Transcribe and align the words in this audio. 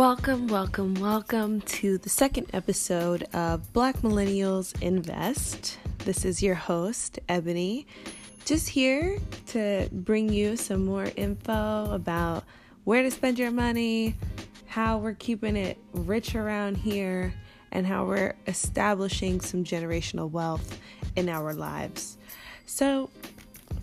Welcome, 0.00 0.46
welcome, 0.46 0.94
welcome 0.94 1.60
to 1.60 1.98
the 1.98 2.08
second 2.08 2.46
episode 2.54 3.24
of 3.34 3.70
Black 3.74 3.98
Millennials 3.98 4.72
Invest. 4.80 5.76
This 6.06 6.24
is 6.24 6.42
your 6.42 6.54
host, 6.54 7.18
Ebony, 7.28 7.86
just 8.46 8.66
here 8.70 9.18
to 9.48 9.90
bring 9.92 10.30
you 10.30 10.56
some 10.56 10.86
more 10.86 11.12
info 11.16 11.90
about 11.92 12.44
where 12.84 13.02
to 13.02 13.10
spend 13.10 13.38
your 13.38 13.50
money, 13.50 14.16
how 14.64 14.96
we're 14.96 15.12
keeping 15.12 15.54
it 15.54 15.76
rich 15.92 16.34
around 16.34 16.78
here, 16.78 17.34
and 17.70 17.86
how 17.86 18.06
we're 18.06 18.34
establishing 18.46 19.38
some 19.42 19.64
generational 19.64 20.30
wealth 20.30 20.80
in 21.14 21.28
our 21.28 21.52
lives. 21.52 22.16
So, 22.64 23.10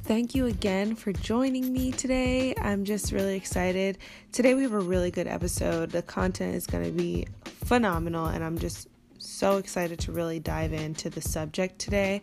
Thank 0.08 0.34
you 0.34 0.46
again 0.46 0.96
for 0.96 1.12
joining 1.12 1.74
me 1.74 1.92
today. 1.92 2.56
I'm 2.62 2.86
just 2.86 3.12
really 3.12 3.36
excited. 3.36 3.98
Today 4.32 4.54
we 4.54 4.64
have 4.64 4.72
a 4.72 4.80
really 4.80 5.12
good 5.12 5.28
episode. 5.28 5.90
The 5.92 6.02
content 6.02 6.56
is 6.56 6.66
going 6.66 6.86
to 6.86 6.92
be 6.92 7.28
phenomenal, 7.44 8.28
and 8.28 8.42
I'm 8.42 8.58
just 8.58 8.88
so 9.18 9.58
excited 9.58 10.00
to 10.00 10.14
really 10.14 10.40
dive 10.40 10.72
into 10.72 11.10
the 11.10 11.20
subject 11.20 11.78
today. 11.78 12.22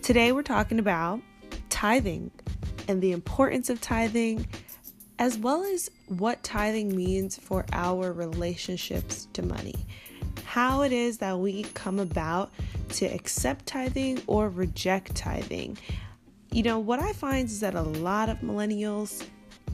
Today 0.00 0.30
we're 0.30 0.44
talking 0.44 0.78
about 0.78 1.20
tithing 1.70 2.30
and 2.86 3.02
the 3.02 3.10
importance 3.10 3.68
of 3.68 3.80
tithing, 3.80 4.46
as 5.18 5.36
well 5.36 5.64
as 5.64 5.90
what 6.06 6.44
tithing 6.44 6.94
means 6.94 7.36
for 7.36 7.66
our 7.72 8.12
relationships 8.12 9.26
to 9.32 9.42
money. 9.42 9.74
How 10.44 10.82
it 10.82 10.92
is 10.92 11.18
that 11.18 11.36
we 11.36 11.64
come 11.74 11.98
about 11.98 12.52
to 12.90 13.06
accept 13.06 13.66
tithing 13.66 14.22
or 14.28 14.48
reject 14.48 15.16
tithing 15.16 15.78
you 16.52 16.62
know, 16.62 16.78
what 16.78 17.00
I 17.00 17.12
find 17.12 17.48
is 17.48 17.60
that 17.60 17.74
a 17.74 17.82
lot 17.82 18.28
of 18.28 18.38
millennials 18.38 19.26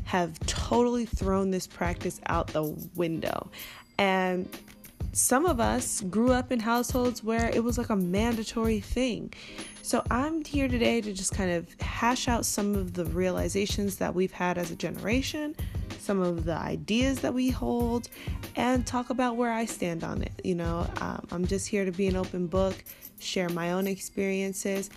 have 0.05 0.39
totally 0.47 1.05
thrown 1.05 1.51
this 1.51 1.67
practice 1.67 2.21
out 2.27 2.47
the 2.49 2.63
window. 2.95 3.51
And 3.99 4.49
some 5.13 5.45
of 5.45 5.59
us 5.59 6.03
grew 6.03 6.33
up 6.33 6.53
in 6.53 6.61
households 6.61 7.25
where 7.25 7.51
it 7.51 7.65
was 7.65 7.79
like 7.79 7.91
a 7.91 7.97
mandatory 7.97 8.81
thing. 8.81 9.33
So 9.83 10.05
I'm 10.11 10.45
here 10.45 10.69
today 10.69 11.01
to 11.01 11.13
just 11.13 11.35
kind 11.35 11.51
of 11.51 11.75
hash 11.81 12.29
out 12.29 12.47
some 12.47 12.75
of 12.75 12.95
the 12.95 13.05
realizations 13.07 13.97
that 13.97 14.15
we've 14.15 14.33
had 14.33 14.57
as 14.57 14.71
a 14.71 14.77
generation, 14.77 15.57
some 16.09 16.23
of 16.23 16.47
the 16.47 16.57
ideas 16.57 17.21
that 17.21 17.35
we 17.35 17.51
hold, 17.51 18.09
and 18.57 18.87
talk 18.87 19.11
about 19.11 19.37
where 19.37 19.53
I 19.53 19.67
stand 19.67 20.03
on 20.03 20.23
it. 20.23 20.33
You 20.43 20.55
know, 20.55 20.87
um, 21.03 21.27
I'm 21.31 21.47
just 21.47 21.69
here 21.69 21.85
to 21.85 21.93
be 21.93 22.07
an 22.07 22.17
open 22.17 22.47
book, 22.47 22.83
share 23.21 23.51
my 23.51 23.73
own 23.73 23.87
experiences. 23.87 24.89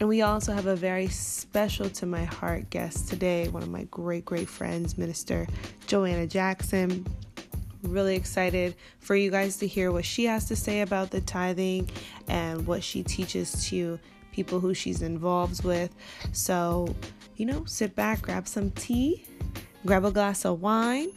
And 0.00 0.08
we 0.08 0.22
also 0.22 0.54
have 0.54 0.64
a 0.64 0.74
very 0.74 1.08
special 1.08 1.90
to 1.90 2.06
my 2.06 2.24
heart 2.24 2.70
guest 2.70 3.10
today, 3.10 3.48
one 3.48 3.62
of 3.62 3.68
my 3.68 3.84
great, 3.90 4.24
great 4.24 4.48
friends, 4.48 4.96
Minister 4.96 5.46
Joanna 5.86 6.26
Jackson. 6.26 7.06
Really 7.82 8.16
excited 8.16 8.74
for 9.00 9.14
you 9.14 9.30
guys 9.30 9.58
to 9.58 9.66
hear 9.66 9.92
what 9.92 10.06
she 10.06 10.24
has 10.24 10.48
to 10.48 10.56
say 10.56 10.80
about 10.80 11.10
the 11.10 11.20
tithing 11.20 11.90
and 12.26 12.66
what 12.66 12.82
she 12.82 13.02
teaches 13.02 13.66
to 13.66 14.00
people 14.32 14.60
who 14.60 14.72
she's 14.72 15.02
involved 15.02 15.62
with. 15.62 15.94
So, 16.32 16.94
you 17.36 17.44
know, 17.44 17.66
sit 17.66 17.94
back, 17.94 18.22
grab 18.22 18.48
some 18.48 18.70
tea, 18.70 19.26
grab 19.86 20.04
a 20.04 20.10
glass 20.10 20.44
of 20.44 20.60
wine, 20.60 21.08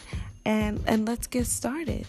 and 0.46 0.82
and 0.88 1.08
let's 1.08 1.28
get 1.28 1.48
started. 1.48 2.06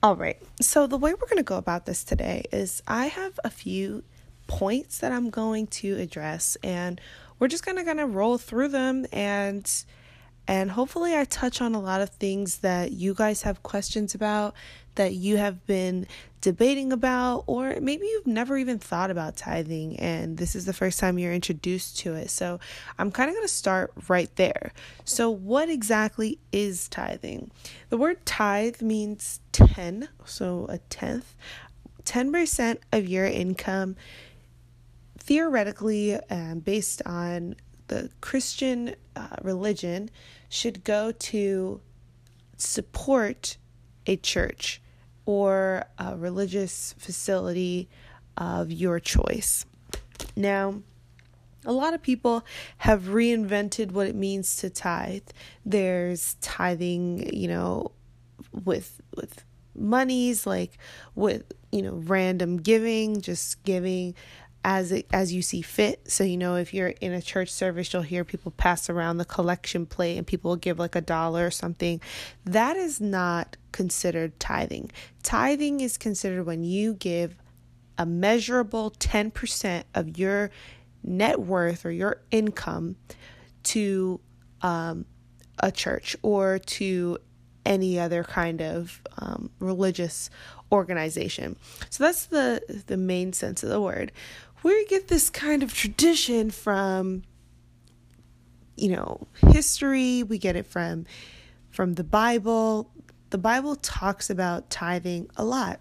All 0.00 0.14
right, 0.14 0.40
so 0.60 0.86
the 0.86 0.96
way 0.96 1.12
we're 1.12 1.26
going 1.26 1.38
to 1.38 1.42
go 1.42 1.56
about 1.56 1.84
this 1.84 2.04
today 2.04 2.44
is 2.52 2.82
I 2.86 3.06
have 3.06 3.40
a 3.42 3.50
few 3.50 4.04
points 4.46 4.98
that 4.98 5.10
I'm 5.10 5.28
going 5.28 5.66
to 5.66 5.96
address, 5.96 6.56
and 6.62 7.00
we're 7.38 7.48
just 7.48 7.66
kind 7.66 7.80
of 7.80 7.84
going 7.84 7.96
to 7.96 8.06
roll 8.06 8.38
through 8.38 8.68
them 8.68 9.06
and 9.12 9.68
and 10.48 10.70
hopefully 10.70 11.14
I 11.14 11.24
touch 11.24 11.60
on 11.60 11.74
a 11.74 11.80
lot 11.80 12.00
of 12.00 12.08
things 12.08 12.58
that 12.58 12.92
you 12.92 13.12
guys 13.12 13.42
have 13.42 13.62
questions 13.62 14.14
about 14.14 14.54
that 14.94 15.12
you 15.12 15.36
have 15.36 15.64
been 15.66 16.06
debating 16.40 16.90
about, 16.90 17.44
or 17.46 17.76
maybe 17.80 18.06
you've 18.06 18.26
never 18.26 18.56
even 18.56 18.78
thought 18.78 19.10
about 19.10 19.36
tithing 19.36 20.00
and 20.00 20.38
this 20.38 20.56
is 20.56 20.64
the 20.64 20.72
first 20.72 20.98
time 20.98 21.18
you're 21.18 21.34
introduced 21.34 21.98
to 21.98 22.14
it. 22.14 22.30
So 22.30 22.58
I'm 22.98 23.12
kind 23.12 23.28
of 23.28 23.36
going 23.36 23.46
to 23.46 23.52
start 23.52 23.92
right 24.08 24.34
there. 24.36 24.72
So, 25.04 25.28
what 25.28 25.68
exactly 25.68 26.38
is 26.50 26.88
tithing? 26.88 27.50
The 27.90 27.98
word 27.98 28.24
tithe 28.24 28.80
means 28.80 29.40
10, 29.52 30.08
so 30.24 30.66
a 30.70 30.78
tenth, 30.78 31.36
10% 32.04 32.78
of 32.90 33.06
your 33.06 33.26
income. 33.26 33.96
Theoretically, 35.18 36.14
um, 36.30 36.60
based 36.60 37.02
on 37.04 37.56
the 37.88 38.08
Christian 38.22 38.94
uh, 39.14 39.36
religion, 39.42 40.10
should 40.48 40.84
go 40.84 41.12
to 41.12 41.80
support 42.56 43.56
a 44.06 44.16
church 44.16 44.80
or 45.26 45.84
a 45.98 46.16
religious 46.16 46.94
facility 46.98 47.88
of 48.36 48.72
your 48.72 48.98
choice. 48.98 49.66
Now, 50.36 50.82
a 51.64 51.72
lot 51.72 51.92
of 51.92 52.02
people 52.02 52.44
have 52.78 53.02
reinvented 53.04 53.92
what 53.92 54.06
it 54.06 54.14
means 54.14 54.56
to 54.56 54.70
tithe. 54.70 55.28
There's 55.66 56.36
tithing, 56.40 57.34
you 57.34 57.48
know, 57.48 57.90
with 58.64 59.00
with 59.14 59.44
monies 59.74 60.46
like 60.46 60.78
with, 61.14 61.52
you 61.70 61.82
know, 61.82 61.94
random 61.94 62.56
giving, 62.56 63.20
just 63.20 63.62
giving 63.64 64.14
as 64.64 64.92
it, 64.92 65.06
as 65.12 65.32
you 65.32 65.42
see 65.42 65.62
fit. 65.62 66.10
So 66.10 66.24
you 66.24 66.36
know 66.36 66.56
if 66.56 66.74
you're 66.74 66.88
in 66.88 67.12
a 67.12 67.22
church 67.22 67.50
service, 67.50 67.92
you'll 67.92 68.02
hear 68.02 68.24
people 68.24 68.50
pass 68.52 68.90
around 68.90 69.18
the 69.18 69.24
collection 69.24 69.86
plate 69.86 70.18
and 70.18 70.26
people 70.26 70.50
will 70.50 70.56
give 70.56 70.78
like 70.78 70.96
a 70.96 71.00
dollar 71.00 71.46
or 71.46 71.50
something. 71.50 72.00
That 72.44 72.76
is 72.76 73.00
not 73.00 73.56
considered 73.72 74.38
tithing. 74.40 74.90
Tithing 75.22 75.80
is 75.80 75.96
considered 75.96 76.44
when 76.44 76.64
you 76.64 76.94
give 76.94 77.36
a 77.96 78.06
measurable 78.06 78.90
10% 78.92 79.84
of 79.94 80.18
your 80.18 80.50
net 81.02 81.40
worth 81.40 81.84
or 81.84 81.90
your 81.90 82.20
income 82.30 82.96
to 83.64 84.20
um, 84.62 85.04
a 85.58 85.70
church 85.70 86.16
or 86.22 86.58
to 86.58 87.18
any 87.66 87.98
other 87.98 88.24
kind 88.24 88.62
of 88.62 89.02
um, 89.18 89.50
religious 89.58 90.30
organization. 90.72 91.56
So 91.90 92.04
that's 92.04 92.26
the 92.26 92.84
the 92.86 92.96
main 92.96 93.32
sense 93.32 93.62
of 93.62 93.68
the 93.68 93.80
word 93.80 94.12
we 94.62 94.86
get 94.86 95.08
this 95.08 95.30
kind 95.30 95.62
of 95.62 95.74
tradition 95.74 96.50
from 96.50 97.22
you 98.76 98.90
know 98.90 99.26
history. 99.48 100.22
We 100.22 100.38
get 100.38 100.56
it 100.56 100.66
from 100.66 101.06
from 101.70 101.94
the 101.94 102.04
bible. 102.04 102.90
The 103.30 103.38
bible 103.38 103.76
talks 103.76 104.30
about 104.30 104.70
tithing 104.70 105.30
a 105.36 105.44
lot. 105.44 105.80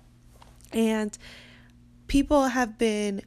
And 0.74 1.18
people 2.08 2.48
have 2.48 2.78
been 2.78 3.22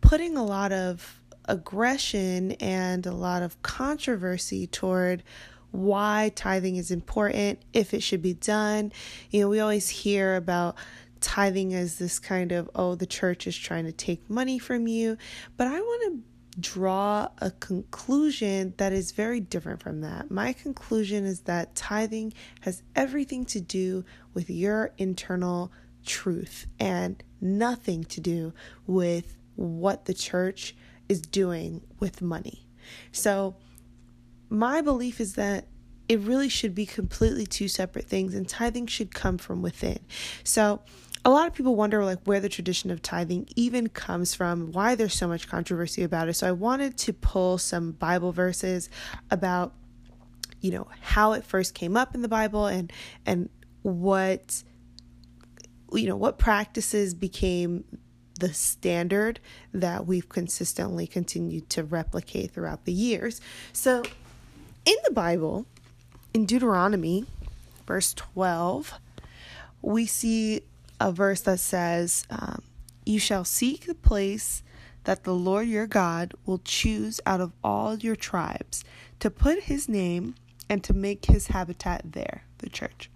putting 0.00 0.36
a 0.36 0.44
lot 0.44 0.72
of 0.72 1.20
aggression 1.44 2.52
and 2.52 3.06
a 3.06 3.12
lot 3.12 3.42
of 3.42 3.60
controversy 3.62 4.66
toward 4.66 5.22
why 5.70 6.32
tithing 6.34 6.76
is 6.76 6.90
important, 6.90 7.60
if 7.72 7.92
it 7.92 8.02
should 8.02 8.22
be 8.22 8.34
done. 8.34 8.92
You 9.30 9.42
know, 9.42 9.48
we 9.48 9.60
always 9.60 9.88
hear 9.88 10.36
about 10.36 10.76
tithing 11.20 11.74
as 11.74 11.98
this 11.98 12.18
kind 12.18 12.52
of, 12.52 12.70
oh, 12.74 12.94
the 12.94 13.06
church 13.06 13.46
is 13.46 13.56
trying 13.56 13.84
to 13.84 13.92
take 13.92 14.28
money 14.28 14.58
from 14.58 14.86
you. 14.86 15.16
But 15.56 15.68
I 15.68 15.80
want 15.80 16.02
to 16.12 16.60
draw 16.60 17.28
a 17.38 17.50
conclusion 17.50 18.74
that 18.78 18.92
is 18.92 19.12
very 19.12 19.40
different 19.40 19.82
from 19.82 20.00
that. 20.00 20.30
My 20.30 20.52
conclusion 20.52 21.24
is 21.24 21.40
that 21.40 21.74
tithing 21.74 22.32
has 22.60 22.82
everything 22.94 23.44
to 23.46 23.60
do 23.60 24.04
with 24.32 24.48
your 24.48 24.92
internal 24.96 25.70
truth 26.04 26.66
and 26.78 27.22
nothing 27.40 28.04
to 28.04 28.20
do 28.20 28.52
with 28.86 29.36
what 29.56 30.06
the 30.06 30.14
church 30.14 30.74
is 31.08 31.20
doing 31.20 31.82
with 31.98 32.22
money. 32.22 32.66
So, 33.12 33.56
my 34.48 34.80
belief 34.80 35.20
is 35.20 35.34
that 35.34 35.66
it 36.08 36.20
really 36.20 36.48
should 36.48 36.74
be 36.74 36.86
completely 36.86 37.46
two 37.46 37.68
separate 37.68 38.06
things, 38.06 38.34
and 38.34 38.48
tithing 38.48 38.86
should 38.86 39.12
come 39.12 39.38
from 39.38 39.60
within. 39.60 39.98
So, 40.44 40.82
a 41.26 41.30
lot 41.30 41.48
of 41.48 41.54
people 41.54 41.74
wonder 41.74 42.04
like 42.04 42.20
where 42.22 42.38
the 42.38 42.48
tradition 42.48 42.88
of 42.88 43.02
tithing 43.02 43.48
even 43.56 43.88
comes 43.88 44.32
from, 44.32 44.70
why 44.70 44.94
there's 44.94 45.12
so 45.12 45.26
much 45.26 45.48
controversy 45.48 46.04
about 46.04 46.28
it. 46.28 46.34
So 46.34 46.46
I 46.46 46.52
wanted 46.52 46.96
to 46.98 47.12
pull 47.12 47.58
some 47.58 47.90
Bible 47.90 48.30
verses 48.30 48.88
about 49.28 49.74
you 50.60 50.70
know 50.70 50.86
how 51.00 51.32
it 51.32 51.44
first 51.44 51.74
came 51.74 51.96
up 51.96 52.14
in 52.14 52.22
the 52.22 52.28
Bible 52.28 52.66
and 52.66 52.92
and 53.26 53.48
what 53.82 54.62
you 55.92 56.06
know 56.06 56.14
what 56.14 56.38
practices 56.38 57.12
became 57.12 57.82
the 58.38 58.54
standard 58.54 59.40
that 59.74 60.06
we've 60.06 60.28
consistently 60.28 61.08
continued 61.08 61.68
to 61.70 61.82
replicate 61.82 62.52
throughout 62.52 62.84
the 62.84 62.92
years. 62.92 63.40
So 63.72 64.04
in 64.84 64.96
the 65.04 65.10
Bible, 65.10 65.66
in 66.32 66.46
Deuteronomy, 66.46 67.24
verse 67.84 68.14
12, 68.14 68.92
we 69.82 70.06
see 70.06 70.62
a 71.00 71.12
verse 71.12 71.40
that 71.42 71.60
says, 71.60 72.26
um, 72.30 72.62
You 73.04 73.18
shall 73.18 73.44
seek 73.44 73.86
the 73.86 73.94
place 73.94 74.62
that 75.04 75.24
the 75.24 75.34
Lord 75.34 75.68
your 75.68 75.86
God 75.86 76.34
will 76.44 76.60
choose 76.64 77.20
out 77.24 77.40
of 77.40 77.52
all 77.62 77.96
your 77.96 78.16
tribes 78.16 78.84
to 79.20 79.30
put 79.30 79.64
his 79.64 79.88
name 79.88 80.34
and 80.68 80.82
to 80.84 80.92
make 80.92 81.26
his 81.26 81.48
habitat 81.48 82.12
there, 82.12 82.42
the 82.58 82.68
church. 82.68 83.10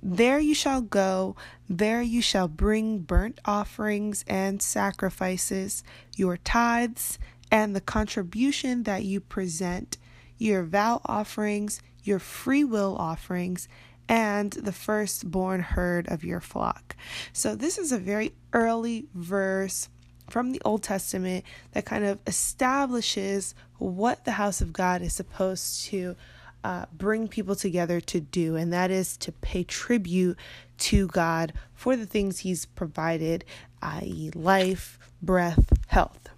There 0.00 0.38
you 0.38 0.54
shall 0.54 0.80
go, 0.80 1.36
there 1.68 2.02
you 2.02 2.22
shall 2.22 2.48
bring 2.48 2.98
burnt 2.98 3.38
offerings 3.44 4.24
and 4.26 4.60
sacrifices, 4.60 5.84
your 6.16 6.36
tithes, 6.36 7.18
and 7.52 7.76
the 7.76 7.80
contribution 7.80 8.82
that 8.84 9.04
you 9.04 9.20
present, 9.20 9.98
your 10.38 10.64
vow 10.64 11.00
offerings, 11.04 11.80
your 12.02 12.18
free 12.18 12.64
will 12.64 12.96
offerings, 12.96 13.68
and 14.08 14.52
the 14.52 14.72
firstborn 14.72 15.60
herd 15.60 16.08
of 16.08 16.24
your 16.24 16.40
flock. 16.40 16.96
So, 17.32 17.54
this 17.54 17.78
is 17.78 17.92
a 17.92 17.98
very 17.98 18.32
early 18.52 19.06
verse 19.14 19.88
from 20.28 20.52
the 20.52 20.62
Old 20.64 20.82
Testament 20.82 21.44
that 21.72 21.84
kind 21.84 22.04
of 22.04 22.18
establishes 22.26 23.54
what 23.78 24.24
the 24.24 24.32
house 24.32 24.60
of 24.60 24.72
God 24.72 25.02
is 25.02 25.12
supposed 25.14 25.84
to 25.86 26.16
uh, 26.64 26.86
bring 26.92 27.28
people 27.28 27.56
together 27.56 28.00
to 28.00 28.20
do, 28.20 28.56
and 28.56 28.72
that 28.72 28.90
is 28.90 29.16
to 29.18 29.32
pay 29.32 29.64
tribute 29.64 30.38
to 30.78 31.06
God 31.08 31.52
for 31.74 31.96
the 31.96 32.06
things 32.06 32.40
He's 32.40 32.66
provided, 32.66 33.44
i.e., 33.82 34.30
life, 34.34 34.98
breath, 35.20 35.72
health. 35.88 36.28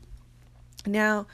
Now, 0.86 1.26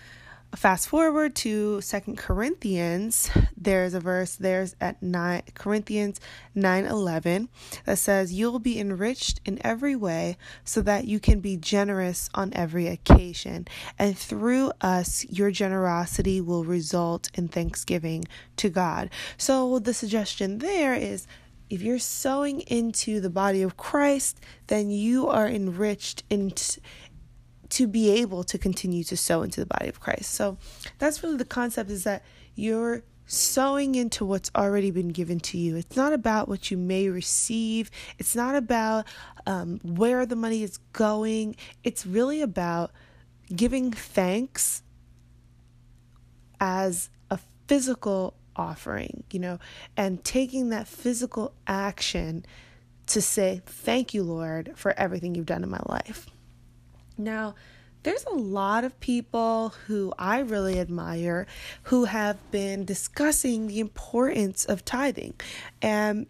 fast 0.55 0.89
forward 0.89 1.35
to 1.35 1.81
second 1.81 2.19
corinthians 2.19 3.31
there's 3.57 3.95
a 3.95 4.01
verse 4.01 4.35
there's 4.37 4.75
at 4.81 5.01
9 5.03 5.43
corinthians 5.55 6.21
9 6.55 6.87
11 6.87 7.49
that 7.85 7.99
says 7.99 8.33
you'll 8.33 8.59
be 8.59 8.79
enriched 8.79 9.41
in 9.45 9.65
every 9.65 9.95
way 9.95 10.37
so 10.65 10.83
that 10.83 11.05
you 11.05 11.21
can 11.21 11.41
be 11.41 11.57
generous 11.57 12.29
on 12.35 12.53
every 12.55 12.87
occasion. 12.87 13.67
And 13.99 14.17
through 14.17 14.73
us 14.81 15.25
your 15.29 15.51
generosity 15.51 16.41
will 16.41 16.65
result 16.65 17.31
in 17.35 17.49
thanksgiving 17.49 18.25
to 18.57 18.69
god. 18.69 19.11
So 19.37 19.79
the 19.79 19.95
suggestion 19.95 20.59
there 20.59 20.95
is 20.95 21.27
if 21.69 21.83
you're 21.83 22.01
sowing 22.01 22.63
into 22.63 23.21
the 23.21 23.31
body 23.31 23.63
of 23.63 23.77
Christ, 23.77 24.41
then 24.67 24.91
you 24.91 25.29
are 25.29 25.47
enriched 25.47 26.25
in, 26.29 26.53
to 27.71 27.87
be 27.87 28.11
able 28.11 28.45
to 28.45 28.59
continue 28.59 29.05
to 29.05 29.17
sow 29.17 29.43
into 29.43 29.61
the 29.61 29.67
body 29.67 29.89
of 29.89 30.01
Christ. 30.01 30.35
So 30.35 30.59
that's 30.99 31.23
really 31.23 31.37
the 31.37 31.45
concept 31.45 31.91
is 31.91 32.05
that 32.05 32.25
you're 32.55 33.03
sowing 33.27 33.95
into 33.95 34.25
what's 34.25 34.51
already 34.57 34.91
been 34.91 35.09
given 35.09 35.39
to 35.39 35.57
you. 35.57 35.77
It's 35.77 35.97
not 35.97 36.13
about 36.13 36.49
what 36.49 36.71
you 36.71 36.77
may 36.77 37.09
receive, 37.09 37.91
it's 38.19 38.35
not 38.35 38.57
about 38.57 39.07
um, 39.47 39.81
where 39.85 40.27
the 40.27 40.37
money 40.37 40.63
is 40.63 40.79
going. 40.93 41.57
It's 41.85 42.05
really 42.05 42.43
about 42.43 42.91
giving 43.55 43.93
thanks 43.93 44.83
as 46.61 47.09
a 47.31 47.39
physical 47.69 48.35
offering, 48.57 49.25
you 49.31 49.39
know, 49.39 49.59
and 49.97 50.23
taking 50.25 50.71
that 50.71 50.89
physical 50.89 51.55
action 51.67 52.45
to 53.07 53.23
say, 53.23 53.63
Thank 53.65 54.13
you, 54.13 54.23
Lord, 54.23 54.73
for 54.77 54.93
everything 54.99 55.35
you've 55.35 55.47
done 55.47 55.63
in 55.63 55.71
my 55.71 55.81
life. 55.87 56.29
Now, 57.25 57.55
there's 58.03 58.25
a 58.25 58.35
lot 58.35 58.85
of 58.85 58.99
people 59.01 59.75
who 59.87 60.13
I 60.19 60.41
really 60.41 60.79
admire 60.79 61.47
who 61.85 62.05
have 62.05 62.39
been 62.51 62.85
discussing 62.85 63.67
the 63.67 63.81
importance 63.81 64.65
of 64.65 64.85
tithing. 64.85 65.35
And 65.83 66.27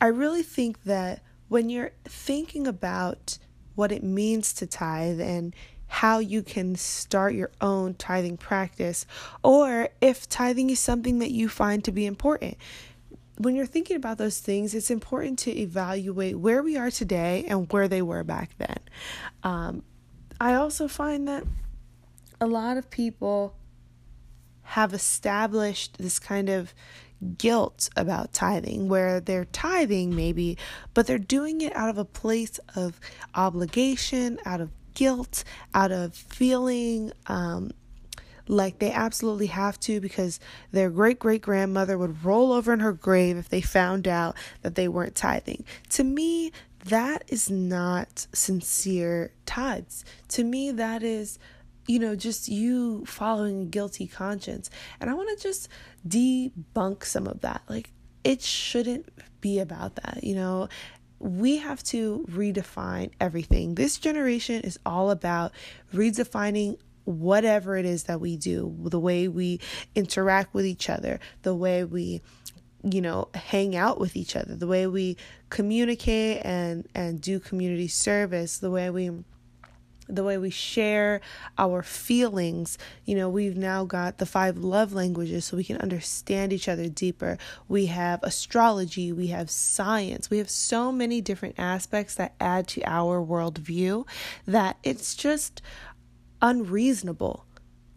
I 0.00 0.08
really 0.08 0.42
think 0.42 0.82
that 0.84 1.22
when 1.48 1.70
you're 1.70 1.92
thinking 2.04 2.66
about 2.66 3.38
what 3.74 3.92
it 3.92 4.02
means 4.02 4.52
to 4.54 4.66
tithe 4.66 5.20
and 5.20 5.54
how 5.86 6.18
you 6.18 6.42
can 6.42 6.74
start 6.74 7.34
your 7.34 7.50
own 7.60 7.94
tithing 7.94 8.38
practice, 8.38 9.06
or 9.44 9.90
if 10.00 10.28
tithing 10.28 10.70
is 10.70 10.80
something 10.80 11.18
that 11.18 11.30
you 11.30 11.48
find 11.48 11.84
to 11.84 11.92
be 11.92 12.06
important, 12.06 12.56
when 13.38 13.54
you're 13.54 13.66
thinking 13.66 13.96
about 13.96 14.18
those 14.18 14.40
things, 14.40 14.74
it's 14.74 14.90
important 14.90 15.38
to 15.40 15.50
evaluate 15.50 16.38
where 16.38 16.62
we 16.62 16.76
are 16.76 16.90
today 16.90 17.44
and 17.46 17.70
where 17.72 17.88
they 17.88 18.02
were 18.02 18.24
back 18.24 18.50
then. 18.58 18.78
Um, 19.42 19.82
I 20.42 20.54
also 20.54 20.88
find 20.88 21.28
that 21.28 21.44
a 22.40 22.48
lot 22.48 22.76
of 22.76 22.90
people 22.90 23.54
have 24.62 24.92
established 24.92 25.98
this 25.98 26.18
kind 26.18 26.48
of 26.48 26.74
guilt 27.38 27.88
about 27.96 28.32
tithing 28.32 28.88
where 28.88 29.20
they're 29.20 29.44
tithing 29.44 30.16
maybe 30.16 30.58
but 30.94 31.06
they're 31.06 31.18
doing 31.18 31.60
it 31.60 31.72
out 31.76 31.90
of 31.90 31.96
a 31.96 32.04
place 32.04 32.58
of 32.74 32.98
obligation 33.36 34.40
out 34.44 34.60
of 34.60 34.70
guilt 34.94 35.44
out 35.74 35.92
of 35.92 36.12
feeling 36.12 37.12
um, 37.28 37.70
like 38.48 38.78
they 38.78 38.92
absolutely 38.92 39.46
have 39.46 39.78
to 39.80 40.00
because 40.00 40.40
their 40.72 40.90
great 40.90 41.18
great 41.18 41.42
grandmother 41.42 41.96
would 41.96 42.24
roll 42.24 42.52
over 42.52 42.72
in 42.72 42.80
her 42.80 42.92
grave 42.92 43.36
if 43.36 43.48
they 43.48 43.60
found 43.60 44.08
out 44.08 44.36
that 44.62 44.74
they 44.74 44.88
weren't 44.88 45.14
tithing. 45.14 45.64
To 45.90 46.04
me, 46.04 46.52
that 46.86 47.24
is 47.28 47.50
not 47.50 48.26
sincere 48.32 49.32
tithes. 49.46 50.04
To 50.28 50.44
me, 50.44 50.70
that 50.72 51.02
is, 51.02 51.38
you 51.86 51.98
know, 51.98 52.16
just 52.16 52.48
you 52.48 53.04
following 53.06 53.62
a 53.62 53.66
guilty 53.66 54.06
conscience. 54.06 54.70
And 55.00 55.08
I 55.08 55.14
want 55.14 55.36
to 55.36 55.42
just 55.42 55.68
debunk 56.06 57.04
some 57.04 57.26
of 57.26 57.40
that. 57.40 57.62
Like, 57.68 57.92
it 58.24 58.42
shouldn't 58.42 59.08
be 59.40 59.58
about 59.58 59.96
that, 59.96 60.20
you 60.22 60.34
know. 60.34 60.68
We 61.18 61.58
have 61.58 61.84
to 61.84 62.26
redefine 62.28 63.12
everything. 63.20 63.76
This 63.76 63.98
generation 63.98 64.62
is 64.62 64.78
all 64.84 65.12
about 65.12 65.52
redefining 65.94 66.78
whatever 67.04 67.76
it 67.76 67.84
is 67.84 68.04
that 68.04 68.20
we 68.20 68.36
do, 68.36 68.74
the 68.80 68.98
way 68.98 69.28
we 69.28 69.60
interact 69.94 70.52
with 70.52 70.66
each 70.66 70.90
other, 70.90 71.20
the 71.42 71.54
way 71.54 71.84
we 71.84 72.22
you 72.82 73.00
know 73.00 73.28
hang 73.34 73.76
out 73.76 74.00
with 74.00 74.16
each 74.16 74.34
other 74.34 74.56
the 74.56 74.66
way 74.66 74.86
we 74.86 75.16
communicate 75.50 76.44
and 76.44 76.88
and 76.94 77.20
do 77.20 77.38
community 77.38 77.86
service 77.86 78.58
the 78.58 78.70
way 78.70 78.90
we 78.90 79.10
the 80.08 80.24
way 80.24 80.36
we 80.36 80.50
share 80.50 81.20
our 81.58 81.82
feelings. 81.82 82.76
You 83.04 83.16
know, 83.16 83.28
we've 83.28 83.56
now 83.56 83.84
got 83.84 84.18
the 84.18 84.26
five 84.26 84.58
love 84.58 84.92
languages 84.92 85.44
so 85.44 85.56
we 85.56 85.64
can 85.64 85.78
understand 85.78 86.52
each 86.52 86.68
other 86.68 86.88
deeper. 86.88 87.38
We 87.68 87.86
have 87.86 88.22
astrology, 88.22 89.12
we 89.12 89.28
have 89.28 89.50
science, 89.50 90.30
we 90.30 90.38
have 90.38 90.50
so 90.50 90.92
many 90.92 91.20
different 91.20 91.54
aspects 91.58 92.14
that 92.16 92.34
add 92.40 92.68
to 92.68 92.82
our 92.84 93.24
worldview 93.24 94.06
that 94.46 94.76
it's 94.82 95.14
just 95.14 95.62
unreasonable 96.40 97.46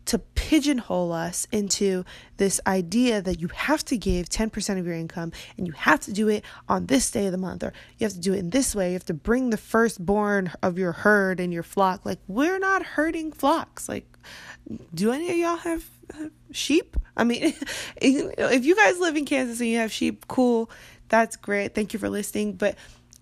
to 0.05 0.19
pigeonhole 0.19 1.11
us 1.11 1.47
into 1.51 2.05
this 2.37 2.61
idea 2.67 3.21
that 3.21 3.39
you 3.39 3.47
have 3.47 3.83
to 3.85 3.97
give 3.97 4.29
10% 4.29 4.79
of 4.79 4.85
your 4.85 4.95
income 4.95 5.31
and 5.57 5.65
you 5.65 5.73
have 5.73 5.99
to 6.01 6.13
do 6.13 6.27
it 6.29 6.43
on 6.69 6.85
this 6.85 7.09
day 7.09 7.25
of 7.25 7.31
the 7.31 7.37
month 7.37 7.63
or 7.63 7.73
you 7.97 8.05
have 8.05 8.13
to 8.13 8.19
do 8.19 8.33
it 8.33 8.39
in 8.39 8.51
this 8.51 8.75
way. 8.75 8.89
You 8.89 8.93
have 8.93 9.05
to 9.05 9.13
bring 9.13 9.49
the 9.49 9.57
firstborn 9.57 10.51
of 10.61 10.77
your 10.77 10.91
herd 10.91 11.39
and 11.39 11.51
your 11.51 11.63
flock. 11.63 12.05
Like, 12.05 12.19
we're 12.27 12.59
not 12.59 12.83
herding 12.83 13.31
flocks. 13.31 13.89
Like, 13.89 14.05
do 14.93 15.11
any 15.11 15.29
of 15.31 15.37
y'all 15.37 15.57
have, 15.57 15.89
sheep? 16.51 16.95
I 17.17 17.23
mean, 17.23 17.53
if 17.97 18.65
you 18.65 18.75
guys 18.75 18.99
live 18.99 19.15
in 19.15 19.25
Kansas 19.25 19.59
and 19.59 19.69
you 19.69 19.77
have 19.77 19.91
sheep, 19.91 20.27
cool. 20.27 20.69
That's 21.09 21.35
great. 21.35 21.73
Thank 21.73 21.93
you 21.93 21.99
for 21.99 22.09
listening. 22.09 22.53
But 22.53 22.75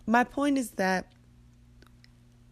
my 0.05 0.25
point 0.25 0.57
is 0.57 0.71
that 0.71 1.07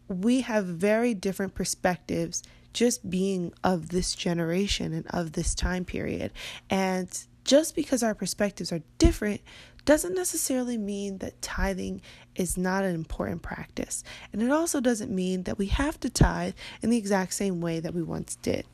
we 0.07 0.41
have 0.41 0.65
very 0.65 1.13
different 1.13 1.53
perspectives 1.55 2.43
just 2.73 3.09
being 3.09 3.53
of 3.63 3.89
this 3.89 4.13
generation 4.15 4.93
and 4.93 5.07
of 5.07 5.33
this 5.33 5.55
time 5.55 5.85
period. 5.85 6.31
And 6.69 7.09
just 7.43 7.75
because 7.75 8.03
our 8.03 8.15
perspectives 8.15 8.71
are 8.71 8.81
different 8.97 9.41
doesn't 9.83 10.13
necessarily 10.13 10.77
mean 10.77 11.17
that 11.17 11.41
tithing 11.41 12.01
is 12.35 12.57
not 12.57 12.83
an 12.83 12.93
important 12.93 13.41
practice. 13.41 14.03
And 14.31 14.41
it 14.41 14.51
also 14.51 14.79
doesn't 14.79 15.13
mean 15.13 15.43
that 15.43 15.57
we 15.57 15.67
have 15.67 15.99
to 16.01 16.09
tithe 16.09 16.53
in 16.81 16.89
the 16.89 16.97
exact 16.97 17.33
same 17.33 17.61
way 17.61 17.79
that 17.79 17.93
we 17.93 18.03
once 18.03 18.35
did. 18.35 18.65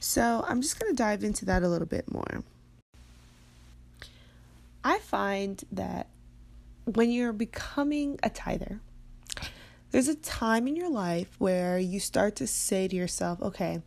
So 0.00 0.44
I'm 0.46 0.60
just 0.60 0.78
going 0.78 0.90
to 0.92 0.96
dive 0.96 1.22
into 1.22 1.44
that 1.44 1.62
a 1.62 1.68
little 1.68 1.86
bit 1.86 2.10
more. 2.12 2.42
I 4.82 4.98
find 4.98 5.62
that 5.72 6.08
when 6.84 7.10
you're 7.10 7.32
becoming 7.32 8.18
a 8.22 8.30
tither, 8.30 8.80
there's 9.90 10.08
a 10.08 10.14
time 10.16 10.66
in 10.66 10.76
your 10.76 10.90
life 10.90 11.28
where 11.38 11.78
you 11.78 12.00
start 12.00 12.36
to 12.36 12.46
say 12.46 12.88
to 12.88 12.96
yourself, 12.96 13.40
okay, 13.40 13.82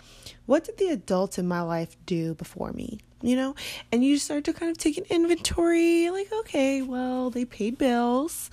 what 0.46 0.64
did 0.64 0.78
the 0.78 0.90
adults 0.90 1.38
in 1.38 1.48
my 1.48 1.62
life 1.62 1.96
do 2.06 2.34
before 2.36 2.72
me? 2.72 3.00
You 3.22 3.36
know, 3.36 3.56
and 3.92 4.04
you 4.04 4.18
start 4.18 4.46
to 4.46 4.54
kind 4.54 4.72
of 4.72 4.78
take 4.78 4.98
an 4.98 5.04
inventory 5.10 6.10
like, 6.10 6.32
okay, 6.32 6.82
well, 6.82 7.30
they 7.30 7.44
paid 7.44 7.78
bills. 7.78 8.50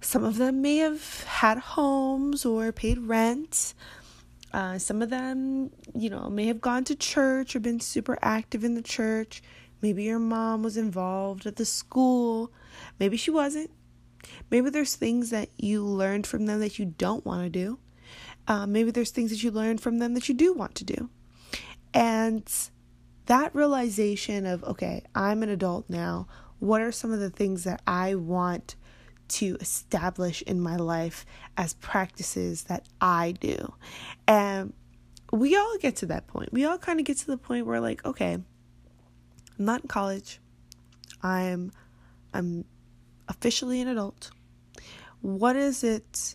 Some 0.00 0.24
of 0.24 0.36
them 0.36 0.60
may 0.60 0.76
have 0.76 1.24
had 1.24 1.58
homes 1.58 2.44
or 2.44 2.70
paid 2.70 2.98
rent. 2.98 3.74
Uh, 4.52 4.78
some 4.78 5.02
of 5.02 5.10
them, 5.10 5.70
you 5.94 6.10
know, 6.10 6.28
may 6.28 6.46
have 6.46 6.60
gone 6.60 6.84
to 6.84 6.94
church 6.94 7.56
or 7.56 7.60
been 7.60 7.80
super 7.80 8.18
active 8.22 8.62
in 8.62 8.74
the 8.74 8.82
church. 8.82 9.42
Maybe 9.80 10.04
your 10.04 10.18
mom 10.18 10.62
was 10.62 10.76
involved 10.76 11.46
at 11.46 11.56
the 11.56 11.64
school. 11.64 12.52
Maybe 12.98 13.16
she 13.16 13.30
wasn't. 13.30 13.70
Maybe 14.50 14.70
there's 14.70 14.96
things 14.96 15.30
that 15.30 15.50
you 15.56 15.84
learned 15.84 16.26
from 16.26 16.46
them 16.46 16.60
that 16.60 16.78
you 16.78 16.86
don't 16.86 17.24
want 17.24 17.44
to 17.44 17.50
do. 17.50 17.78
Um, 18.46 18.72
maybe 18.72 18.90
there's 18.90 19.10
things 19.10 19.30
that 19.30 19.42
you 19.42 19.50
learned 19.50 19.80
from 19.80 19.98
them 19.98 20.14
that 20.14 20.28
you 20.28 20.34
do 20.34 20.54
want 20.54 20.74
to 20.76 20.84
do. 20.84 21.10
And 21.92 22.50
that 23.26 23.54
realization 23.54 24.46
of, 24.46 24.64
okay, 24.64 25.02
I'm 25.14 25.42
an 25.42 25.50
adult 25.50 25.88
now. 25.88 26.26
What 26.58 26.80
are 26.80 26.92
some 26.92 27.12
of 27.12 27.20
the 27.20 27.30
things 27.30 27.64
that 27.64 27.82
I 27.86 28.14
want 28.14 28.74
to 29.28 29.58
establish 29.60 30.40
in 30.42 30.60
my 30.60 30.76
life 30.76 31.26
as 31.56 31.74
practices 31.74 32.64
that 32.64 32.86
I 33.00 33.32
do? 33.32 33.74
And 34.26 34.72
we 35.30 35.56
all 35.56 35.76
get 35.78 35.96
to 35.96 36.06
that 36.06 36.26
point. 36.26 36.52
We 36.52 36.64
all 36.64 36.78
kind 36.78 36.98
of 36.98 37.06
get 37.06 37.18
to 37.18 37.26
the 37.26 37.36
point 37.36 37.66
where, 37.66 37.80
like, 37.80 38.04
okay, 38.04 38.32
I'm 39.58 39.64
not 39.64 39.82
in 39.82 39.88
college. 39.88 40.40
I'm 41.22 41.72
I'm 42.32 42.64
officially 43.28 43.80
an 43.80 43.88
adult. 43.88 44.30
What 45.20 45.56
is 45.56 45.84
it 45.84 46.34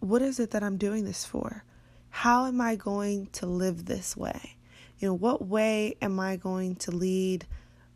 what 0.00 0.22
is 0.22 0.40
it 0.40 0.50
that 0.52 0.62
I'm 0.62 0.78
doing 0.78 1.04
this 1.04 1.24
for? 1.24 1.64
How 2.08 2.46
am 2.46 2.60
I 2.60 2.74
going 2.74 3.26
to 3.32 3.46
live 3.46 3.84
this 3.84 4.16
way? 4.16 4.56
You 4.98 5.08
know, 5.08 5.14
what 5.14 5.46
way 5.46 5.96
am 6.00 6.18
I 6.18 6.36
going 6.36 6.76
to 6.76 6.90
lead 6.90 7.46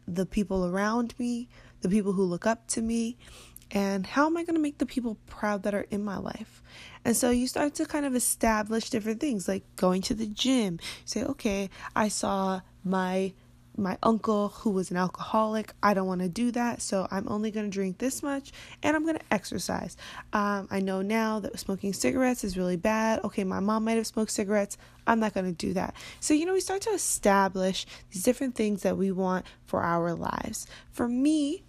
the 0.07 0.27
people 0.27 0.67
around 0.67 1.15
me, 1.19 1.49
the 1.81 1.89
people 1.89 2.13
who 2.13 2.25
look 2.25 2.47
up 2.47 2.67
to 2.69 2.83
me, 2.83 3.17
and 3.71 4.07
how 4.07 4.27
am 4.27 4.37
I 4.37 4.45
going 4.45 4.55
to 4.55 4.61
make 4.61 4.79
the 4.79 4.87
people 4.87 5.17
proud 5.27 5.63
that 5.65 5.75
are 5.75 5.87
in 5.91 6.05
my 6.05 6.19
life? 6.19 6.63
And 7.05 7.17
so 7.17 7.31
you 7.31 7.49
start 7.49 7.75
to 7.75 7.87
kind 7.87 8.07
of 8.07 8.15
establish 8.15 8.91
different 8.91 9.21
things 9.21 9.49
like 9.49 9.65
going 9.77 10.03
to 10.03 10.15
the 10.15 10.27
gym. 10.27 10.75
You 10.75 11.07
say, 11.07 11.25
okay, 11.25 11.71
I 11.97 12.09
saw 12.09 12.61
my 12.85 13.33
my 13.77 13.99
uncle 14.03 14.49
who 14.49 14.71
was 14.71 14.91
an 14.91 14.97
alcoholic. 14.97 15.73
I 15.83 15.95
don't 15.95 16.07
want 16.07 16.21
to 16.21 16.29
do 16.29 16.51
that, 16.53 16.83
so 16.83 17.09
I'm 17.11 17.27
only 17.29 17.51
going 17.51 17.67
to 17.67 17.71
drink 17.71 17.99
this 17.99 18.23
much 18.23 18.53
and 18.83 18.97
I'm 18.97 19.05
going 19.05 19.19
to 19.19 19.25
exercise. 19.33 19.97
Um, 20.33 20.69
I 20.71 20.81
know 20.81 21.03
now 21.03 21.41
that 21.41 21.59
smoking 21.59 21.93
cigarettes 21.93 22.45
is 22.45 22.57
really 22.57 22.77
bad. 22.77 23.23
Okay, 23.25 23.45
my 23.45 23.61
mom 23.61 23.85
might 23.85 23.97
have 23.97 24.07
smoked 24.07 24.31
cigarettes. 24.31 24.77
I'm 25.07 25.21
not 25.21 25.35
going 25.35 25.47
to 25.47 25.53
do 25.53 25.73
that. 25.75 25.95
So, 26.21 26.35
you 26.35 26.47
know, 26.47 26.53
we 26.53 26.61
start 26.61 26.83
to 26.83 26.91
establish 26.91 27.87
these 28.11 28.23
different 28.23 28.55
things 28.55 28.83
that 28.83 28.97
we 28.97 29.11
want 29.13 29.47
for 29.67 29.83
our 29.83 30.15
lives. 30.15 30.67
For 30.93 31.09
me, 31.09 31.65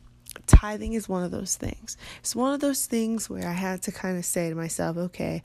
tithing 0.47 0.93
is 0.93 1.09
one 1.09 1.23
of 1.23 1.31
those 1.31 1.55
things. 1.55 1.97
It's 2.19 2.35
one 2.35 2.53
of 2.53 2.59
those 2.59 2.85
things 2.85 3.29
where 3.29 3.47
I 3.47 3.53
had 3.53 3.81
to 3.83 3.91
kind 3.91 4.17
of 4.17 4.25
say 4.25 4.49
to 4.49 4.55
myself, 4.55 4.97
okay, 4.97 5.43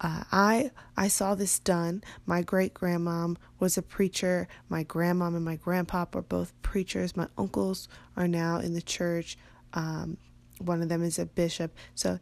uh, 0.00 0.24
I 0.30 0.70
I 0.96 1.08
saw 1.08 1.34
this 1.34 1.58
done. 1.58 2.02
My 2.26 2.42
great 2.42 2.74
grandmom 2.74 3.36
was 3.58 3.78
a 3.78 3.82
preacher. 3.82 4.48
My 4.68 4.84
grandmom 4.84 5.36
and 5.36 5.44
my 5.44 5.56
grandpop 5.56 6.14
are 6.14 6.22
both 6.22 6.52
preachers. 6.62 7.16
My 7.16 7.28
uncles 7.38 7.88
are 8.16 8.28
now 8.28 8.58
in 8.58 8.74
the 8.74 8.82
church. 8.82 9.38
Um, 9.72 10.16
one 10.58 10.82
of 10.82 10.88
them 10.88 11.02
is 11.02 11.18
a 11.18 11.26
bishop. 11.26 11.74
So 11.94 12.18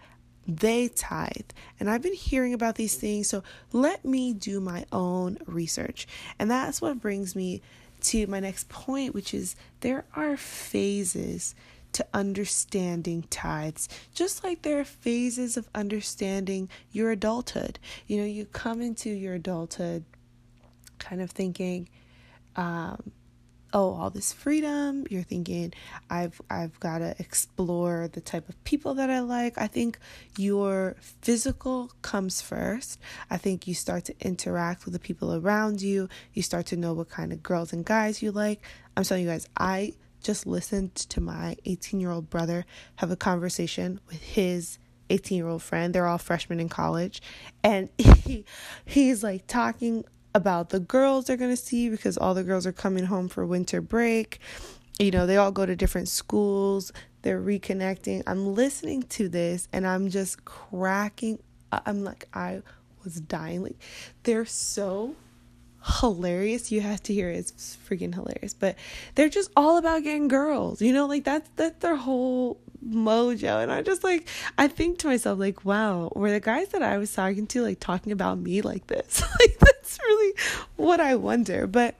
they 0.47 0.89
tithe. 0.89 1.51
And 1.81 1.89
I've 1.89 2.03
been 2.03 2.15
hearing 2.15 2.55
about 2.55 2.75
these 2.75 2.97
things. 2.97 3.29
So 3.29 3.43
let 3.73 4.05
me 4.05 4.33
do 4.33 4.61
my 4.61 4.85
own 4.93 5.39
research. 5.47 6.07
And 6.39 6.51
that's 6.51 6.81
what 6.81 7.01
brings 7.01 7.35
me 7.35 7.63
to 8.03 8.27
my 8.27 8.41
next 8.41 8.69
point, 8.69 9.15
which 9.15 9.33
is 9.33 9.57
there 9.81 10.05
are 10.15 10.37
phases 10.37 11.55
to 11.95 12.07
understanding 12.13 13.25
tithes, 13.31 13.89
just 14.15 14.45
like 14.45 14.63
there 14.63 14.81
are 14.81 14.85
phases 14.85 15.57
of 15.57 15.69
understanding 15.75 16.69
your 16.93 17.11
adulthood. 17.11 17.79
You 18.07 18.19
know, 18.19 18.27
you 18.27 18.45
come 18.47 18.81
into 18.81 19.11
your 19.11 19.35
adulthood 19.35 20.05
kind 20.99 21.21
of 21.21 21.31
thinking, 21.31 21.89
um, 22.57 23.13
oh, 23.73 23.93
all 23.95 24.11
this 24.11 24.33
freedom. 24.33 25.05
You're 25.11 25.23
thinking, 25.23 25.75
I've 26.09 26.41
I've 26.49 26.79
got 26.81 26.99
to 26.99 27.15
explore 27.19 28.09
the 28.09 28.21
type 28.21 28.49
of 28.49 28.63
people 28.65 28.95
that 28.95 29.11
I 29.11 29.21
like. 29.21 29.59
I 29.59 29.67
think 29.67 29.99
your 30.39 30.97
physical 31.01 31.91
comes 32.01 32.41
first. 32.41 33.01
I 33.31 33.37
think 33.37 33.67
you 33.67 33.75
start 33.75 34.05
to 34.07 34.15
interact 34.21 34.85
with 34.85 34.95
the 34.95 35.01
people 35.01 35.35
around 35.35 35.83
you. 35.83 36.09
You 36.33 36.43
start 36.43 36.67
to 36.67 36.77
know 36.77 36.93
what 36.93 37.11
kind 37.11 37.33
of 37.33 37.43
girls 37.43 37.73
and 37.73 37.85
guys 37.85 38.23
you 38.23 38.31
like. 38.31 38.61
I'm 38.97 39.03
telling 39.03 39.25
you 39.25 39.29
guys, 39.31 39.49
I 39.59 39.95
just 40.25 40.47
listened 40.47 40.95
to 40.97 41.21
my 41.21 41.57
18 41.65 42.01
year 42.01 42.11
old 42.11 42.29
brother 42.31 42.67
have 42.97 43.11
a 43.11 43.17
conversation 43.17 44.01
with 44.09 44.21
his 44.21 44.79
18 45.11 45.37
year 45.37 45.47
old 45.47 45.63
friend. 45.63 45.95
They're 45.95 46.07
all 46.07 46.19
freshmen 46.19 46.59
in 46.59 46.69
college. 46.69 47.23
And 47.63 47.89
he, 47.99 48.45
he's 48.85 49.23
like 49.23 49.47
talking 49.47 50.05
about 50.35 50.71
the 50.71 50.81
girls 50.81 51.27
they're 51.27 51.37
going 51.37 51.51
to 51.51 51.57
see 51.57 51.89
because 51.89 52.17
all 52.19 52.35
the 52.35 52.43
girls 52.43 52.67
are 52.67 52.73
coming 52.73 53.05
home 53.05 53.29
for 53.29 53.47
winter 53.47 53.81
break. 53.81 54.41
You 54.99 55.11
know, 55.11 55.27
they 55.27 55.37
all 55.37 55.53
go 55.53 55.67
to 55.67 55.77
different 55.77 56.09
schools, 56.09 56.93
they're 57.23 57.41
reconnecting. 57.41 58.23
I'm 58.27 58.55
listening 58.55 59.03
to 59.05 59.29
this 59.29 59.69
and 59.73 59.87
I'm 59.87 60.09
just 60.09 60.45
cracking. 60.45 61.39
I'm 61.73 62.05
like, 62.05 62.29
I 62.33 62.63
was 63.03 63.21
dying. 63.21 63.63
Like, 63.63 63.79
they're 64.23 64.45
so 64.45 65.15
hilarious. 65.85 66.73
You 66.73 66.81
have 66.81 67.03
to 67.05 67.15
hear 67.15 67.31
it. 67.31 67.37
It's 67.37 67.77
freaking 67.89 68.15
hilarious. 68.15 68.55
But 68.55 68.77
they're 69.15 69.29
just 69.29 69.51
all 69.57 69.77
about 69.77 70.03
getting 70.03 70.29
girls. 70.29 70.81
You 70.81 70.93
know, 70.93 71.07
like 71.07 71.25
that's 71.25 71.49
that's 71.57 71.81
their 71.81 71.97
whole 71.97 72.59
mojo. 72.87 73.63
And 73.63 73.73
I 73.73 73.83
just 73.83 74.05
like 74.05 74.29
I 74.57 74.69
think 74.69 74.99
to 75.01 75.09
myself, 75.09 75.39
like, 75.39 75.65
wow, 75.65 76.11
were 76.15 76.31
the 76.31 76.41
guys 76.41 76.69
that 76.69 76.83
I 76.83 76.99
was 76.99 77.13
talking 77.13 77.47
to 77.49 77.63
like 77.63 77.81
talking 77.81 78.13
about 78.13 78.39
me 78.39 78.63
like 78.63 78.87
this? 78.87 79.23
like 79.41 79.59
that's 79.59 79.99
really 79.99 80.35
what 80.77 81.01
I 81.01 81.17
wonder. 81.17 81.67
But 81.67 81.95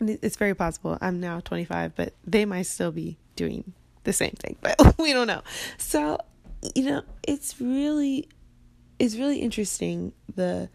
it's 0.00 0.36
very 0.36 0.54
possible. 0.54 0.98
I'm 1.00 1.20
now 1.20 1.40
25, 1.40 1.94
but 1.94 2.12
they 2.26 2.44
might 2.44 2.62
still 2.62 2.92
be 2.92 3.16
doing 3.36 3.72
the 4.04 4.12
same 4.12 4.32
thing, 4.32 4.56
but 4.60 4.76
we 4.98 5.12
don't 5.12 5.26
know. 5.26 5.42
So, 5.78 6.18
you 6.74 6.84
know, 6.84 7.02
it's 7.26 7.60
really 7.60 8.28
it's 8.98 9.16
really 9.16 9.38
interesting 9.38 10.12
the 10.34 10.68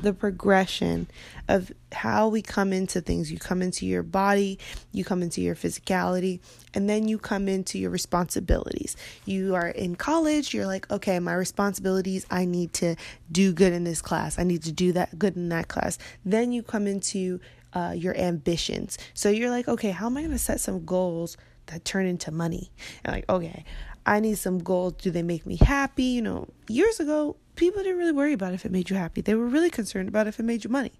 the 0.00 0.12
progression 0.12 1.08
of 1.48 1.72
how 1.92 2.28
we 2.28 2.42
come 2.42 2.72
into 2.72 3.00
things. 3.00 3.32
You 3.32 3.38
come 3.38 3.62
into 3.62 3.86
your 3.86 4.02
body, 4.02 4.58
you 4.92 5.04
come 5.04 5.22
into 5.22 5.40
your 5.40 5.54
physicality, 5.54 6.40
and 6.74 6.88
then 6.88 7.08
you 7.08 7.18
come 7.18 7.48
into 7.48 7.78
your 7.78 7.90
responsibilities. 7.90 8.96
You 9.24 9.54
are 9.54 9.68
in 9.68 9.96
college, 9.96 10.52
you're 10.52 10.66
like, 10.66 10.90
okay, 10.90 11.18
my 11.18 11.34
responsibilities, 11.34 12.26
I 12.30 12.44
need 12.44 12.72
to 12.74 12.96
do 13.32 13.52
good 13.52 13.72
in 13.72 13.84
this 13.84 14.02
class, 14.02 14.38
I 14.38 14.42
need 14.42 14.62
to 14.64 14.72
do 14.72 14.92
that 14.92 15.18
good 15.18 15.36
in 15.36 15.48
that 15.48 15.68
class. 15.68 15.98
Then 16.24 16.52
you 16.52 16.62
come 16.62 16.86
into 16.86 17.40
uh, 17.72 17.94
your 17.96 18.16
ambitions. 18.16 18.98
So 19.14 19.28
you're 19.28 19.50
like, 19.50 19.68
okay, 19.68 19.90
how 19.90 20.06
am 20.06 20.16
I 20.16 20.20
going 20.20 20.32
to 20.32 20.38
set 20.38 20.60
some 20.60 20.84
goals 20.84 21.36
that 21.66 21.84
turn 21.84 22.06
into 22.06 22.30
money? 22.30 22.70
And 23.04 23.14
like, 23.14 23.28
okay, 23.28 23.64
I 24.04 24.20
need 24.20 24.38
some 24.38 24.58
goals. 24.58 24.94
Do 24.94 25.10
they 25.10 25.22
make 25.22 25.46
me 25.46 25.56
happy? 25.56 26.04
You 26.04 26.22
know, 26.22 26.48
years 26.68 27.00
ago, 27.00 27.36
people 27.56 27.82
didn't 27.82 27.98
really 27.98 28.12
worry 28.12 28.32
about 28.32 28.54
if 28.54 28.64
it 28.64 28.72
made 28.72 28.90
you 28.90 28.96
happy. 28.96 29.20
They 29.20 29.34
were 29.34 29.46
really 29.46 29.70
concerned 29.70 30.08
about 30.08 30.26
if 30.26 30.38
it 30.38 30.44
made 30.44 30.64
you 30.64 30.70
money. 30.70 30.92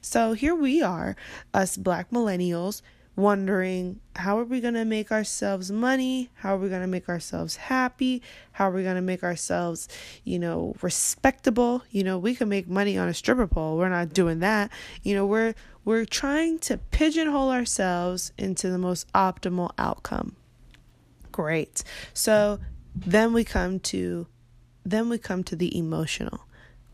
So 0.00 0.32
here 0.32 0.54
we 0.54 0.80
are, 0.82 1.16
us 1.52 1.76
black 1.76 2.10
millennials, 2.10 2.80
wondering 3.16 3.98
how 4.14 4.38
are 4.38 4.44
we 4.44 4.60
going 4.60 4.74
to 4.74 4.84
make 4.84 5.10
ourselves 5.10 5.72
money? 5.72 6.30
How 6.34 6.54
are 6.54 6.58
we 6.58 6.68
going 6.68 6.82
to 6.82 6.86
make 6.86 7.08
ourselves 7.08 7.56
happy? 7.56 8.22
How 8.52 8.68
are 8.68 8.72
we 8.72 8.84
going 8.84 8.94
to 8.94 9.02
make 9.02 9.24
ourselves, 9.24 9.88
you 10.24 10.38
know, 10.38 10.74
respectable? 10.80 11.82
You 11.90 12.04
know, 12.04 12.16
we 12.16 12.34
can 12.36 12.48
make 12.48 12.68
money 12.68 12.96
on 12.96 13.08
a 13.08 13.14
stripper 13.14 13.48
pole. 13.48 13.76
We're 13.76 13.88
not 13.88 14.14
doing 14.14 14.38
that. 14.38 14.70
You 15.02 15.16
know, 15.16 15.26
we're 15.26 15.54
we're 15.84 16.04
trying 16.04 16.60
to 16.60 16.78
pigeonhole 16.78 17.50
ourselves 17.50 18.32
into 18.38 18.70
the 18.70 18.78
most 18.78 19.10
optimal 19.12 19.70
outcome. 19.78 20.36
Great. 21.32 21.82
So 22.14 22.60
then 22.94 23.32
we 23.32 23.42
come 23.42 23.80
to 23.80 24.26
then 24.90 25.08
we 25.08 25.18
come 25.18 25.44
to 25.44 25.56
the 25.56 25.76
emotional. 25.76 26.40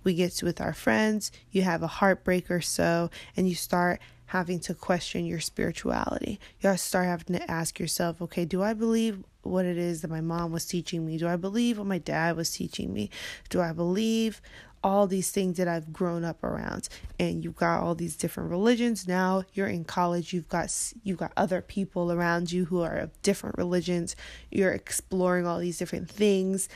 We 0.02 0.14
get 0.14 0.42
with 0.42 0.60
our 0.60 0.74
friends, 0.74 1.32
you 1.50 1.62
have 1.62 1.82
a 1.82 1.86
heartbreak 1.86 2.50
or 2.50 2.60
so, 2.60 3.10
and 3.36 3.48
you 3.48 3.54
start 3.54 4.00
having 4.26 4.60
to 4.60 4.74
question 4.74 5.24
your 5.24 5.40
spirituality. 5.40 6.40
You 6.60 6.76
start 6.76 7.06
having 7.06 7.38
to 7.38 7.50
ask 7.50 7.78
yourself, 7.78 8.20
okay, 8.20 8.44
do 8.44 8.62
I 8.62 8.74
believe 8.74 9.22
what 9.42 9.64
it 9.64 9.78
is 9.78 10.02
that 10.02 10.10
my 10.10 10.20
mom 10.20 10.52
was 10.52 10.66
teaching 10.66 11.06
me? 11.06 11.18
Do 11.18 11.28
I 11.28 11.36
believe 11.36 11.78
what 11.78 11.86
my 11.86 11.98
dad 11.98 12.36
was 12.36 12.50
teaching 12.50 12.92
me? 12.92 13.10
Do 13.48 13.60
I 13.60 13.72
believe 13.72 14.40
all 14.84 15.06
these 15.06 15.30
things 15.30 15.56
that 15.56 15.66
I've 15.66 15.92
grown 15.92 16.24
up 16.24 16.44
around 16.44 16.90
and 17.18 17.42
you've 17.42 17.56
got 17.56 17.82
all 17.82 17.94
these 17.94 18.16
different 18.16 18.50
religions 18.50 19.08
now 19.08 19.44
you're 19.54 19.66
in 19.66 19.82
college 19.82 20.34
you've 20.34 20.50
got 20.50 20.70
you've 21.02 21.16
got 21.16 21.32
other 21.38 21.62
people 21.62 22.12
around 22.12 22.52
you 22.52 22.66
who 22.66 22.82
are 22.82 22.98
of 22.98 23.22
different 23.22 23.56
religions 23.56 24.14
you're 24.50 24.72
exploring 24.72 25.46
all 25.46 25.58
these 25.58 25.78
different 25.78 26.10
things 26.10 26.68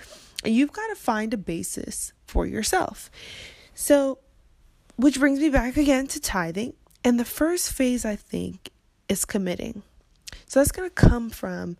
and 0.44 0.54
you've 0.54 0.72
got 0.72 0.86
to 0.88 0.94
find 0.94 1.34
a 1.34 1.38
basis 1.38 2.12
for 2.26 2.46
yourself. 2.46 3.10
So, 3.74 4.18
which 4.96 5.18
brings 5.18 5.40
me 5.40 5.50
back 5.50 5.76
again 5.76 6.06
to 6.08 6.20
tithing. 6.20 6.74
And 7.04 7.18
the 7.18 7.24
first 7.24 7.72
phase, 7.72 8.04
I 8.04 8.16
think, 8.16 8.70
is 9.08 9.24
committing. 9.24 9.82
So, 10.46 10.60
that's 10.60 10.72
going 10.72 10.88
to 10.88 10.94
come 10.94 11.30
from 11.30 11.76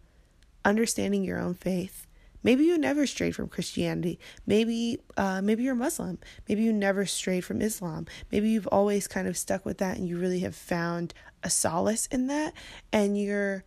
understanding 0.65 1.25
your 1.25 1.39
own 1.39 1.55
faith. 1.55 2.07
Maybe 2.43 2.65
you 2.65 2.79
never 2.79 3.07
strayed 3.07 3.35
from 3.35 3.49
Christianity. 3.49 4.19
Maybe, 4.47 4.99
uh, 5.17 5.43
maybe 5.43 5.65
you're 5.65 5.75
Muslim. 5.75 6.19
Maybe 6.49 6.63
you 6.63 6.73
never 6.73 7.05
strayed 7.05 7.45
from 7.45 7.61
Islam. 7.61 8.07
Maybe 8.31 8.49
you've 8.49 8.69
always 8.69 9.09
kind 9.09 9.27
of 9.27 9.37
stuck 9.37 9.65
with 9.65 9.79
that, 9.79 9.97
and 9.99 10.09
you 10.09 10.19
really 10.19 10.41
have 10.41 10.55
found 10.55 11.15
a 11.43 11.51
solace 11.51 12.07
in 12.07 12.29
that. 12.29 12.55
And 12.93 13.21
you're, 13.21 13.65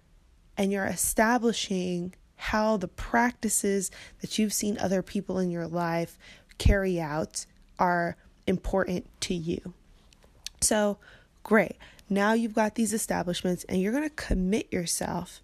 and 0.57 0.71
you're 0.71 0.85
establishing 0.85 2.15
how 2.41 2.75
the 2.75 2.87
practices 2.87 3.91
that 4.21 4.39
you've 4.39 4.51
seen 4.51 4.75
other 4.79 5.03
people 5.03 5.37
in 5.37 5.51
your 5.51 5.67
life 5.67 6.17
carry 6.57 6.99
out 6.99 7.45
are 7.77 8.17
important 8.47 9.07
to 9.21 9.35
you. 9.35 9.75
So, 10.59 10.97
great. 11.43 11.77
Now 12.09 12.33
you've 12.33 12.55
got 12.55 12.73
these 12.73 12.93
establishments 12.93 13.63
and 13.69 13.79
you're 13.79 13.93
going 13.93 14.09
to 14.09 14.15
commit 14.15 14.73
yourself 14.73 15.43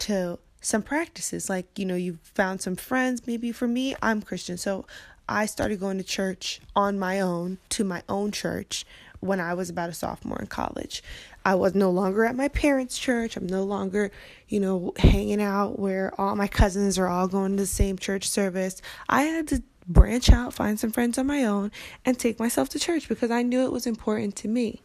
to 0.00 0.38
some 0.60 0.82
practices. 0.82 1.48
Like, 1.48 1.78
you 1.78 1.86
know, 1.86 1.94
you've 1.96 2.20
found 2.20 2.60
some 2.60 2.76
friends. 2.76 3.26
Maybe 3.26 3.50
for 3.50 3.66
me, 3.66 3.96
I'm 4.02 4.20
Christian. 4.20 4.58
So 4.58 4.84
I 5.26 5.46
started 5.46 5.80
going 5.80 5.96
to 5.96 6.04
church 6.04 6.60
on 6.76 6.98
my 6.98 7.18
own, 7.18 7.56
to 7.70 7.82
my 7.82 8.02
own 8.10 8.30
church, 8.30 8.84
when 9.20 9.40
I 9.40 9.54
was 9.54 9.70
about 9.70 9.88
a 9.88 9.94
sophomore 9.94 10.38
in 10.38 10.48
college. 10.48 11.02
I 11.46 11.54
was 11.54 11.76
no 11.76 11.92
longer 11.92 12.24
at 12.24 12.34
my 12.34 12.48
parents' 12.48 12.98
church. 12.98 13.36
I'm 13.36 13.46
no 13.46 13.62
longer, 13.62 14.10
you 14.48 14.58
know, 14.58 14.92
hanging 14.96 15.40
out 15.40 15.78
where 15.78 16.12
all 16.20 16.34
my 16.34 16.48
cousins 16.48 16.98
are 16.98 17.06
all 17.06 17.28
going 17.28 17.52
to 17.52 17.62
the 17.62 17.68
same 17.68 17.98
church 17.98 18.28
service. 18.28 18.82
I 19.08 19.22
had 19.22 19.46
to 19.48 19.62
branch 19.86 20.28
out, 20.28 20.54
find 20.54 20.80
some 20.80 20.90
friends 20.90 21.18
on 21.18 21.28
my 21.28 21.44
own, 21.44 21.70
and 22.04 22.18
take 22.18 22.40
myself 22.40 22.68
to 22.70 22.80
church 22.80 23.08
because 23.08 23.30
I 23.30 23.42
knew 23.42 23.64
it 23.64 23.70
was 23.70 23.86
important 23.86 24.34
to 24.38 24.48
me. 24.48 24.82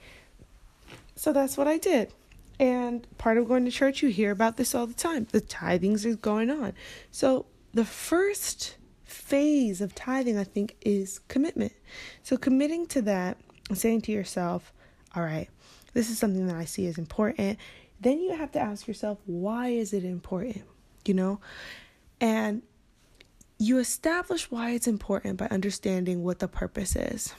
So 1.15 1.33
that's 1.33 1.57
what 1.57 1.67
I 1.67 1.79
did. 1.79 2.13
And 2.59 3.07
part 3.17 3.39
of 3.39 3.47
going 3.47 3.65
to 3.65 3.71
church, 3.71 4.03
you 4.03 4.09
hear 4.09 4.29
about 4.29 4.57
this 4.57 4.75
all 4.75 4.85
the 4.85 4.93
time. 4.93 5.25
The 5.31 5.41
tithings 5.41 6.05
is 6.05 6.15
going 6.15 6.51
on. 6.51 6.73
So 7.09 7.47
the 7.73 7.85
first 7.85 8.75
phase 9.03 9.81
of 9.81 9.95
tithing, 9.95 10.37
I 10.37 10.43
think, 10.43 10.75
is 10.81 11.21
commitment. 11.27 11.73
So 12.21 12.37
committing 12.37 12.85
to 12.89 13.01
that 13.01 13.39
saying 13.73 14.01
to 14.01 14.11
yourself, 14.11 14.71
all 15.15 15.23
right, 15.23 15.49
this 15.93 16.09
is 16.09 16.17
something 16.17 16.47
that 16.47 16.55
I 16.55 16.65
see 16.65 16.87
as 16.87 16.97
important. 16.97 17.59
Then 17.99 18.19
you 18.19 18.35
have 18.35 18.51
to 18.53 18.59
ask 18.59 18.87
yourself, 18.87 19.19
why 19.25 19.69
is 19.69 19.93
it 19.93 20.03
important? 20.03 20.63
You 21.05 21.13
know? 21.13 21.39
And 22.19 22.63
you 23.57 23.77
establish 23.77 24.49
why 24.49 24.71
it's 24.71 24.87
important 24.87 25.37
by 25.37 25.47
understanding 25.47 26.23
what 26.23 26.39
the 26.39 26.47
purpose 26.47 26.95
is. 26.95 27.33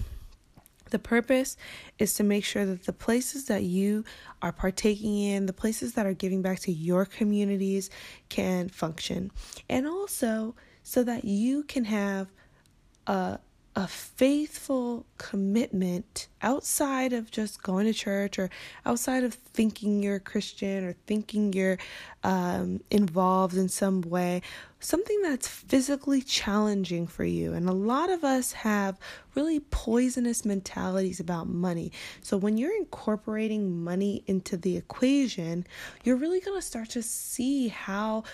The 0.90 0.98
purpose 0.98 1.56
is 1.98 2.14
to 2.14 2.22
make 2.22 2.44
sure 2.44 2.66
that 2.66 2.84
the 2.84 2.92
places 2.92 3.46
that 3.46 3.62
you 3.62 4.04
are 4.42 4.52
partaking 4.52 5.18
in, 5.18 5.46
the 5.46 5.52
places 5.52 5.94
that 5.94 6.04
are 6.04 6.12
giving 6.12 6.42
back 6.42 6.60
to 6.60 6.72
your 6.72 7.06
communities, 7.06 7.88
can 8.28 8.68
function. 8.68 9.30
And 9.70 9.86
also 9.86 10.54
so 10.82 11.02
that 11.02 11.24
you 11.24 11.64
can 11.64 11.86
have 11.86 12.28
a 13.06 13.38
a 13.74 13.86
faithful 13.86 15.06
commitment 15.16 16.28
outside 16.42 17.14
of 17.14 17.30
just 17.30 17.62
going 17.62 17.86
to 17.86 17.92
church 17.94 18.38
or 18.38 18.50
outside 18.84 19.24
of 19.24 19.32
thinking 19.32 20.02
you're 20.02 20.16
a 20.16 20.20
Christian 20.20 20.84
or 20.84 20.94
thinking 21.06 21.54
you're 21.54 21.78
um, 22.22 22.80
involved 22.90 23.56
in 23.56 23.70
some 23.70 24.02
way, 24.02 24.42
something 24.78 25.22
that's 25.22 25.48
physically 25.48 26.20
challenging 26.20 27.06
for 27.06 27.24
you. 27.24 27.54
And 27.54 27.66
a 27.66 27.72
lot 27.72 28.10
of 28.10 28.24
us 28.24 28.52
have 28.52 28.98
really 29.34 29.60
poisonous 29.60 30.44
mentalities 30.44 31.18
about 31.18 31.48
money. 31.48 31.92
So 32.20 32.36
when 32.36 32.58
you're 32.58 32.76
incorporating 32.76 33.82
money 33.82 34.22
into 34.26 34.58
the 34.58 34.76
equation, 34.76 35.66
you're 36.04 36.16
really 36.16 36.40
going 36.40 36.60
to 36.60 36.66
start 36.66 36.90
to 36.90 37.02
see 37.02 37.68
how, 37.68 38.24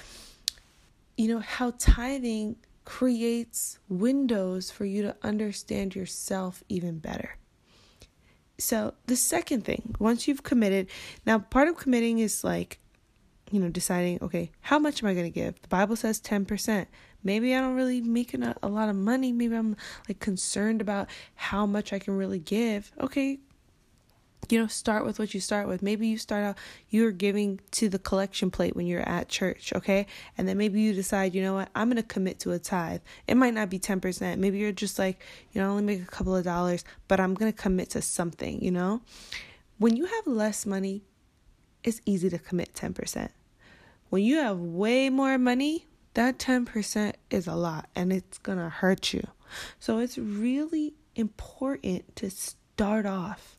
you 1.16 1.28
know, 1.28 1.38
how 1.38 1.74
tithing 1.78 2.56
creates 2.88 3.78
windows 3.90 4.70
for 4.70 4.86
you 4.86 5.02
to 5.02 5.14
understand 5.22 5.94
yourself 5.94 6.64
even 6.70 6.98
better. 6.98 7.36
So, 8.56 8.94
the 9.04 9.14
second 9.14 9.66
thing, 9.66 9.94
once 9.98 10.26
you've 10.26 10.42
committed, 10.42 10.88
now 11.26 11.38
part 11.38 11.68
of 11.68 11.76
committing 11.76 12.18
is 12.18 12.42
like, 12.42 12.78
you 13.50 13.60
know, 13.60 13.68
deciding, 13.68 14.22
okay, 14.22 14.50
how 14.62 14.78
much 14.78 15.02
am 15.02 15.08
I 15.10 15.12
going 15.12 15.30
to 15.30 15.30
give? 15.30 15.60
The 15.60 15.68
Bible 15.68 15.96
says 15.96 16.18
10%. 16.18 16.86
Maybe 17.22 17.54
I 17.54 17.60
don't 17.60 17.76
really 17.76 18.00
make 18.00 18.32
a, 18.32 18.56
a 18.62 18.68
lot 18.70 18.88
of 18.88 18.96
money. 18.96 19.32
Maybe 19.32 19.54
I'm 19.54 19.76
like 20.08 20.20
concerned 20.20 20.80
about 20.80 21.10
how 21.34 21.66
much 21.66 21.92
I 21.92 21.98
can 21.98 22.16
really 22.16 22.38
give. 22.38 22.90
Okay, 22.98 23.38
you 24.48 24.58
know, 24.58 24.66
start 24.66 25.04
with 25.04 25.18
what 25.18 25.34
you 25.34 25.40
start 25.40 25.68
with. 25.68 25.82
Maybe 25.82 26.06
you 26.06 26.16
start 26.16 26.44
out, 26.44 26.58
you're 26.88 27.12
giving 27.12 27.60
to 27.72 27.88
the 27.88 27.98
collection 27.98 28.50
plate 28.50 28.74
when 28.74 28.86
you're 28.86 29.06
at 29.08 29.28
church, 29.28 29.72
okay? 29.74 30.06
And 30.36 30.48
then 30.48 30.56
maybe 30.56 30.80
you 30.80 30.94
decide, 30.94 31.34
you 31.34 31.42
know 31.42 31.54
what, 31.54 31.68
I'm 31.74 31.88
going 31.88 32.02
to 32.02 32.08
commit 32.08 32.38
to 32.40 32.52
a 32.52 32.58
tithe. 32.58 33.00
It 33.26 33.36
might 33.36 33.54
not 33.54 33.68
be 33.68 33.78
10%. 33.78 34.38
Maybe 34.38 34.58
you're 34.58 34.72
just 34.72 34.98
like, 34.98 35.20
you 35.52 35.60
know, 35.60 35.70
only 35.70 35.82
make 35.82 36.02
a 36.02 36.06
couple 36.06 36.34
of 36.34 36.44
dollars, 36.44 36.84
but 37.08 37.20
I'm 37.20 37.34
going 37.34 37.52
to 37.52 37.56
commit 37.56 37.90
to 37.90 38.02
something, 38.02 38.62
you 38.62 38.70
know? 38.70 39.02
When 39.78 39.96
you 39.96 40.06
have 40.06 40.26
less 40.26 40.64
money, 40.64 41.02
it's 41.84 42.00
easy 42.06 42.30
to 42.30 42.38
commit 42.38 42.74
10%. 42.74 43.28
When 44.08 44.22
you 44.22 44.36
have 44.38 44.58
way 44.58 45.10
more 45.10 45.36
money, 45.36 45.86
that 46.14 46.38
10% 46.38 47.12
is 47.30 47.46
a 47.46 47.54
lot 47.54 47.88
and 47.94 48.12
it's 48.12 48.38
going 48.38 48.58
to 48.58 48.70
hurt 48.70 49.12
you. 49.12 49.26
So 49.78 49.98
it's 49.98 50.18
really 50.18 50.94
important 51.14 52.16
to 52.16 52.30
start 52.30 53.06
off 53.06 53.57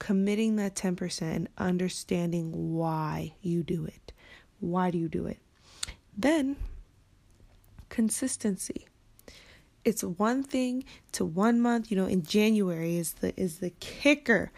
committing 0.00 0.56
that 0.56 0.74
10% 0.74 1.22
and 1.22 1.48
understanding 1.58 2.74
why 2.74 3.34
you 3.42 3.62
do 3.62 3.84
it. 3.84 4.12
Why 4.58 4.90
do 4.90 4.98
you 4.98 5.08
do 5.08 5.26
it? 5.26 5.38
Then, 6.16 6.56
consistency. 7.88 8.88
It's 9.84 10.02
one 10.02 10.42
thing 10.42 10.84
to 11.12 11.24
one 11.24 11.60
month, 11.60 11.90
you 11.90 11.96
know, 11.96 12.06
in 12.06 12.22
January 12.22 12.96
is 12.96 13.12
the 13.14 13.38
is 13.40 13.60
the 13.60 13.70
kicker. 13.70 14.50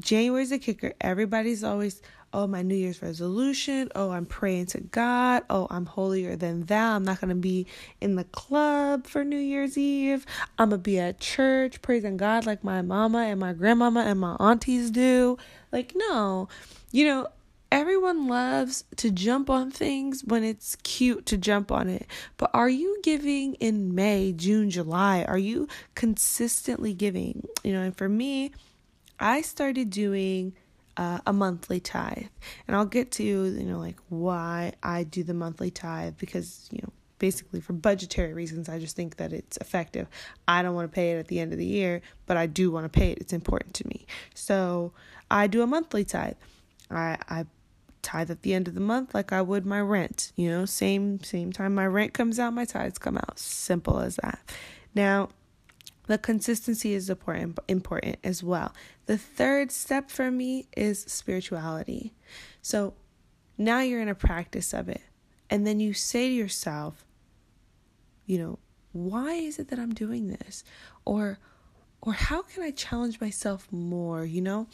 January 0.00 0.44
a 0.50 0.58
kicker. 0.58 0.94
Everybody's 1.00 1.64
always 1.64 2.00
oh, 2.32 2.46
my 2.46 2.62
New 2.62 2.74
Year's 2.74 3.02
resolution. 3.02 3.90
Oh, 3.94 4.10
I'm 4.10 4.26
praying 4.26 4.66
to 4.66 4.80
God. 4.80 5.44
Oh, 5.48 5.66
I'm 5.70 5.86
holier 5.86 6.36
than 6.36 6.64
thou. 6.64 6.94
I'm 6.94 7.04
not 7.04 7.20
going 7.20 7.30
to 7.30 7.34
be 7.34 7.66
in 8.00 8.16
the 8.16 8.24
club 8.24 9.06
for 9.06 9.24
New 9.24 9.38
Year's 9.38 9.78
Eve. 9.78 10.26
I'm 10.58 10.70
going 10.70 10.80
to 10.80 10.82
be 10.82 10.98
at 10.98 11.20
church 11.20 11.80
praising 11.80 12.16
God 12.16 12.46
like 12.46 12.62
my 12.62 12.82
mama 12.82 13.20
and 13.20 13.40
my 13.40 13.52
grandmama 13.52 14.00
and 14.00 14.20
my 14.20 14.36
aunties 14.38 14.90
do. 14.90 15.38
Like, 15.72 15.92
no, 15.96 16.48
you 16.92 17.06
know, 17.06 17.28
everyone 17.72 18.28
loves 18.28 18.84
to 18.96 19.10
jump 19.10 19.48
on 19.50 19.70
things 19.70 20.22
when 20.24 20.44
it's 20.44 20.76
cute 20.76 21.26
to 21.26 21.36
jump 21.36 21.72
on 21.72 21.88
it. 21.88 22.06
But 22.36 22.50
are 22.52 22.68
you 22.68 22.98
giving 23.02 23.54
in 23.54 23.94
May, 23.94 24.32
June, 24.32 24.70
July? 24.70 25.24
Are 25.24 25.38
you 25.38 25.68
consistently 25.94 26.92
giving? 26.92 27.46
You 27.64 27.72
know, 27.72 27.82
and 27.82 27.96
for 27.96 28.08
me, 28.08 28.52
I 29.20 29.42
started 29.42 29.90
doing 29.90 30.54
uh, 30.96 31.20
a 31.26 31.32
monthly 31.32 31.80
tithe. 31.80 32.26
And 32.66 32.76
I'll 32.76 32.84
get 32.84 33.12
to, 33.12 33.22
you 33.24 33.64
know, 33.64 33.78
like 33.78 33.96
why 34.08 34.72
I 34.82 35.04
do 35.04 35.22
the 35.22 35.34
monthly 35.34 35.70
tithe 35.70 36.14
because, 36.18 36.68
you 36.72 36.80
know, 36.82 36.92
basically 37.18 37.60
for 37.60 37.72
budgetary 37.72 38.34
reasons, 38.34 38.68
I 38.68 38.78
just 38.78 38.96
think 38.96 39.16
that 39.16 39.32
it's 39.32 39.56
effective. 39.58 40.08
I 40.46 40.62
don't 40.62 40.74
want 40.74 40.90
to 40.90 40.94
pay 40.94 41.12
it 41.12 41.18
at 41.18 41.28
the 41.28 41.40
end 41.40 41.52
of 41.52 41.58
the 41.58 41.66
year, 41.66 42.02
but 42.26 42.36
I 42.36 42.46
do 42.46 42.70
want 42.70 42.90
to 42.90 42.96
pay 42.96 43.12
it. 43.12 43.18
It's 43.18 43.32
important 43.32 43.74
to 43.74 43.88
me. 43.88 44.06
So 44.34 44.92
I 45.30 45.46
do 45.46 45.62
a 45.62 45.66
monthly 45.66 46.04
tithe. 46.04 46.34
I, 46.90 47.16
I 47.28 47.46
tithe 48.02 48.30
at 48.30 48.42
the 48.42 48.54
end 48.54 48.68
of 48.68 48.74
the 48.74 48.80
month 48.80 49.14
like 49.14 49.32
I 49.32 49.42
would 49.42 49.66
my 49.66 49.80
rent. 49.80 50.32
You 50.36 50.50
know, 50.50 50.64
same 50.64 51.22
same 51.22 51.52
time 51.52 51.74
my 51.74 51.86
rent 51.86 52.14
comes 52.14 52.38
out, 52.38 52.54
my 52.54 52.64
tithes 52.64 52.98
come 52.98 53.16
out. 53.16 53.38
Simple 53.38 54.00
as 54.00 54.16
that. 54.16 54.38
Now, 54.94 55.28
the 56.06 56.18
consistency 56.18 56.94
is 56.94 57.10
important 57.10 57.58
important 57.68 58.16
as 58.24 58.42
well. 58.42 58.72
The 59.08 59.16
third 59.16 59.72
step 59.72 60.10
for 60.10 60.30
me 60.30 60.66
is 60.76 61.00
spirituality. 61.00 62.12
So 62.60 62.92
now 63.56 63.80
you're 63.80 64.02
in 64.02 64.08
a 64.10 64.14
practice 64.14 64.74
of 64.74 64.90
it. 64.90 65.00
And 65.48 65.66
then 65.66 65.80
you 65.80 65.94
say 65.94 66.28
to 66.28 66.34
yourself, 66.34 67.06
you 68.26 68.36
know, 68.36 68.58
why 68.92 69.32
is 69.32 69.58
it 69.58 69.68
that 69.68 69.78
I'm 69.78 69.94
doing 69.94 70.28
this? 70.28 70.62
Or 71.06 71.38
or 72.02 72.12
how 72.12 72.42
can 72.42 72.62
I 72.62 72.70
challenge 72.70 73.18
myself 73.18 73.66
more, 73.70 74.26
you 74.26 74.42
know? 74.42 74.66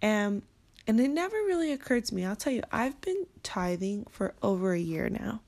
And 0.00 0.42
and 0.86 1.00
it 1.00 1.08
never 1.08 1.34
really 1.34 1.72
occurred 1.72 2.04
to 2.04 2.14
me. 2.14 2.24
I'll 2.24 2.36
tell 2.36 2.52
you, 2.52 2.62
I've 2.70 3.00
been 3.00 3.26
tithing 3.42 4.06
for 4.08 4.34
over 4.40 4.72
a 4.72 4.78
year 4.78 5.08
now. 5.08 5.40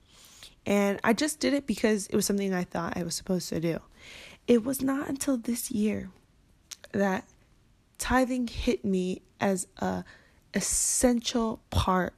And 0.66 0.98
I 1.04 1.12
just 1.12 1.38
did 1.38 1.54
it 1.54 1.64
because 1.64 2.08
it 2.08 2.16
was 2.16 2.26
something 2.26 2.52
I 2.52 2.64
thought 2.64 2.96
I 2.96 3.04
was 3.04 3.14
supposed 3.14 3.50
to 3.50 3.60
do. 3.60 3.78
It 4.48 4.64
was 4.64 4.82
not 4.82 5.08
until 5.08 5.36
this 5.36 5.70
year 5.70 6.10
that 6.90 7.22
tithing 7.98 8.48
hit 8.48 8.84
me 8.84 9.22
as 9.40 9.66
a 9.78 10.04
essential 10.54 11.60
part 11.70 12.14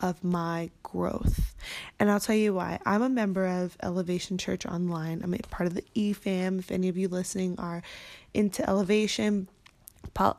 of 0.00 0.24
my 0.24 0.70
growth. 0.82 1.54
And 1.98 2.10
I'll 2.10 2.20
tell 2.20 2.36
you 2.36 2.54
why. 2.54 2.78
I'm 2.86 3.02
a 3.02 3.08
member 3.08 3.46
of 3.46 3.76
Elevation 3.82 4.38
Church 4.38 4.64
Online. 4.64 5.20
I'm 5.22 5.34
a 5.34 5.38
part 5.38 5.66
of 5.66 5.74
the 5.74 5.84
EFAM. 5.94 6.58
If 6.58 6.70
any 6.70 6.88
of 6.88 6.96
you 6.96 7.08
listening 7.08 7.58
are 7.58 7.82
into 8.32 8.68
elevation, 8.68 9.48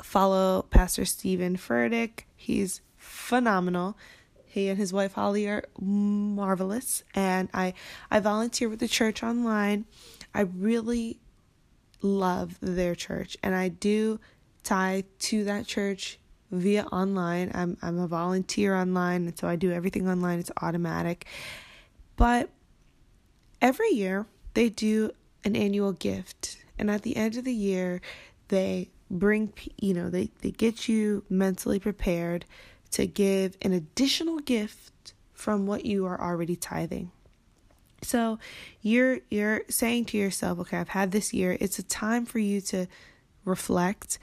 follow 0.01 0.63
Pastor 0.63 1.05
Stephen 1.05 1.57
Furtick. 1.57 2.21
He's 2.35 2.81
phenomenal. 2.97 3.97
He 4.45 4.67
and 4.67 4.77
his 4.77 4.91
wife 4.91 5.13
Holly 5.13 5.47
are 5.47 5.63
marvelous. 5.79 7.03
And 7.13 7.49
I, 7.53 7.73
I 8.09 8.19
volunteer 8.19 8.67
with 8.67 8.79
the 8.79 8.87
church 8.87 9.23
online. 9.23 9.85
I 10.33 10.41
really 10.41 11.19
love 12.01 12.57
their 12.61 12.95
church 12.95 13.37
and 13.43 13.53
I 13.53 13.67
do 13.67 14.19
tie 14.63 15.03
to 15.19 15.43
that 15.45 15.65
church 15.65 16.19
via 16.51 16.83
online. 16.85 17.51
I'm 17.53 17.77
I'm 17.81 17.99
a 17.99 18.07
volunteer 18.07 18.75
online 18.75 19.27
and 19.27 19.37
so 19.37 19.47
I 19.47 19.55
do 19.55 19.71
everything 19.71 20.09
online. 20.09 20.39
It's 20.39 20.51
automatic. 20.61 21.25
But 22.15 22.49
every 23.61 23.89
year 23.89 24.25
they 24.53 24.69
do 24.69 25.11
an 25.43 25.55
annual 25.55 25.91
gift 25.93 26.57
And 26.81 26.89
at 26.89 27.03
the 27.03 27.15
end 27.15 27.37
of 27.37 27.45
the 27.45 27.53
year, 27.53 28.01
they 28.47 28.89
bring, 29.09 29.53
you 29.77 29.93
know, 29.93 30.09
they, 30.09 30.31
they 30.41 30.49
get 30.49 30.89
you 30.89 31.23
mentally 31.29 31.79
prepared 31.79 32.43
to 32.91 33.05
give 33.05 33.55
an 33.61 33.71
additional 33.71 34.39
gift 34.39 35.13
from 35.31 35.67
what 35.67 35.85
you 35.85 36.05
are 36.07 36.19
already 36.19 36.55
tithing. 36.55 37.11
So 38.01 38.39
you're 38.81 39.19
you're 39.29 39.61
saying 39.69 40.05
to 40.05 40.17
yourself, 40.17 40.57
okay, 40.59 40.77
I've 40.77 40.89
had 40.89 41.11
this 41.11 41.33
year. 41.35 41.55
It's 41.59 41.77
a 41.77 41.83
time 41.83 42.25
for 42.25 42.39
you 42.39 42.59
to 42.61 42.87
reflect, 43.45 44.17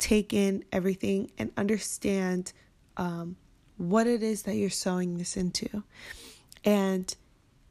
take 0.00 0.32
in 0.32 0.64
everything, 0.72 1.30
and 1.38 1.52
understand 1.56 2.52
um, 2.96 3.36
what 3.76 4.06
it 4.06 4.22
is 4.22 4.42
that 4.42 4.56
you're 4.56 4.70
sowing 4.70 5.18
this 5.18 5.36
into. 5.36 5.84
And 6.64 7.14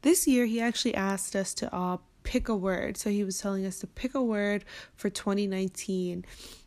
this 0.02 0.26
year, 0.26 0.46
he 0.46 0.60
actually 0.60 0.94
asked 0.94 1.36
us 1.36 1.52
to 1.54 1.72
all 1.74 2.02
pick 2.22 2.48
a 2.48 2.56
word. 2.56 2.96
So 2.96 3.10
he 3.10 3.24
was 3.24 3.38
telling 3.38 3.66
us 3.66 3.78
to 3.80 3.86
pick 3.86 4.14
a 4.14 4.22
word 4.22 4.64
for 4.94 5.10
2019 5.10 6.24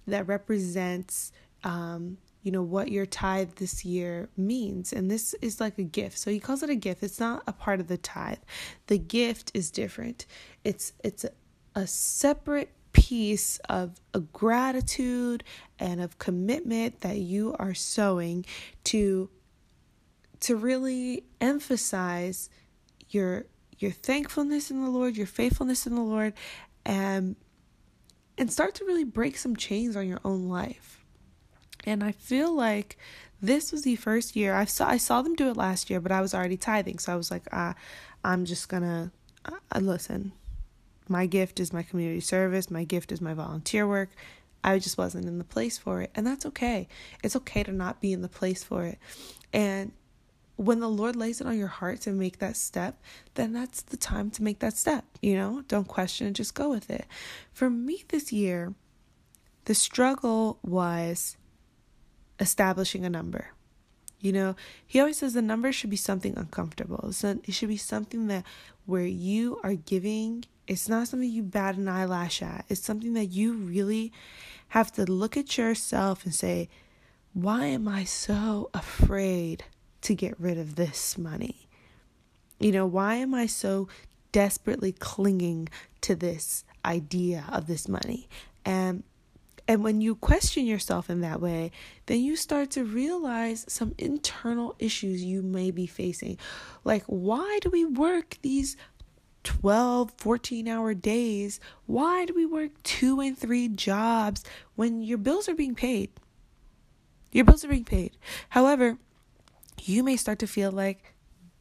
that 0.08 0.28
represents 0.28 1.32
um, 1.63 2.17
you 2.43 2.52
know 2.52 2.62
what 2.62 2.91
your 2.91 3.06
tithe 3.06 3.54
this 3.56 3.86
year 3.86 4.30
means. 4.36 4.91
And 4.91 5.10
this 5.10 5.34
is 5.36 5.62
like 5.62 5.80
a 5.80 5.84
gift. 5.84 6.17
So 6.17 6.30
he 6.30 6.39
calls 6.39 6.62
it 6.62 6.69
a 6.69 6.76
gift. 6.76 7.02
It's 7.02 7.19
not 7.19 7.41
a 7.47 7.54
part 7.54 7.80
of 7.80 7.88
the 7.88 7.97
tithe. 7.97 8.39
The 8.88 8.97
gift 8.99 9.52
is 9.54 9.71
different. 9.71 10.26
It's 10.63 10.91
it's 11.04 11.23
a, 11.23 11.32
a 11.73 11.88
separate 11.88 12.69
piece 13.03 13.57
of 13.67 13.99
gratitude 14.31 15.43
and 15.77 15.99
of 15.99 16.17
commitment 16.19 17.01
that 17.01 17.17
you 17.17 17.53
are 17.59 17.73
sowing 17.73 18.45
to 18.85 19.29
to 20.39 20.55
really 20.55 21.25
emphasize 21.41 22.49
your 23.09 23.45
your 23.77 23.91
thankfulness 23.91 24.71
in 24.71 24.81
the 24.81 24.89
Lord, 24.89 25.17
your 25.17 25.27
faithfulness 25.27 25.85
in 25.85 25.95
the 25.95 26.01
Lord, 26.01 26.33
and 26.85 27.35
and 28.37 28.49
start 28.49 28.73
to 28.75 28.85
really 28.85 29.03
break 29.03 29.37
some 29.37 29.57
chains 29.57 29.97
on 29.97 30.07
your 30.07 30.21
own 30.23 30.47
life. 30.47 31.03
And 31.85 32.05
I 32.05 32.13
feel 32.13 32.55
like 32.55 32.97
this 33.41 33.73
was 33.73 33.81
the 33.81 33.97
first 33.97 34.33
year 34.37 34.55
I 34.55 34.63
saw 34.63 34.87
I 34.87 34.95
saw 34.95 35.21
them 35.21 35.35
do 35.35 35.49
it 35.49 35.57
last 35.57 35.89
year, 35.89 35.99
but 35.99 36.13
I 36.13 36.21
was 36.21 36.33
already 36.33 36.55
tithing, 36.55 36.99
so 36.99 37.11
I 37.11 37.17
was 37.17 37.29
like, 37.29 37.43
ah, 37.51 37.75
I'm 38.23 38.45
just 38.45 38.69
gonna 38.69 39.11
uh, 39.45 39.79
listen. 39.79 40.31
My 41.07 41.25
gift 41.25 41.59
is 41.59 41.73
my 41.73 41.83
community 41.83 42.21
service. 42.21 42.71
My 42.71 42.83
gift 42.83 43.11
is 43.11 43.21
my 43.21 43.33
volunteer 43.33 43.87
work. 43.87 44.09
I 44.63 44.79
just 44.79 44.97
wasn't 44.97 45.25
in 45.25 45.37
the 45.37 45.43
place 45.43 45.77
for 45.77 46.01
it, 46.01 46.11
and 46.15 46.25
that's 46.25 46.45
okay. 46.45 46.87
It's 47.23 47.35
okay 47.35 47.63
to 47.63 47.71
not 47.71 47.99
be 47.99 48.13
in 48.13 48.21
the 48.21 48.29
place 48.29 48.63
for 48.63 48.85
it, 48.85 48.97
and 49.51 49.91
when 50.55 50.79
the 50.79 50.89
Lord 50.89 51.15
lays 51.15 51.41
it 51.41 51.47
on 51.47 51.57
your 51.57 51.67
heart 51.67 52.01
to 52.01 52.11
make 52.11 52.39
that 52.39 52.55
step, 52.55 53.01
then 53.33 53.53
that's 53.53 53.81
the 53.81 53.97
time 53.97 54.29
to 54.31 54.43
make 54.43 54.59
that 54.59 54.77
step. 54.77 55.05
You 55.21 55.35
know, 55.35 55.63
don't 55.67 55.87
question 55.87 56.27
it, 56.27 56.33
just 56.33 56.53
go 56.53 56.69
with 56.69 56.89
it. 56.89 57.05
For 57.51 57.69
me 57.69 58.03
this 58.09 58.31
year, 58.31 58.73
the 59.65 59.75
struggle 59.75 60.59
was 60.63 61.37
establishing 62.39 63.05
a 63.05 63.09
number. 63.09 63.47
You 64.19 64.31
know, 64.31 64.55
he 64.85 64.99
always 64.99 65.17
says 65.17 65.33
the 65.33 65.41
number 65.41 65.71
should 65.71 65.89
be 65.89 65.97
something 65.97 66.37
uncomfortable. 66.37 67.11
So 67.11 67.39
it 67.43 67.53
should 67.53 67.69
be 67.69 67.77
something 67.77 68.27
that 68.27 68.45
where 68.85 69.05
you 69.05 69.59
are 69.63 69.75
giving, 69.75 70.45
it's 70.67 70.88
not 70.88 71.08
something 71.08 71.30
you 71.30 71.43
bat 71.43 71.76
an 71.76 71.88
eyelash 71.88 72.41
at. 72.41 72.65
It's 72.69 72.84
something 72.84 73.13
that 73.13 73.28
you 73.28 73.54
really 73.54 74.12
have 74.69 74.91
to 74.93 75.10
look 75.10 75.38
at 75.38 75.58
yourself 75.58 76.26
and 76.26 76.34
say, 76.34 76.69
why 77.34 77.65
am 77.65 77.88
I 77.88 78.04
so 78.04 78.69
afraid 78.73 79.65
to 80.02 80.15
get 80.15 80.39
rid 80.39 80.58
of 80.58 80.76
this 80.76 81.17
money? 81.17 81.67
You 82.60 82.71
know, 82.71 82.86
why 82.86 83.15
am 83.15 83.34
I 83.34 83.45
so 83.47 83.88
desperately 84.32 84.91
clinging 84.91 85.69
to 86.02 86.15
this 86.15 86.63
idea 86.86 87.45
of 87.52 87.67
this 87.67 87.88
money? 87.88 88.30
And 88.65 89.04
and 89.67 89.82
when 89.82 90.02
you 90.02 90.15
question 90.15 90.65
yourself 90.65 91.10
in 91.10 91.21
that 91.21 91.39
way, 91.39 91.71
then 92.08 92.19
you 92.19 92.36
start 92.36 92.69
to 92.71 92.84
realize 92.84 93.63
some 93.69 93.95
internal 93.97 94.76
issues 94.78 95.23
you 95.23 95.41
may 95.41 95.71
be 95.71 95.88
facing. 95.88 96.38
Like, 96.84 97.04
why 97.06 97.60
do 97.62 97.69
we 97.69 97.86
work 97.86 98.38
these 98.41 98.76
12, 99.43 100.12
14 100.17 100.67
hour 100.67 100.93
days? 100.93 101.60
Why 101.86 102.25
do 102.25 102.34
we 102.34 102.45
work 102.45 102.71
two 102.84 103.19
and 103.19 103.38
three 103.38 103.67
jobs 103.67 104.43
when 104.75 105.01
your 105.01 105.17
bills 105.17 105.47
are 105.49 105.56
being 105.56 105.75
paid? 105.75 106.12
Your 107.32 107.45
bills 107.45 107.65
are 107.65 107.69
being 107.69 107.86
paid. 107.86 108.15
However, 108.49 108.97
you 109.82 110.03
may 110.03 110.15
start 110.15 110.39
to 110.39 110.47
feel 110.47 110.71
like 110.71 111.13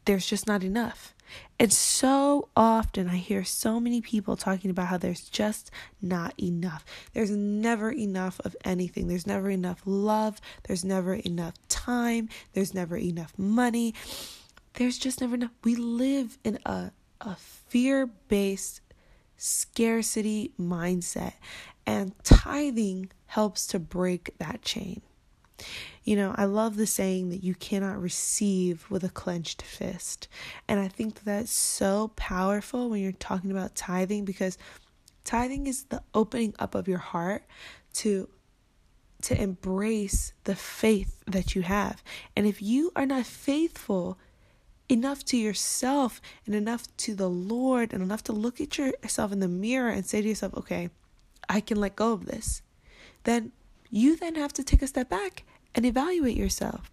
there's 0.04 0.26
just 0.26 0.46
not 0.46 0.62
enough. 0.62 1.14
And 1.58 1.72
so 1.72 2.48
often 2.56 3.08
I 3.08 3.16
hear 3.16 3.44
so 3.44 3.80
many 3.80 4.00
people 4.00 4.36
talking 4.36 4.70
about 4.70 4.88
how 4.88 4.98
there's 4.98 5.28
just 5.28 5.70
not 6.00 6.34
enough. 6.38 6.84
There's 7.12 7.30
never 7.30 7.90
enough 7.90 8.40
of 8.44 8.56
anything. 8.64 9.08
There's 9.08 9.26
never 9.26 9.48
enough 9.48 9.80
love. 9.86 10.40
There's 10.64 10.84
never 10.84 11.14
enough 11.14 11.54
time. 11.68 12.28
There's 12.52 12.74
never 12.74 12.96
enough 12.96 13.32
money. 13.38 13.94
There's 14.74 14.98
just 14.98 15.20
never 15.20 15.36
enough. 15.36 15.52
We 15.62 15.76
live 15.76 16.38
in 16.44 16.58
a, 16.66 16.92
a 17.20 17.36
fear 17.72 18.06
based 18.28 18.82
scarcity 19.38 20.52
mindset, 20.60 21.32
and 21.86 22.12
tithing 22.22 23.10
helps 23.24 23.66
to 23.66 23.78
break 23.78 24.36
that 24.36 24.60
chain. 24.60 25.00
You 26.04 26.16
know, 26.16 26.34
I 26.36 26.44
love 26.44 26.76
the 26.76 26.86
saying 26.86 27.30
that 27.30 27.42
you 27.42 27.54
cannot 27.54 27.98
receive 27.98 28.84
with 28.90 29.04
a 29.04 29.08
clenched 29.08 29.62
fist. 29.62 30.28
And 30.68 30.80
I 30.80 30.88
think 30.88 31.24
that's 31.24 31.50
so 31.50 32.12
powerful 32.14 32.90
when 32.90 33.00
you're 33.00 33.12
talking 33.12 33.50
about 33.50 33.74
tithing 33.74 34.26
because 34.26 34.58
tithing 35.24 35.66
is 35.66 35.84
the 35.84 36.02
opening 36.12 36.54
up 36.58 36.74
of 36.74 36.88
your 36.88 36.98
heart 36.98 37.44
to 37.94 38.28
to 39.22 39.40
embrace 39.40 40.34
the 40.44 40.56
faith 40.56 41.22
that 41.26 41.54
you 41.54 41.62
have. 41.62 42.02
And 42.36 42.44
if 42.44 42.60
you 42.60 42.92
are 42.94 43.06
not 43.06 43.24
faithful 43.24 44.18
enough 44.92 45.24
to 45.24 45.36
yourself 45.36 46.20
and 46.44 46.54
enough 46.54 46.86
to 46.98 47.14
the 47.14 47.28
Lord 47.28 47.92
and 47.92 48.02
enough 48.02 48.22
to 48.24 48.32
look 48.32 48.60
at 48.60 48.76
yourself 48.76 49.32
in 49.32 49.40
the 49.40 49.48
mirror 49.48 49.88
and 49.88 50.04
say 50.04 50.20
to 50.20 50.28
yourself, 50.28 50.54
okay, 50.54 50.90
I 51.48 51.60
can 51.60 51.78
let 51.78 51.96
go 51.96 52.12
of 52.12 52.26
this, 52.26 52.62
then 53.24 53.52
you 53.90 54.16
then 54.16 54.34
have 54.34 54.52
to 54.54 54.62
take 54.62 54.82
a 54.82 54.86
step 54.86 55.08
back 55.08 55.44
and 55.74 55.86
evaluate 55.86 56.36
yourself. 56.36 56.90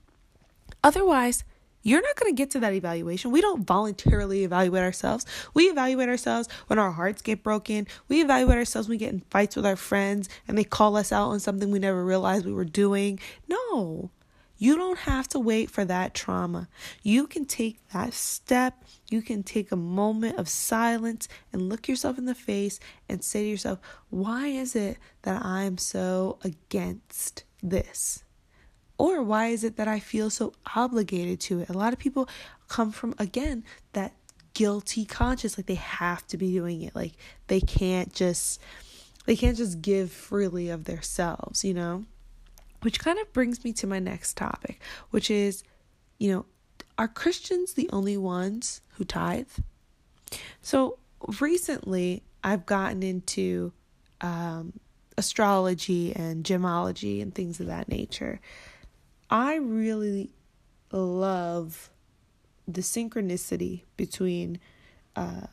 Otherwise, 0.84 1.44
you're 1.82 2.02
not 2.02 2.16
going 2.16 2.34
to 2.34 2.38
get 2.38 2.52
to 2.52 2.60
that 2.60 2.74
evaluation. 2.74 3.32
We 3.32 3.42
don't 3.42 3.66
voluntarily 3.66 4.44
evaluate 4.44 4.84
ourselves. 4.84 5.26
We 5.54 5.66
evaluate 5.66 6.10
ourselves 6.10 6.50
when 6.68 6.78
our 6.80 6.92
hearts 6.92 7.22
get 7.22 7.44
broken. 7.44 7.88
We 8.08 8.22
evaluate 8.22 8.58
ourselves 8.58 8.88
when 8.88 8.96
we 8.96 9.00
get 9.00 9.14
in 9.14 9.22
fights 9.30 9.56
with 9.56 9.66
our 9.66 9.78
friends 9.78 10.28
and 10.48 10.58
they 10.58 10.66
call 10.66 10.98
us 10.98 11.12
out 11.12 11.30
on 11.30 11.40
something 11.40 11.72
we 11.72 11.80
never 11.80 12.04
realized 12.04 12.46
we 12.46 12.52
were 12.54 12.66
doing. 12.66 13.20
No, 13.48 14.12
you 14.60 14.76
don't 14.76 15.00
have 15.00 15.28
to 15.30 15.40
wait 15.40 15.72
for 15.72 15.86
that 15.86 16.14
trauma. 16.14 16.68
You 17.02 17.28
can 17.28 17.46
take 17.46 17.80
that 17.94 18.14
step. 18.14 18.84
You 19.10 19.22
can 19.22 19.42
take 19.42 19.72
a 19.72 19.78
moment 19.78 20.38
of 20.38 20.50
silence 20.50 21.30
and 21.54 21.70
look 21.70 21.88
yourself 21.88 22.18
in 22.18 22.26
the 22.26 22.36
face 22.36 22.78
and 23.08 23.24
say 23.24 23.44
to 23.44 23.50
yourself, 23.50 23.80
why 24.10 24.48
is 24.48 24.76
it 24.76 24.98
that 25.22 25.44
I'm 25.44 25.78
so 25.78 26.40
against 26.44 27.46
this? 27.64 28.24
Or 28.98 29.24
why 29.24 29.48
is 29.48 29.64
it 29.64 29.78
that 29.78 29.88
I 29.88 30.02
feel 30.02 30.30
so 30.30 30.52
obligated 30.76 31.40
to 31.42 31.62
it? 31.62 31.70
A 31.70 31.74
lot 31.74 31.94
of 31.94 32.00
people 32.00 32.28
come 32.68 32.92
from, 32.92 33.16
again, 33.18 33.64
that 33.94 34.14
guilty 34.54 35.06
conscious, 35.06 35.58
like 35.58 35.68
they 35.68 35.76
have 35.76 36.28
to 36.28 36.38
be 36.38 36.52
doing 36.52 36.82
it. 36.82 36.94
Like 36.94 37.14
they 37.48 37.62
can't 37.62 38.14
just, 38.14 38.60
they 39.26 39.38
can't 39.38 39.56
just 39.56 39.82
give 39.82 40.12
freely 40.12 40.68
of 40.68 40.84
themselves, 40.84 41.64
you 41.64 41.74
know? 41.74 42.04
Which 42.82 43.00
kind 43.00 43.20
of 43.20 43.32
brings 43.34 43.64
me 43.64 43.74
to 43.74 43.88
my 43.88 44.00
next 44.00 44.38
topic, 44.38 44.82
which 45.10 45.30
is, 45.30 45.64
you 46.18 46.32
know, 46.32 46.46
are 46.98 47.08
Christians 47.08 47.74
the 47.74 47.90
only 47.92 48.18
ones 48.18 48.82
who 48.96 49.04
tithe? 49.04 49.48
So 50.62 51.00
recently, 51.40 52.24
I've 52.44 52.66
gotten 52.66 53.04
into 53.04 53.74
um, 54.22 54.74
astrology 55.18 56.16
and 56.16 56.44
gemology 56.44 57.22
and 57.22 57.34
things 57.34 57.60
of 57.60 57.68
that 57.68 57.90
nature. 57.90 58.40
I 59.30 59.56
really 59.56 60.32
love 60.92 61.90
the 62.68 62.82
synchronicity 62.82 63.84
between 63.98 64.60
uh, 65.16 65.48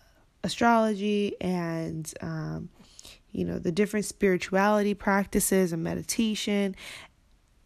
astrology 0.45 1.35
and 1.41 2.13
um, 2.21 2.69
you 3.33 3.45
know 3.45 3.59
the 3.59 3.73
different 3.73 4.07
spirituality 4.07 4.95
practices 4.95 5.73
and 5.73 5.83
meditation 5.83 6.75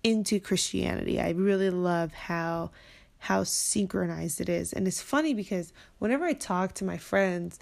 into 0.03 0.41
Christianity. 0.41 1.21
I 1.21 1.31
really 1.31 1.71
love 1.71 2.13
how 2.13 2.71
how 3.21 3.45
synchronized 3.45 4.41
it 4.41 4.49
is. 4.49 4.73
And 4.73 4.89
it's 4.89 5.03
funny 5.03 5.35
because 5.35 5.75
whenever 5.99 6.25
I 6.25 6.33
talk 6.33 6.73
to 6.75 6.87
my 6.87 6.97
friends 6.97 7.59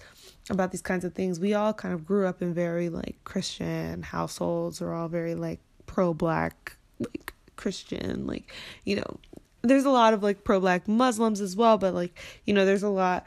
about 0.51 0.71
these 0.71 0.83
kinds 0.83 1.05
of 1.05 1.15
things, 1.15 1.41
we 1.41 1.53
all 1.53 1.75
kind 1.75 1.93
of 1.93 2.07
grew 2.07 2.29
up 2.29 2.41
in 2.41 2.55
very 2.55 2.89
like 2.89 3.17
Christian 3.25 4.03
households. 4.03 4.81
We're 4.81 4.95
all 4.95 5.09
very 5.09 5.35
like 5.35 5.59
pro 5.87 6.15
black 6.15 6.77
like 7.01 7.35
Christian, 7.57 8.27
like, 8.27 8.53
you 8.85 8.97
know, 8.97 9.19
there's 9.63 9.85
a 9.85 9.91
lot 9.91 10.15
of 10.15 10.23
like 10.23 10.45
pro 10.45 10.61
black 10.61 10.87
Muslims 10.87 11.41
as 11.41 11.57
well, 11.57 11.77
but 11.77 11.93
like, 11.93 12.17
you 12.45 12.55
know, 12.55 12.65
there's 12.65 12.85
a 12.85 12.89
lot 12.89 13.27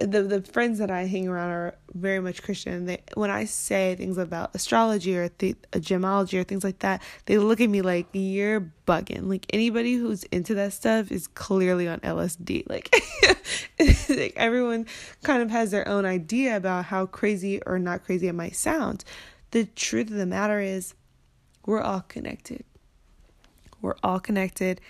the 0.00 0.22
the 0.22 0.42
friends 0.42 0.78
that 0.78 0.90
I 0.90 1.06
hang 1.06 1.28
around 1.28 1.50
are 1.50 1.74
very 1.94 2.20
much 2.20 2.42
Christian. 2.42 2.86
They 2.86 3.02
when 3.14 3.30
I 3.30 3.44
say 3.44 3.94
things 3.94 4.18
about 4.18 4.54
astrology 4.54 5.16
or 5.16 5.28
the 5.38 5.54
uh, 5.72 5.78
gemology 5.78 6.38
or 6.38 6.44
things 6.44 6.64
like 6.64 6.80
that, 6.80 7.02
they 7.26 7.38
look 7.38 7.60
at 7.60 7.70
me 7.70 7.82
like 7.82 8.06
you're 8.12 8.72
bugging. 8.86 9.28
Like 9.28 9.46
anybody 9.52 9.94
who's 9.94 10.24
into 10.24 10.54
that 10.54 10.72
stuff 10.72 11.12
is 11.12 11.26
clearly 11.28 11.88
on 11.88 12.00
LSD. 12.00 12.64
Like, 12.74 12.92
like 14.08 14.32
everyone 14.36 14.86
kind 15.22 15.42
of 15.42 15.50
has 15.50 15.70
their 15.70 15.86
own 15.86 16.04
idea 16.04 16.56
about 16.56 16.86
how 16.86 17.06
crazy 17.06 17.60
or 17.66 17.78
not 17.78 18.02
crazy 18.02 18.26
it 18.26 18.32
might 18.32 18.56
sound. 18.56 19.04
The 19.52 19.64
truth 19.64 20.10
of 20.10 20.16
the 20.16 20.26
matter 20.26 20.60
is, 20.60 20.94
we're 21.66 21.80
all 21.80 22.00
connected. 22.00 22.64
We're 23.80 23.94
all 24.02 24.18
connected 24.18 24.80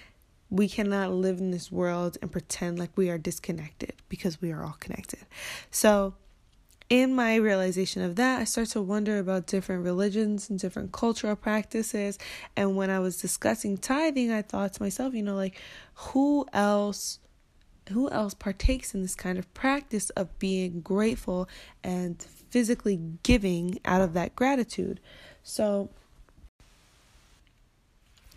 we 0.54 0.68
cannot 0.68 1.12
live 1.12 1.38
in 1.38 1.50
this 1.50 1.72
world 1.72 2.16
and 2.22 2.30
pretend 2.30 2.78
like 2.78 2.96
we 2.96 3.10
are 3.10 3.18
disconnected 3.18 3.92
because 4.08 4.40
we 4.40 4.52
are 4.52 4.62
all 4.62 4.76
connected. 4.78 5.18
So, 5.72 6.14
in 6.88 7.14
my 7.14 7.34
realization 7.36 8.02
of 8.02 8.14
that, 8.16 8.40
I 8.40 8.44
start 8.44 8.68
to 8.68 8.82
wonder 8.82 9.18
about 9.18 9.46
different 9.46 9.84
religions 9.84 10.48
and 10.48 10.58
different 10.58 10.92
cultural 10.92 11.34
practices. 11.34 12.18
And 12.56 12.76
when 12.76 12.88
I 12.88 13.00
was 13.00 13.20
discussing 13.20 13.78
tithing, 13.78 14.30
I 14.30 14.42
thought 14.42 14.74
to 14.74 14.82
myself, 14.82 15.12
you 15.12 15.22
know, 15.22 15.34
like 15.34 15.60
who 15.94 16.46
else 16.52 17.18
who 17.90 18.08
else 18.10 18.32
partakes 18.32 18.94
in 18.94 19.02
this 19.02 19.14
kind 19.14 19.38
of 19.38 19.52
practice 19.54 20.10
of 20.10 20.38
being 20.38 20.80
grateful 20.82 21.48
and 21.82 22.22
physically 22.50 23.00
giving 23.24 23.80
out 23.84 24.02
of 24.02 24.12
that 24.12 24.36
gratitude? 24.36 25.00
So 25.42 25.90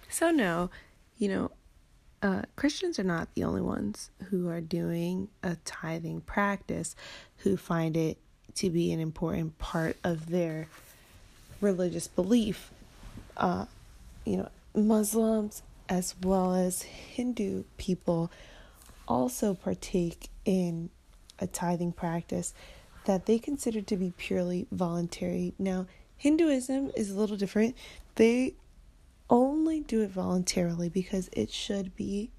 so 0.09 0.31
no, 0.31 0.71
you 1.19 1.27
know, 1.27 1.51
uh, 2.21 2.41
Christians 2.55 2.99
are 2.99 3.03
not 3.03 3.33
the 3.35 3.43
only 3.43 3.61
ones 3.61 4.09
who 4.29 4.49
are 4.49 4.61
doing 4.61 5.29
a 5.43 5.55
tithing 5.65 6.21
practice 6.21 6.95
who 7.37 7.57
find 7.57 7.95
it 7.95 8.17
to 8.55 8.69
be 8.69 8.91
an 8.91 8.99
important 8.99 9.57
part 9.59 9.97
of 10.03 10.29
their 10.29 10.67
religious 11.61 12.07
belief. 12.07 12.71
Uh, 13.35 13.65
you 14.25 14.37
know, 14.37 14.49
Muslims 14.73 15.61
as 15.89 16.15
well 16.21 16.53
as 16.53 16.81
Hindu 16.81 17.63
people 17.77 18.31
also 19.07 19.53
partake 19.53 20.29
in 20.43 20.89
a 21.39 21.47
tithing 21.47 21.93
practice 21.93 22.53
that 23.05 23.25
they 23.25 23.39
consider 23.39 23.81
to 23.81 23.95
be 23.95 24.11
purely 24.17 24.67
voluntary. 24.71 25.53
Now, 25.57 25.85
Hinduism 26.17 26.91
is 26.95 27.11
a 27.11 27.17
little 27.17 27.37
different. 27.37 27.75
They 28.15 28.55
only 29.29 29.81
do 29.81 30.01
it 30.01 30.09
voluntarily 30.09 30.89
because 30.89 31.29
it 31.33 31.51
should 31.51 31.95
be 31.95 32.31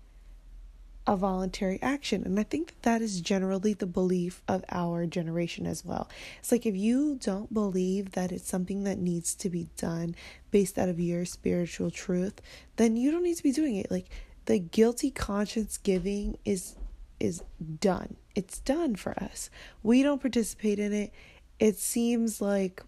a 1.08 1.16
voluntary 1.16 1.78
action. 1.80 2.22
And 2.24 2.38
I 2.38 2.42
think 2.42 2.68
that, 2.68 2.82
that 2.82 3.02
is 3.02 3.22
generally 3.22 3.72
the 3.72 3.86
belief 3.86 4.42
of 4.46 4.62
our 4.70 5.06
generation 5.06 5.66
as 5.66 5.82
well. 5.82 6.08
It's 6.38 6.52
like 6.52 6.66
if 6.66 6.76
you 6.76 7.18
don't 7.18 7.52
believe 7.52 8.12
that 8.12 8.30
it's 8.30 8.46
something 8.46 8.84
that 8.84 8.98
needs 8.98 9.34
to 9.36 9.48
be 9.48 9.68
done 9.78 10.14
based 10.50 10.78
out 10.78 10.90
of 10.90 11.00
your 11.00 11.24
spiritual 11.24 11.90
truth, 11.90 12.42
then 12.76 12.98
you 12.98 13.10
don't 13.10 13.22
need 13.22 13.38
to 13.38 13.42
be 13.42 13.52
doing 13.52 13.76
it. 13.76 13.90
Like 13.90 14.10
the 14.44 14.58
guilty 14.58 15.10
conscience 15.10 15.78
giving 15.78 16.36
is 16.44 16.76
is 17.18 17.42
done. 17.80 18.16
It's 18.34 18.60
done 18.60 18.94
for 18.94 19.18
us. 19.18 19.50
We 19.82 20.02
don't 20.02 20.20
participate 20.20 20.78
in 20.78 20.92
it. 20.92 21.12
It 21.58 21.78
seems 21.78 22.40
like 22.40 22.82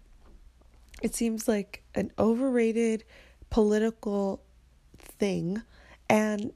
it 1.01 1.15
seems 1.15 1.47
like 1.47 1.83
an 1.95 2.11
overrated 2.19 3.03
political 3.51 4.41
thing 4.97 5.61
and 6.09 6.51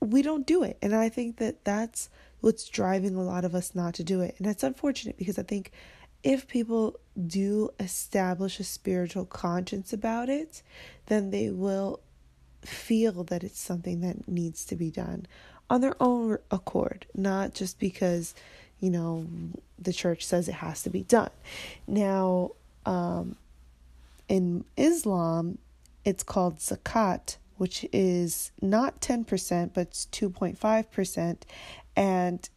we 0.00 0.22
don't 0.22 0.46
do 0.46 0.62
it. 0.62 0.78
And 0.80 0.94
i 0.94 1.08
think 1.10 1.36
that 1.36 1.64
that's 1.64 2.08
what's 2.40 2.68
driving 2.68 3.14
a 3.14 3.22
lot 3.22 3.44
of 3.44 3.54
us 3.54 3.74
not 3.74 3.94
to 3.94 4.04
do 4.04 4.20
it. 4.22 4.34
And 4.38 4.46
it's 4.46 4.62
unfortunate 4.62 5.18
because 5.18 5.38
i 5.38 5.42
think 5.42 5.70
if 6.22 6.48
people 6.48 6.98
do 7.26 7.68
establish 7.80 8.60
a 8.60 8.64
spiritual 8.64 9.26
conscience 9.26 9.92
about 9.92 10.28
it 10.28 10.62
then 11.06 11.30
they 11.30 11.50
will 11.50 12.00
feel 12.64 13.24
that 13.24 13.42
it's 13.42 13.60
something 13.60 14.00
that 14.00 14.28
needs 14.28 14.64
to 14.64 14.76
be 14.76 14.88
done 14.88 15.26
on 15.68 15.80
their 15.80 15.96
own 16.00 16.38
accord 16.50 17.06
not 17.14 17.52
just 17.54 17.78
because 17.80 18.34
you 18.78 18.90
know 18.90 19.26
the 19.78 19.92
church 19.92 20.24
says 20.24 20.48
it 20.48 20.54
has 20.54 20.82
to 20.82 20.90
be 20.90 21.02
done. 21.02 21.30
Now 21.86 22.52
um 22.86 23.36
in 24.28 24.64
islam 24.76 25.58
it's 26.04 26.22
called 26.22 26.58
zakat, 26.58 27.36
which 27.56 27.86
is 27.92 28.50
not 28.60 29.00
10%, 29.00 29.70
but 29.72 29.88
it's 29.88 30.06
2.5%. 30.06 31.42
And 31.96 32.48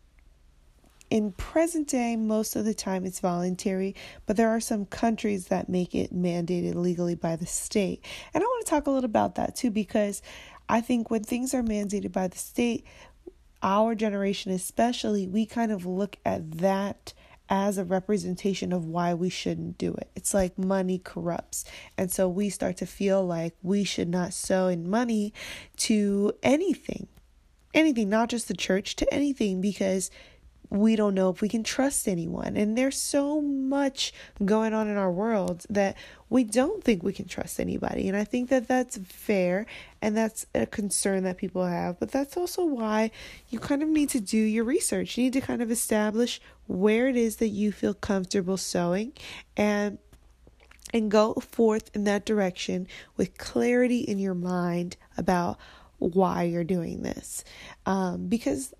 in 1.09 1.31
present 1.33 1.87
day, 1.87 2.15
most 2.15 2.55
of 2.55 2.65
the 2.65 2.73
time 2.73 3.05
it's 3.05 3.19
voluntary, 3.19 3.95
but 4.25 4.37
there 4.37 4.49
are 4.49 4.59
some 4.59 4.85
countries 4.85 5.47
that 5.47 5.69
make 5.69 5.93
it 5.93 6.13
mandated 6.13 6.75
legally 6.75 7.15
by 7.15 7.35
the 7.35 7.45
state. 7.45 8.03
And 8.33 8.43
I 8.43 8.45
want 8.45 8.65
to 8.65 8.69
talk 8.69 8.87
a 8.87 8.91
little 8.91 9.05
about 9.05 9.35
that 9.35 9.55
too, 9.55 9.69
because 9.69 10.21
I 10.67 10.81
think 10.81 11.11
when 11.11 11.23
things 11.23 11.53
are 11.53 11.61
mandated 11.61 12.11
by 12.11 12.27
the 12.27 12.37
state, 12.37 12.85
our 13.61 13.95
generation 13.95 14.51
especially, 14.51 15.27
we 15.27 15.45
kind 15.45 15.71
of 15.71 15.85
look 15.85 16.17
at 16.25 16.51
that 16.59 17.13
as 17.49 17.77
a 17.77 17.83
representation 17.83 18.73
of 18.73 18.85
why 18.85 19.13
we 19.13 19.29
shouldn't 19.29 19.77
do 19.77 19.93
it. 19.93 20.09
It's 20.15 20.33
like 20.33 20.57
money 20.57 20.99
corrupts. 20.99 21.65
And 21.97 22.11
so 22.11 22.27
we 22.27 22.49
start 22.49 22.77
to 22.77 22.85
feel 22.85 23.25
like 23.25 23.55
we 23.61 23.83
should 23.83 24.09
not 24.09 24.33
sow 24.33 24.67
in 24.67 24.89
money 24.89 25.33
to 25.77 26.33
anything, 26.41 27.07
anything, 27.73 28.09
not 28.09 28.29
just 28.29 28.47
the 28.47 28.55
church, 28.55 28.95
to 28.97 29.13
anything, 29.13 29.61
because 29.61 30.09
we 30.69 30.95
don't 30.95 31.13
know 31.13 31.29
if 31.29 31.41
we 31.41 31.49
can 31.49 31.63
trust 31.63 32.07
anyone. 32.07 32.57
And 32.57 32.77
there's 32.77 32.99
so 32.99 33.41
much 33.41 34.13
going 34.43 34.73
on 34.73 34.87
in 34.87 34.97
our 34.97 35.11
world 35.11 35.65
that 35.69 35.95
we 36.29 36.43
don't 36.43 36.83
think 36.83 37.03
we 37.03 37.13
can 37.13 37.27
trust 37.27 37.59
anybody. 37.59 38.07
And 38.07 38.17
I 38.17 38.23
think 38.23 38.49
that 38.49 38.67
that's 38.67 38.97
fair 38.97 39.65
and 40.01 40.15
that's 40.17 40.45
a 40.55 40.65
concern 40.65 41.23
that 41.23 41.37
people 41.37 41.65
have. 41.65 41.99
But 41.99 42.11
that's 42.11 42.37
also 42.37 42.65
why 42.65 43.11
you 43.49 43.59
kind 43.59 43.83
of 43.83 43.89
need 43.89 44.09
to 44.09 44.19
do 44.19 44.37
your 44.37 44.63
research. 44.63 45.17
You 45.17 45.25
need 45.25 45.33
to 45.33 45.41
kind 45.41 45.61
of 45.61 45.71
establish 45.71 46.41
where 46.67 47.07
it 47.07 47.15
is 47.15 47.37
that 47.37 47.49
you 47.49 47.71
feel 47.71 47.93
comfortable 47.93 48.57
sowing 48.57 49.13
and 49.55 49.97
and 50.93 51.11
go 51.11 51.33
forth 51.33 51.93
in 51.93 52.05
that 52.05 52.25
direction 52.25 52.87
with 53.17 53.37
clarity 53.37 53.99
in 53.99 54.19
your 54.19 54.35
mind 54.35 54.95
about 55.17 55.57
why 55.97 56.43
you're 56.43 56.63
doing 56.63 57.01
this. 57.01 57.43
Um, 57.85 58.27
because 58.27 58.73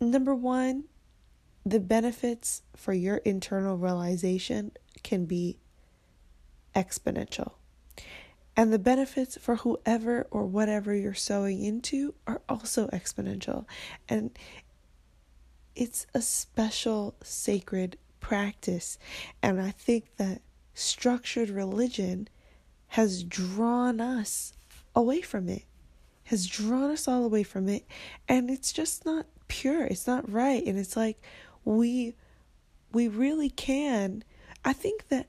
number 0.00 0.34
one, 0.34 0.84
the 1.64 1.80
benefits 1.80 2.62
for 2.76 2.92
your 2.92 3.16
internal 3.18 3.76
realization 3.76 4.72
can 5.02 5.24
be 5.24 5.58
exponential. 6.74 7.52
And 8.56 8.72
the 8.72 8.78
benefits 8.78 9.38
for 9.40 9.56
whoever 9.56 10.26
or 10.30 10.44
whatever 10.44 10.94
you're 10.94 11.14
sowing 11.14 11.62
into 11.62 12.14
are 12.26 12.42
also 12.48 12.88
exponential. 12.88 13.64
And 14.08 14.30
it's 15.74 16.06
a 16.14 16.20
special 16.20 17.14
sacred 17.22 17.96
practice. 18.20 18.98
And 19.42 19.60
I 19.60 19.70
think 19.70 20.16
that 20.16 20.42
structured 20.74 21.48
religion 21.48 22.28
has 22.88 23.22
drawn 23.24 24.00
us 24.00 24.52
away 24.94 25.22
from 25.22 25.48
it, 25.48 25.64
has 26.24 26.46
drawn 26.46 26.90
us 26.90 27.08
all 27.08 27.24
away 27.24 27.42
from 27.42 27.68
it. 27.68 27.86
And 28.28 28.50
it's 28.50 28.72
just 28.72 29.06
not 29.06 29.26
pure, 29.48 29.84
it's 29.84 30.06
not 30.06 30.30
right. 30.30 30.62
And 30.64 30.78
it's 30.78 30.96
like, 30.96 31.22
we 31.64 32.14
we 32.92 33.08
really 33.08 33.50
can. 33.50 34.24
I 34.64 34.72
think 34.72 35.08
that 35.08 35.28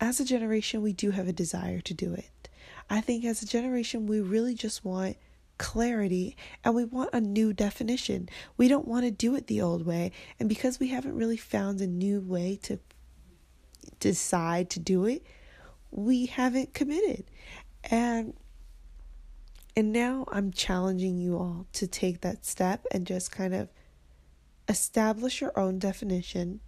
as 0.00 0.20
a 0.20 0.24
generation 0.24 0.82
we 0.82 0.92
do 0.92 1.10
have 1.10 1.28
a 1.28 1.32
desire 1.32 1.80
to 1.80 1.94
do 1.94 2.14
it. 2.14 2.48
I 2.88 3.00
think 3.00 3.24
as 3.24 3.42
a 3.42 3.46
generation 3.46 4.06
we 4.06 4.20
really 4.20 4.54
just 4.54 4.84
want 4.84 5.16
clarity 5.58 6.36
and 6.64 6.74
we 6.74 6.84
want 6.84 7.10
a 7.12 7.20
new 7.20 7.52
definition. 7.52 8.28
We 8.56 8.68
don't 8.68 8.88
want 8.88 9.04
to 9.04 9.10
do 9.10 9.34
it 9.34 9.46
the 9.46 9.60
old 9.60 9.84
way. 9.84 10.12
And 10.38 10.48
because 10.48 10.80
we 10.80 10.88
haven't 10.88 11.16
really 11.16 11.36
found 11.36 11.80
a 11.80 11.86
new 11.86 12.20
way 12.20 12.58
to 12.62 12.78
decide 13.98 14.70
to 14.70 14.80
do 14.80 15.04
it 15.04 15.24
we 15.90 16.26
haven't 16.26 16.72
committed. 16.74 17.24
And 17.84 18.34
and 19.76 19.92
now 19.92 20.24
i'm 20.32 20.50
challenging 20.50 21.16
you 21.16 21.36
all 21.36 21.64
to 21.72 21.86
take 21.86 22.22
that 22.22 22.44
step 22.44 22.84
and 22.90 23.06
just 23.06 23.30
kind 23.30 23.54
of 23.54 23.68
establish 24.70 25.40
your 25.40 25.58
own 25.58 25.80
definition 25.80 26.60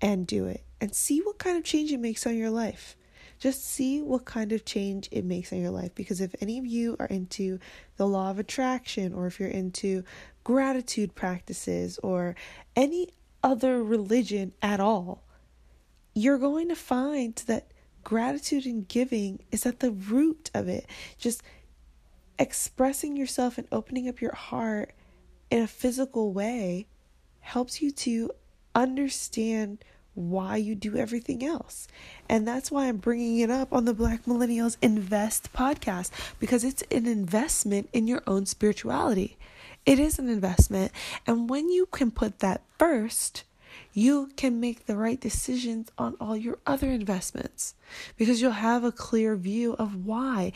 and 0.00 0.26
do 0.26 0.46
it 0.46 0.64
and 0.80 0.94
see 0.94 1.20
what 1.20 1.38
kind 1.38 1.58
of 1.58 1.62
change 1.62 1.92
it 1.92 2.00
makes 2.00 2.26
on 2.26 2.36
your 2.36 2.50
life. 2.50 2.96
Just 3.38 3.64
see 3.64 4.00
what 4.00 4.24
kind 4.24 4.50
of 4.52 4.64
change 4.64 5.08
it 5.12 5.24
makes 5.24 5.52
on 5.52 5.60
your 5.60 5.70
life. 5.70 5.94
Because 5.94 6.20
if 6.20 6.34
any 6.40 6.58
of 6.58 6.66
you 6.66 6.96
are 6.98 7.06
into 7.06 7.58
the 7.96 8.06
law 8.06 8.30
of 8.30 8.38
attraction, 8.38 9.12
or 9.12 9.26
if 9.26 9.38
you're 9.38 9.48
into 9.48 10.04
gratitude 10.42 11.14
practices, 11.14 11.98
or 12.02 12.34
any 12.74 13.10
other 13.42 13.82
religion 13.82 14.52
at 14.62 14.80
all, 14.80 15.24
you're 16.14 16.38
going 16.38 16.68
to 16.68 16.76
find 16.76 17.36
that 17.46 17.72
gratitude 18.04 18.64
and 18.64 18.88
giving 18.88 19.40
is 19.50 19.66
at 19.66 19.80
the 19.80 19.90
root 19.90 20.50
of 20.54 20.68
it. 20.68 20.86
Just 21.18 21.42
expressing 22.38 23.16
yourself 23.16 23.58
and 23.58 23.66
opening 23.70 24.08
up 24.08 24.20
your 24.20 24.34
heart 24.34 24.92
in 25.50 25.62
a 25.62 25.66
physical 25.66 26.32
way 26.32 26.86
helps 27.42 27.82
you 27.82 27.90
to 27.90 28.30
understand 28.74 29.84
why 30.14 30.56
you 30.56 30.74
do 30.74 30.96
everything 30.96 31.44
else. 31.44 31.88
And 32.28 32.46
that's 32.46 32.70
why 32.70 32.86
I'm 32.86 32.98
bringing 32.98 33.38
it 33.38 33.50
up 33.50 33.72
on 33.72 33.84
the 33.84 33.94
Black 33.94 34.24
Millennials 34.24 34.76
Invest 34.82 35.52
podcast 35.52 36.10
because 36.38 36.64
it's 36.64 36.82
an 36.90 37.06
investment 37.06 37.88
in 37.92 38.06
your 38.06 38.22
own 38.26 38.46
spirituality. 38.46 39.36
It 39.86 39.98
is 39.98 40.18
an 40.18 40.28
investment. 40.28 40.92
And 41.26 41.48
when 41.48 41.70
you 41.70 41.86
can 41.86 42.10
put 42.10 42.40
that 42.40 42.62
first, 42.78 43.44
you 43.94 44.30
can 44.36 44.60
make 44.60 44.86
the 44.86 44.96
right 44.96 45.20
decisions 45.20 45.90
on 45.98 46.16
all 46.20 46.36
your 46.36 46.58
other 46.66 46.90
investments 46.90 47.74
because 48.16 48.40
you'll 48.40 48.52
have 48.52 48.84
a 48.84 48.92
clear 48.92 49.34
view 49.36 49.74
of 49.74 50.06
why. 50.06 50.52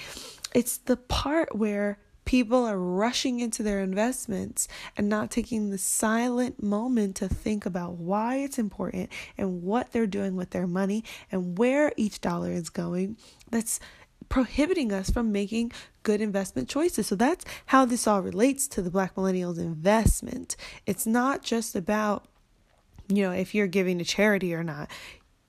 It's 0.54 0.76
the 0.78 0.96
part 0.96 1.56
where 1.56 1.98
people 2.26 2.66
are 2.66 2.78
rushing 2.78 3.40
into 3.40 3.62
their 3.62 3.80
investments 3.80 4.68
and 4.96 5.08
not 5.08 5.30
taking 5.30 5.70
the 5.70 5.78
silent 5.78 6.62
moment 6.62 7.16
to 7.16 7.28
think 7.28 7.64
about 7.64 7.92
why 7.92 8.36
it's 8.36 8.58
important 8.58 9.10
and 9.38 9.62
what 9.62 9.92
they're 9.92 10.06
doing 10.06 10.36
with 10.36 10.50
their 10.50 10.66
money 10.66 11.02
and 11.32 11.56
where 11.56 11.92
each 11.96 12.20
dollar 12.20 12.50
is 12.50 12.68
going. 12.68 13.16
That's 13.50 13.80
prohibiting 14.28 14.92
us 14.92 15.08
from 15.08 15.32
making 15.32 15.72
good 16.02 16.20
investment 16.20 16.68
choices. 16.68 17.06
So 17.06 17.14
that's 17.14 17.44
how 17.66 17.86
this 17.86 18.06
all 18.06 18.20
relates 18.20 18.68
to 18.68 18.82
the 18.82 18.90
Black 18.90 19.14
Millennials 19.14 19.58
investment. 19.58 20.56
It's 20.84 21.06
not 21.06 21.42
just 21.42 21.74
about 21.74 22.26
you 23.08 23.22
know, 23.22 23.30
if 23.30 23.54
you're 23.54 23.66
giving 23.66 23.98
to 23.98 24.04
charity 24.04 24.52
or 24.52 24.64
not. 24.64 24.90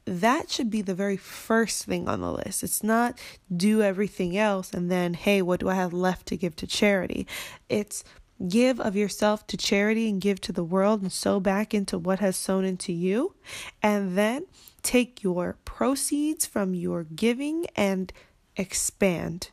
That 0.07 0.49
should 0.49 0.69
be 0.69 0.81
the 0.81 0.95
very 0.95 1.17
first 1.17 1.83
thing 1.83 2.07
on 2.07 2.21
the 2.21 2.31
list. 2.31 2.63
It's 2.63 2.81
not 2.81 3.19
do 3.55 3.81
everything 3.81 4.37
else 4.37 4.73
and 4.73 4.89
then, 4.89 5.13
hey, 5.13 5.41
what 5.41 5.59
do 5.59 5.67
I 5.67 5.75
have 5.75 5.91
left 5.91 6.27
to 6.27 6.37
give 6.37 6.55
to 6.57 6.67
charity? 6.67 7.27
It's 7.67 8.05
give 8.47 8.79
of 8.79 8.95
yourself 8.95 9.45
to 9.47 9.57
charity 9.57 10.07
and 10.07 10.21
give 10.21 10.39
to 10.41 10.53
the 10.53 10.63
world 10.63 11.01
and 11.01 11.11
sow 11.11 11.41
back 11.41 11.73
into 11.73 11.97
what 11.97 12.19
has 12.19 12.37
sown 12.37 12.63
into 12.63 12.93
you. 12.93 13.35
And 13.83 14.17
then 14.17 14.45
take 14.81 15.23
your 15.23 15.57
proceeds 15.65 16.45
from 16.45 16.73
your 16.73 17.03
giving 17.03 17.65
and 17.75 18.13
expand, 18.55 19.49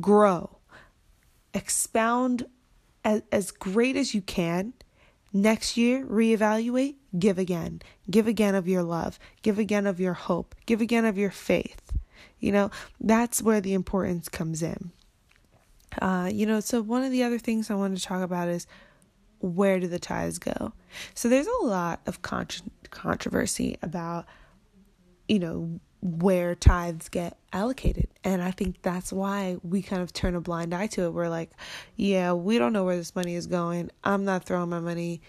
grow, 0.00 0.58
expound 1.52 2.46
as, 3.04 3.20
as 3.30 3.50
great 3.50 3.96
as 3.96 4.14
you 4.14 4.22
can 4.22 4.72
Next 5.36 5.76
year, 5.76 6.06
reevaluate, 6.06 6.94
give 7.18 7.38
again. 7.38 7.80
Give 8.10 8.26
again 8.26 8.54
of 8.54 8.68
your 8.68 8.82
love. 8.82 9.18
Give 9.42 9.58
again 9.58 9.86
of 9.86 10.00
your 10.00 10.14
hope. 10.14 10.54
Give 10.66 10.80
again 10.80 11.04
of 11.04 11.18
your 11.18 11.30
faith. 11.30 11.92
You 12.40 12.52
know, 12.52 12.70
that's 13.00 13.42
where 13.42 13.60
the 13.60 13.74
importance 13.74 14.28
comes 14.28 14.62
in. 14.62 14.92
Uh, 16.00 16.30
you 16.32 16.46
know, 16.46 16.60
so 16.60 16.82
one 16.82 17.02
of 17.02 17.12
the 17.12 17.22
other 17.22 17.38
things 17.38 17.70
I 17.70 17.74
want 17.74 17.96
to 17.96 18.02
talk 18.02 18.22
about 18.22 18.48
is 18.48 18.66
where 19.40 19.78
do 19.78 19.86
the 19.86 19.98
tithes 19.98 20.38
go? 20.38 20.72
So 21.14 21.28
there's 21.28 21.46
a 21.46 21.64
lot 21.64 22.00
of 22.06 22.22
controversy 22.22 23.76
about, 23.82 24.26
you 25.28 25.38
know, 25.38 25.80
where 26.00 26.54
tithes 26.54 27.08
get 27.08 27.38
allocated. 27.52 28.08
And 28.24 28.42
I 28.42 28.50
think 28.50 28.82
that's 28.82 29.12
why 29.12 29.56
we 29.62 29.80
kind 29.80 30.02
of 30.02 30.12
turn 30.12 30.34
a 30.34 30.40
blind 30.40 30.74
eye 30.74 30.86
to 30.88 31.04
it. 31.04 31.10
We're 31.12 31.28
like, 31.28 31.50
yeah, 31.96 32.32
we 32.32 32.58
don't 32.58 32.72
know 32.72 32.84
where 32.84 32.96
this 32.96 33.14
money 33.14 33.34
is 33.34 33.46
going. 33.46 33.90
I'm 34.02 34.24
not 34.24 34.44
throwing 34.44 34.68
my 34.68 34.80
money 34.80 35.22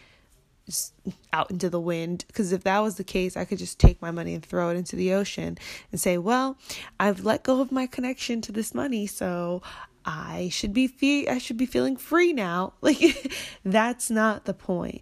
out 1.32 1.51
into 1.51 1.69
the 1.69 1.80
wind 1.80 2.25
because 2.28 2.51
if 2.51 2.63
that 2.63 2.80
was 2.80 2.95
the 2.95 3.04
case 3.04 3.38
I 3.38 3.45
could 3.45 3.60
just 3.60 3.80
take 3.80 4.01
my 4.01 4.10
money 4.12 4.34
and 4.34 4.43
throw 4.43 4.69
it 4.69 4.78
into 4.78 4.95
the 4.95 5.13
ocean 5.13 5.58
and 5.91 6.01
say 6.01 6.17
well 6.17 6.58
I've 6.99 7.23
let 7.23 7.43
go 7.43 7.62
of 7.62 7.71
my 7.71 7.86
connection 7.88 8.41
to 8.41 8.51
this 8.51 8.73
money 8.73 9.06
so 9.06 9.62
I 10.06 10.49
should 10.51 10.73
be 10.73 10.88
fe- 10.88 11.28
I 11.28 11.38
should 11.38 11.58
be 11.58 11.65
feeling 11.67 11.97
free 11.97 12.34
now 12.34 12.73
like 12.82 13.32
that's 13.63 14.10
not 14.10 14.45
the 14.45 14.54
point. 14.56 15.01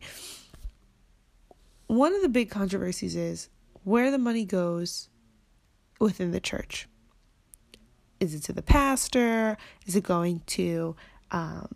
one 1.87 2.13
of 2.15 2.21
the 2.21 2.29
big 2.29 2.49
controversies 2.49 3.15
is 3.15 3.49
where 3.83 4.11
the 4.11 4.17
money 4.17 4.45
goes 4.45 5.09
within 5.99 6.31
the 6.31 6.39
church. 6.39 6.87
Is 8.19 8.33
it 8.33 8.43
to 8.43 8.53
the 8.53 8.61
pastor? 8.61 9.57
Is 9.85 9.95
it 9.95 10.03
going 10.03 10.41
to, 10.47 10.95
um, 11.31 11.67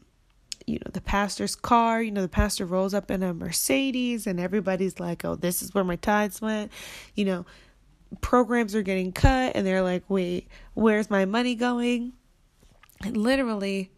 you 0.68 0.76
know, 0.76 0.92
the 0.92 1.02
pastor's 1.02 1.56
car? 1.56 2.02
You 2.02 2.12
know, 2.12 2.22
the 2.22 2.28
pastor 2.28 2.66
rolls 2.66 2.94
up 2.94 3.10
in 3.10 3.24
a 3.24 3.34
Mercedes 3.34 4.28
and 4.28 4.40
everybody's 4.40 5.00
like, 5.00 5.26
oh, 5.26 5.36
this 5.36 5.62
is 5.62 5.74
where 5.74 5.84
my 5.84 5.96
tithes 5.96 6.42
went. 6.42 6.72
You 7.16 7.26
know, 7.26 7.46
programs 8.22 8.76
are 8.76 8.82
getting 8.82 9.14
cut 9.14 9.56
and 9.56 9.66
they're 9.66 9.82
like, 9.82 10.04
wait, 10.10 10.48
where's 10.74 11.10
my 11.10 11.26
money 11.26 11.56
going? 11.56 12.14
And 13.02 13.16
literally, 13.16 13.92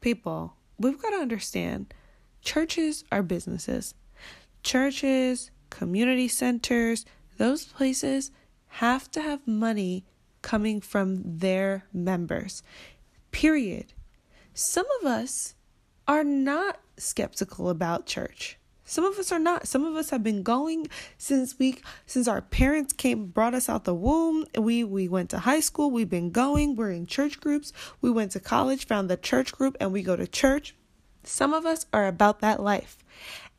people, 0.00 0.54
we've 0.78 1.00
got 1.00 1.10
to 1.10 1.16
understand 1.16 1.92
churches 2.40 3.04
are 3.10 3.22
businesses. 3.22 3.94
Churches, 4.62 5.50
community 5.70 6.28
centers, 6.28 7.04
those 7.38 7.64
places, 7.64 8.30
have 8.68 9.10
to 9.10 9.20
have 9.20 9.46
money 9.46 10.04
coming 10.42 10.80
from 10.80 11.22
their 11.38 11.84
members. 11.92 12.62
Period. 13.32 13.92
Some 14.54 14.86
of 15.00 15.06
us 15.06 15.54
are 16.10 16.24
not 16.24 16.80
skeptical 16.96 17.70
about 17.70 18.04
church. 18.04 18.58
Some 18.82 19.04
of 19.04 19.16
us 19.20 19.30
are 19.30 19.38
not. 19.38 19.68
Some 19.68 19.84
of 19.84 19.94
us 19.94 20.10
have 20.10 20.24
been 20.24 20.42
going 20.42 20.88
since 21.16 21.56
we 21.56 21.78
since 22.04 22.26
our 22.26 22.42
parents 22.42 22.92
came 22.92 23.26
brought 23.26 23.54
us 23.54 23.68
out 23.68 23.84
the 23.84 23.94
womb. 23.94 24.44
We 24.58 24.82
we 24.82 25.06
went 25.06 25.30
to 25.30 25.38
high 25.38 25.60
school, 25.60 25.92
we've 25.92 26.10
been 26.10 26.32
going, 26.32 26.74
we're 26.74 26.90
in 26.90 27.06
church 27.06 27.38
groups. 27.40 27.72
We 28.00 28.10
went 28.10 28.32
to 28.32 28.40
college, 28.40 28.88
found 28.88 29.08
the 29.08 29.16
church 29.16 29.52
group 29.52 29.76
and 29.78 29.92
we 29.92 30.02
go 30.02 30.16
to 30.16 30.26
church. 30.26 30.74
Some 31.22 31.54
of 31.54 31.64
us 31.64 31.86
are 31.92 32.08
about 32.08 32.40
that 32.40 32.60
life. 32.60 32.98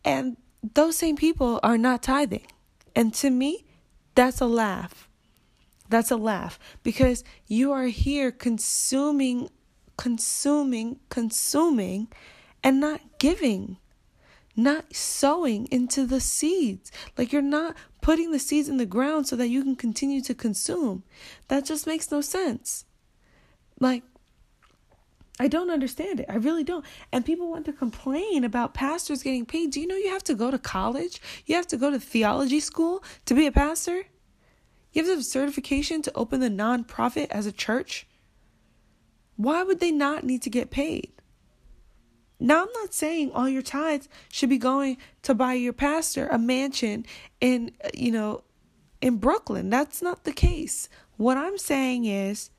And 0.04 0.36
those 0.62 0.98
same 0.98 1.16
people 1.16 1.62
are 1.64 1.78
not 1.78 2.04
tithing. 2.04 2.48
And 2.94 3.14
to 3.14 3.30
me, 3.30 3.64
that's 4.14 4.42
a 4.42 4.46
laugh. 4.46 5.08
That's 5.88 6.12
a 6.12 6.18
laugh 6.18 6.60
because 6.84 7.24
you 7.48 7.72
are 7.72 7.86
here 7.86 8.30
consuming, 8.30 9.50
consuming, 9.96 11.00
consuming, 11.08 12.10
and 12.63 12.80
not 12.80 13.02
giving, 13.19 13.78
not 14.56 14.95
sowing 14.95 15.67
into 15.71 16.06
the 16.06 16.19
seeds. 16.19 16.91
Like 17.17 17.32
you're 17.32 17.41
not 17.41 17.76
putting 18.02 18.32
the 18.32 18.39
seeds 18.39 18.69
in 18.69 18.78
the 18.78 18.86
ground 18.86 19.28
so 19.28 19.36
that 19.36 19.47
you 19.47 19.63
can 19.63 19.76
continue 19.76 20.21
to 20.21 20.34
consume. 20.34 21.04
That 21.47 21.65
just 21.65 21.88
makes 21.88 22.12
no 22.12 22.21
sense. 22.21 22.86
Like, 23.80 24.04
I 25.39 25.47
don't 25.47 25.71
understand 25.71 26.19
it. 26.19 26.28
I 26.30 26.36
really 26.36 26.63
don't. 26.63 26.86
And 27.12 27.26
people 27.26 27.50
want 27.50 27.65
to 27.65 27.74
complain 27.74 28.43
about 28.43 28.76
pastors 28.76 29.24
getting 29.24 29.45
paid. 29.45 29.71
Do 29.71 29.82
you 29.82 29.88
know 29.88 29.95
you 29.95 30.10
have 30.10 30.24
to 30.26 30.36
go 30.36 30.52
to 30.52 30.60
college? 30.60 31.19
You 31.47 31.56
have 31.56 31.67
to 31.67 31.78
go 31.78 31.89
to 31.89 32.00
theology 32.00 32.60
school 32.60 33.04
to 33.26 33.34
be 33.34 33.47
a 33.47 33.52
pastor? 33.52 34.04
You 34.93 35.02
have 35.02 35.06
to 35.08 35.15
have 35.15 35.26
certification 35.26 36.02
to 36.04 36.12
open 36.15 36.41
the 36.41 36.50
nonprofit 36.50 37.28
as 37.32 37.47
a 37.47 37.52
church? 37.52 38.06
Why 39.36 39.63
would 39.63 39.80
they 39.80 39.91
not 39.91 40.24
need 40.24 40.43
to 40.43 40.50
get 40.52 40.69
paid? 40.69 41.12
Now, 42.44 42.64
I'm 42.64 42.74
not 42.74 42.92
saying 42.92 43.32
all 43.32 43.48
your 43.48 43.62
tithes 43.62 44.10
should 44.32 44.50
be 44.50 44.58
going 44.58 44.98
to 45.22 45.36
buy 45.36 45.54
your 45.54 45.74
pastor 45.74 46.28
a 46.28 46.40
mansion 46.40 47.06
in, 47.40 47.72
you 47.94 48.12
know, 48.12 48.44
in 49.00 49.18
Brooklyn. 49.18 49.70
That's 49.70 50.02
not 50.02 50.24
the 50.24 50.32
case. 50.32 50.90
What 51.18 51.38
I'm 51.38 51.60
saying 51.60 52.06
is 52.06 52.50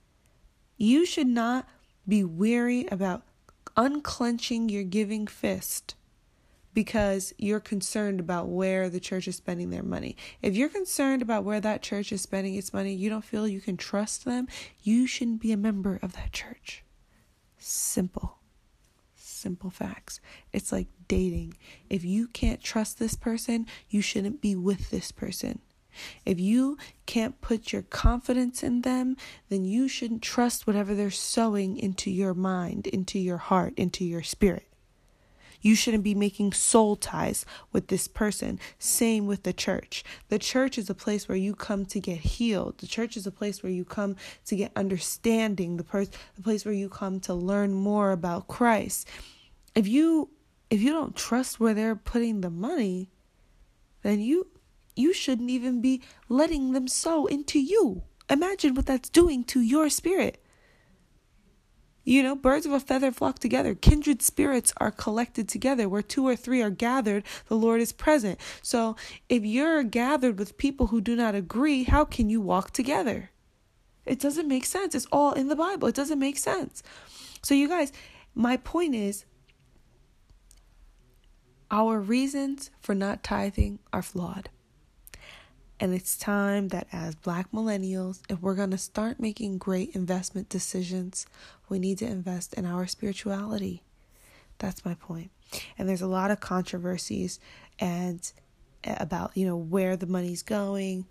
you 0.77 1.05
should 1.05 1.27
not 1.27 1.68
be 2.07 2.23
weary 2.23 2.87
about 2.92 3.23
unclenching 3.77 4.68
your 4.68 4.85
giving 4.85 5.27
fist 5.27 5.97
because 6.73 7.35
you're 7.37 7.59
concerned 7.59 8.21
about 8.21 8.49
where 8.49 8.88
the 8.88 9.01
church 9.01 9.27
is 9.27 9.35
spending 9.35 9.71
their 9.71 9.83
money. 9.83 10.16
If 10.42 10.55
you're 10.55 10.68
concerned 10.68 11.23
about 11.23 11.42
where 11.42 11.61
that 11.61 11.83
church 11.83 12.12
is 12.12 12.23
spending 12.23 12.55
its 12.55 12.73
money, 12.73 12.95
you 12.95 13.11
don't 13.11 13.25
feel 13.25 13.49
you 13.49 13.61
can 13.61 13.77
trust 13.77 14.25
them, 14.25 14.47
you 14.85 15.09
shouldn't 15.09 15.40
be 15.40 15.51
a 15.51 15.57
member 15.57 15.99
of 16.03 16.12
that 16.12 16.33
church. 16.33 16.85
Simple. 17.59 18.39
Simple 19.43 19.70
facts. 19.70 20.20
It's 20.53 20.70
like 20.70 20.86
dating. 21.09 21.55
If 21.90 22.05
you 22.05 22.28
can't 22.28 22.62
trust 22.62 23.01
this 23.01 23.16
person, 23.16 23.66
you 23.90 24.01
shouldn't 24.01 24.40
be 24.40 24.55
with 24.55 24.90
this 24.90 25.11
person. 25.11 25.59
If 26.24 26.38
you 26.38 26.78
can't 27.07 27.40
put 27.40 27.72
your 27.72 27.82
confidence 27.82 28.62
in 28.62 28.82
them, 28.82 29.16
then 29.49 29.64
you 29.64 29.88
shouldn't 29.88 30.22
trust 30.22 30.64
whatever 30.64 30.95
they're 30.95 31.11
sowing 31.11 31.76
into 31.76 32.09
your 32.09 32.34
mind, 32.34 32.86
into 32.86 33.18
your 33.18 33.38
heart, 33.38 33.74
into 33.76 34.05
your 34.05 34.22
spirit. 34.22 34.72
You 35.62 35.74
shouldn't 35.74 36.02
be 36.02 36.14
making 36.14 36.52
soul 36.52 36.96
ties 36.96 37.46
with 37.72 37.86
this 37.86 38.08
person. 38.08 38.58
Same 38.78 39.26
with 39.26 39.44
the 39.44 39.52
church. 39.52 40.04
The 40.28 40.38
church 40.38 40.76
is 40.76 40.90
a 40.90 40.94
place 40.94 41.28
where 41.28 41.38
you 41.38 41.54
come 41.54 41.86
to 41.86 42.00
get 42.00 42.18
healed. 42.18 42.78
The 42.78 42.86
church 42.86 43.16
is 43.16 43.26
a 43.26 43.30
place 43.30 43.62
where 43.62 43.72
you 43.72 43.84
come 43.84 44.16
to 44.46 44.56
get 44.56 44.72
understanding. 44.76 45.76
The, 45.76 45.84
per- 45.84 46.04
the 46.04 46.42
place 46.42 46.64
where 46.64 46.74
you 46.74 46.88
come 46.88 47.20
to 47.20 47.32
learn 47.32 47.72
more 47.72 48.10
about 48.10 48.48
Christ. 48.48 49.08
If 49.74 49.86
you 49.86 50.28
if 50.68 50.80
you 50.80 50.90
don't 50.90 51.14
trust 51.14 51.60
where 51.60 51.74
they're 51.74 51.94
putting 51.94 52.40
the 52.40 52.50
money, 52.50 53.10
then 54.02 54.20
you 54.20 54.48
you 54.96 55.12
shouldn't 55.12 55.50
even 55.50 55.80
be 55.80 56.02
letting 56.28 56.72
them 56.72 56.88
sow 56.88 57.26
into 57.26 57.58
you. 57.58 58.02
Imagine 58.28 58.74
what 58.74 58.86
that's 58.86 59.08
doing 59.08 59.44
to 59.44 59.60
your 59.60 59.88
spirit. 59.88 60.41
You 62.05 62.22
know, 62.22 62.34
birds 62.34 62.66
of 62.66 62.72
a 62.72 62.80
feather 62.80 63.12
flock 63.12 63.38
together. 63.38 63.74
Kindred 63.74 64.22
spirits 64.22 64.72
are 64.78 64.90
collected 64.90 65.48
together. 65.48 65.88
Where 65.88 66.03
two 66.03 66.26
or 66.26 66.34
three 66.34 66.61
are 66.61 66.70
gathered, 66.70 67.24
the 67.46 67.57
Lord 67.57 67.80
is 67.80 67.92
present. 67.92 68.40
So 68.61 68.96
if 69.28 69.44
you're 69.44 69.84
gathered 69.84 70.38
with 70.38 70.59
people 70.59 70.88
who 70.88 71.00
do 71.00 71.14
not 71.14 71.34
agree, 71.34 71.84
how 71.84 72.05
can 72.05 72.28
you 72.28 72.40
walk 72.40 72.72
together? 72.72 73.30
It 74.05 74.18
doesn't 74.18 74.48
make 74.48 74.64
sense. 74.64 74.94
It's 74.94 75.07
all 75.12 75.32
in 75.32 75.48
the 75.48 75.57
Bible. 75.57 75.88
It 75.88 75.94
doesn't 75.94 76.18
make 76.18 76.38
sense. 76.38 76.82
So, 77.42 77.55
you 77.55 77.68
guys, 77.68 77.92
my 78.34 78.57
point 78.57 78.94
is 78.94 79.24
our 81.70 82.00
reasons 82.00 82.70
for 82.80 82.94
not 82.94 83.22
tithing 83.22 83.78
are 83.92 84.03
flawed. 84.03 84.48
And 85.83 85.93
it's 85.93 86.16
time 86.16 86.68
that 86.68 86.87
as 86.93 87.16
black 87.16 87.51
millennials, 87.51 88.20
if 88.28 88.41
we're 88.41 88.55
going 88.55 88.70
to 88.70 88.78
start 88.78 89.18
making 89.18 89.59
great 89.59 89.97
investment 89.97 90.49
decisions, 90.49 91.26
we 91.68 91.80
need 91.80 91.99
to 91.99 92.07
invest 92.07 92.55
in 92.55 92.66
our 92.66 92.87
spirituality. 92.87 93.83
That's 94.59 94.85
my 94.85 94.95
point. 94.95 95.33
And 95.76 95.89
there's 95.89 96.01
a 96.01 96.07
lot 96.07 96.30
of 96.30 96.39
controversies 96.39 97.41
and 97.80 98.33
eh, 98.85 98.95
about, 99.01 99.37
you 99.37 99.45
know, 99.45 99.57
where 99.57 99.97
the 99.97 100.07
money's 100.07 100.45
going, 100.45 101.05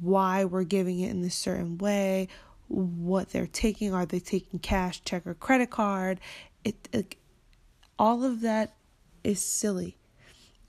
why 0.00 0.42
we're 0.42 0.64
giving 0.64 1.00
it 1.00 1.10
in 1.10 1.20
this 1.20 1.34
certain 1.34 1.76
way, 1.76 2.28
what 2.68 3.28
they're 3.28 3.46
taking, 3.46 3.92
are 3.92 4.06
they 4.06 4.20
taking 4.20 4.58
cash, 4.58 5.04
check 5.04 5.26
or 5.26 5.34
credit 5.34 5.68
card? 5.68 6.18
It, 6.64 6.88
it 6.94 7.16
all 7.98 8.24
of 8.24 8.40
that 8.40 8.74
is 9.22 9.38
silly. 9.38 9.98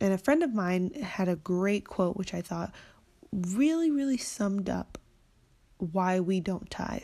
And 0.02 0.12
a 0.12 0.18
friend 0.18 0.44
of 0.44 0.54
mine 0.54 0.92
had 0.96 1.30
a 1.30 1.38
great 1.38 1.88
quote 1.88 2.18
which 2.18 2.34
I 2.34 2.42
thought 2.42 2.74
really, 3.32 3.92
really 3.92 4.18
summed 4.18 4.70
up 4.70 4.98
why 5.78 6.20
we 6.20 6.40
don't 6.40 6.70
tithe. 6.70 7.04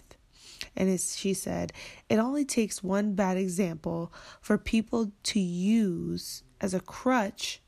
And 0.76 0.90
as 0.90 1.18
she 1.18 1.34
said, 1.34 1.74
it 2.10 2.18
only 2.18 2.46
takes 2.46 2.84
one 2.84 3.14
bad 3.14 3.38
example 3.38 4.12
for 4.42 4.58
people 4.58 5.12
to 5.24 5.40
use 5.40 6.44
as 6.62 6.74
a 6.74 6.80
crutch 6.80 7.62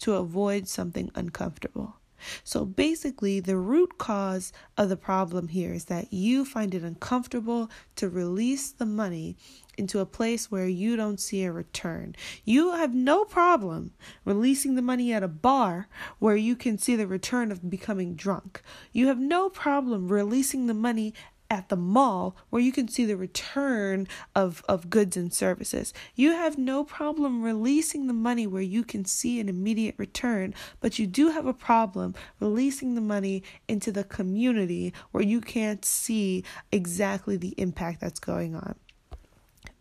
to 0.00 0.14
avoid 0.14 0.68
something 0.68 1.10
uncomfortable. 1.14 1.96
So 2.42 2.64
basically, 2.64 3.40
the 3.40 3.56
root 3.56 3.98
cause 3.98 4.52
of 4.78 4.88
the 4.88 4.96
problem 4.96 5.48
here 5.48 5.72
is 5.74 5.86
that 5.86 6.12
you 6.12 6.44
find 6.44 6.74
it 6.74 6.82
uncomfortable 6.82 7.70
to 7.96 8.08
release 8.08 8.70
the 8.70 8.86
money 8.86 9.36
into 9.76 10.00
a 10.00 10.06
place 10.06 10.50
where 10.50 10.66
you 10.66 10.96
don't 10.96 11.20
see 11.20 11.44
a 11.44 11.52
return. 11.52 12.14
You 12.44 12.72
have 12.72 12.94
no 12.94 13.24
problem 13.24 13.92
releasing 14.24 14.74
the 14.74 14.82
money 14.82 15.12
at 15.12 15.22
a 15.22 15.28
bar 15.28 15.88
where 16.18 16.36
you 16.36 16.56
can 16.56 16.78
see 16.78 16.96
the 16.96 17.06
return 17.06 17.50
of 17.50 17.68
becoming 17.70 18.14
drunk. 18.14 18.62
You 18.92 19.08
have 19.08 19.18
no 19.18 19.48
problem 19.48 20.08
releasing 20.08 20.66
the 20.66 20.74
money 20.74 21.14
at 21.50 21.68
the 21.68 21.76
mall 21.76 22.36
where 22.50 22.62
you 22.62 22.72
can 22.72 22.88
see 22.88 23.04
the 23.04 23.16
return 23.16 24.08
of, 24.34 24.64
of 24.68 24.90
goods 24.90 25.16
and 25.16 25.32
services. 25.32 25.92
You 26.14 26.32
have 26.32 26.58
no 26.58 26.84
problem 26.84 27.42
releasing 27.42 28.06
the 28.06 28.12
money 28.12 28.46
where 28.46 28.62
you 28.62 28.82
can 28.82 29.04
see 29.04 29.40
an 29.40 29.48
immediate 29.48 29.94
return, 29.98 30.54
but 30.80 30.98
you 30.98 31.06
do 31.06 31.30
have 31.30 31.46
a 31.46 31.54
problem 31.54 32.14
releasing 32.40 32.94
the 32.94 33.00
money 33.00 33.42
into 33.68 33.92
the 33.92 34.04
community 34.04 34.92
where 35.12 35.22
you 35.22 35.40
can't 35.40 35.84
see 35.84 36.44
exactly 36.72 37.36
the 37.36 37.54
impact 37.58 38.00
that's 38.00 38.20
going 38.20 38.54
on. 38.54 38.74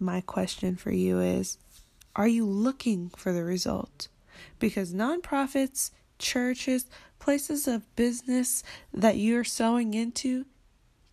My 0.03 0.19
question 0.19 0.75
for 0.75 0.91
you 0.91 1.21
is 1.21 1.57
Are 2.13 2.27
you 2.27 2.45
looking 2.45 3.09
for 3.15 3.31
the 3.31 3.45
result? 3.45 4.09
Because 4.59 4.93
nonprofits, 4.93 5.91
churches, 6.19 6.87
places 7.19 7.69
of 7.69 7.95
business 7.95 8.63
that 8.93 9.15
you're 9.15 9.45
sowing 9.45 9.93
into, 9.93 10.45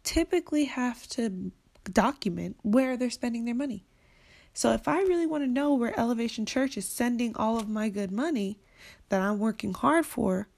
typically 0.03 0.65
have 0.65 1.07
to 1.11 1.53
document 1.93 2.57
where 2.63 2.97
they're 2.97 3.11
spending 3.11 3.45
their 3.45 3.55
money. 3.55 3.85
So 4.55 4.73
if 4.73 4.89
I 4.89 5.03
really 5.03 5.27
want 5.27 5.45
to 5.45 5.51
know 5.51 5.73
where 5.75 5.99
Elevation 5.99 6.45
Church 6.45 6.77
is 6.77 6.89
sending 6.89 7.37
all 7.37 7.59
of 7.59 7.69
my 7.69 7.91
good 7.91 8.11
money 8.11 8.59
that 9.09 9.21
I'm 9.21 9.39
working 9.39 9.73
hard 9.73 10.05
for, 10.05 10.49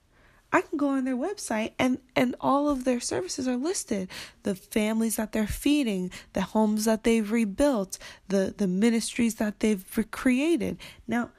I 0.53 0.61
can 0.61 0.77
go 0.77 0.89
on 0.89 1.05
their 1.05 1.17
website 1.17 1.73
and 1.79 1.99
and 2.15 2.37
all 2.41 2.69
of 2.69 2.85
their 2.85 3.01
services 3.01 3.49
are 3.49 3.57
listed. 3.57 4.09
The 4.43 4.55
families 4.55 5.17
that 5.17 5.33
they're 5.33 5.47
feeding, 5.47 6.11
the 6.35 6.43
homes 6.43 6.85
that 6.85 7.05
they've 7.05 7.31
rebuilt, 7.31 7.99
the 8.29 8.55
the 8.57 8.69
ministries 8.69 9.37
that 9.37 9.61
they've 9.61 9.85
created. 10.11 10.79
Now, 11.09 11.31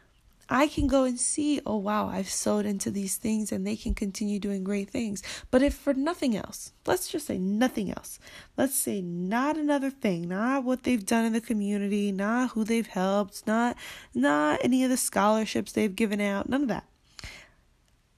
I 0.49 0.68
can 0.68 0.88
go 0.88 1.03
and 1.03 1.20
see, 1.20 1.61
oh 1.66 1.78
wow, 1.78 2.09
I've 2.09 2.30
sowed 2.30 2.66
into 2.66 2.91
these 2.91 3.16
things 3.18 3.51
and 3.51 3.66
they 3.66 3.76
can 3.76 3.93
continue 3.93 4.39
doing 4.39 4.64
great 4.64 4.89
things. 4.89 5.24
But 5.49 5.61
if 5.61 5.74
for 5.74 5.93
nothing 5.93 6.36
else, 6.36 6.74
let's 6.86 7.07
just 7.07 7.28
say 7.28 7.38
nothing 7.38 7.91
else. 7.91 8.20
Let's 8.57 8.76
say 8.76 9.01
not 9.01 9.57
another 9.57 9.89
thing, 9.89 10.28
not 10.28 10.64
what 10.64 10.84
they've 10.84 11.05
done 11.05 11.26
in 11.26 11.34
the 11.34 11.41
community, 11.41 12.11
not 12.11 12.51
who 12.51 12.64
they've 12.64 12.88
helped, 12.88 13.47
not 13.47 13.78
not 14.14 14.59
any 14.64 14.84
of 14.84 14.89
the 14.89 14.97
scholarships 14.97 15.72
they've 15.72 15.95
given 15.95 16.20
out, 16.20 16.49
none 16.49 16.64
of 16.64 16.68
that. 16.68 16.86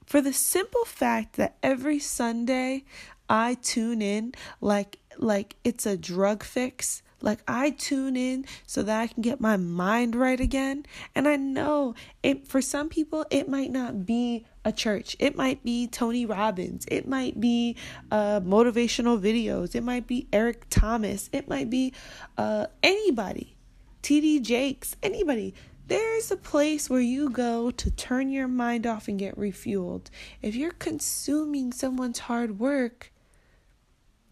For 0.06 0.20
the 0.20 0.32
simple 0.32 0.84
fact 0.84 1.36
that 1.36 1.56
every 1.62 1.98
Sunday 1.98 2.84
I 3.28 3.54
tune 3.54 4.00
in 4.00 4.32
like 4.60 4.98
like 5.18 5.56
it's 5.64 5.86
a 5.86 5.96
drug 5.96 6.42
fix 6.44 7.02
like 7.22 7.40
I 7.48 7.70
tune 7.70 8.14
in 8.16 8.44
so 8.66 8.82
that 8.82 9.00
I 9.00 9.06
can 9.06 9.22
get 9.22 9.40
my 9.40 9.56
mind 9.56 10.14
right 10.14 10.38
again. 10.38 10.84
And 11.14 11.26
I 11.26 11.36
know 11.36 11.94
it 12.22 12.46
for 12.46 12.60
some 12.60 12.88
people 12.88 13.24
it 13.30 13.48
might 13.48 13.72
not 13.72 14.06
be 14.06 14.44
a 14.64 14.72
church. 14.72 15.16
It 15.18 15.36
might 15.36 15.64
be 15.64 15.86
Tony 15.86 16.26
Robbins. 16.26 16.84
It 16.88 17.08
might 17.08 17.40
be 17.40 17.76
uh, 18.10 18.40
motivational 18.40 19.20
videos. 19.20 19.74
It 19.74 19.82
might 19.82 20.06
be 20.06 20.28
Eric 20.32 20.66
Thomas. 20.70 21.30
It 21.32 21.48
might 21.48 21.70
be 21.70 21.92
uh, 22.36 22.66
anybody. 22.82 23.56
TD 24.02 24.42
Jakes, 24.42 24.94
anybody. 25.02 25.54
There's 25.88 26.32
a 26.32 26.36
place 26.36 26.90
where 26.90 27.00
you 27.00 27.30
go 27.30 27.70
to 27.70 27.90
turn 27.90 28.30
your 28.30 28.48
mind 28.48 28.86
off 28.86 29.06
and 29.06 29.18
get 29.18 29.38
refueled. 29.38 30.06
If 30.42 30.56
you're 30.56 30.72
consuming 30.72 31.72
someone's 31.72 32.20
hard 32.20 32.58
work, 32.58 33.12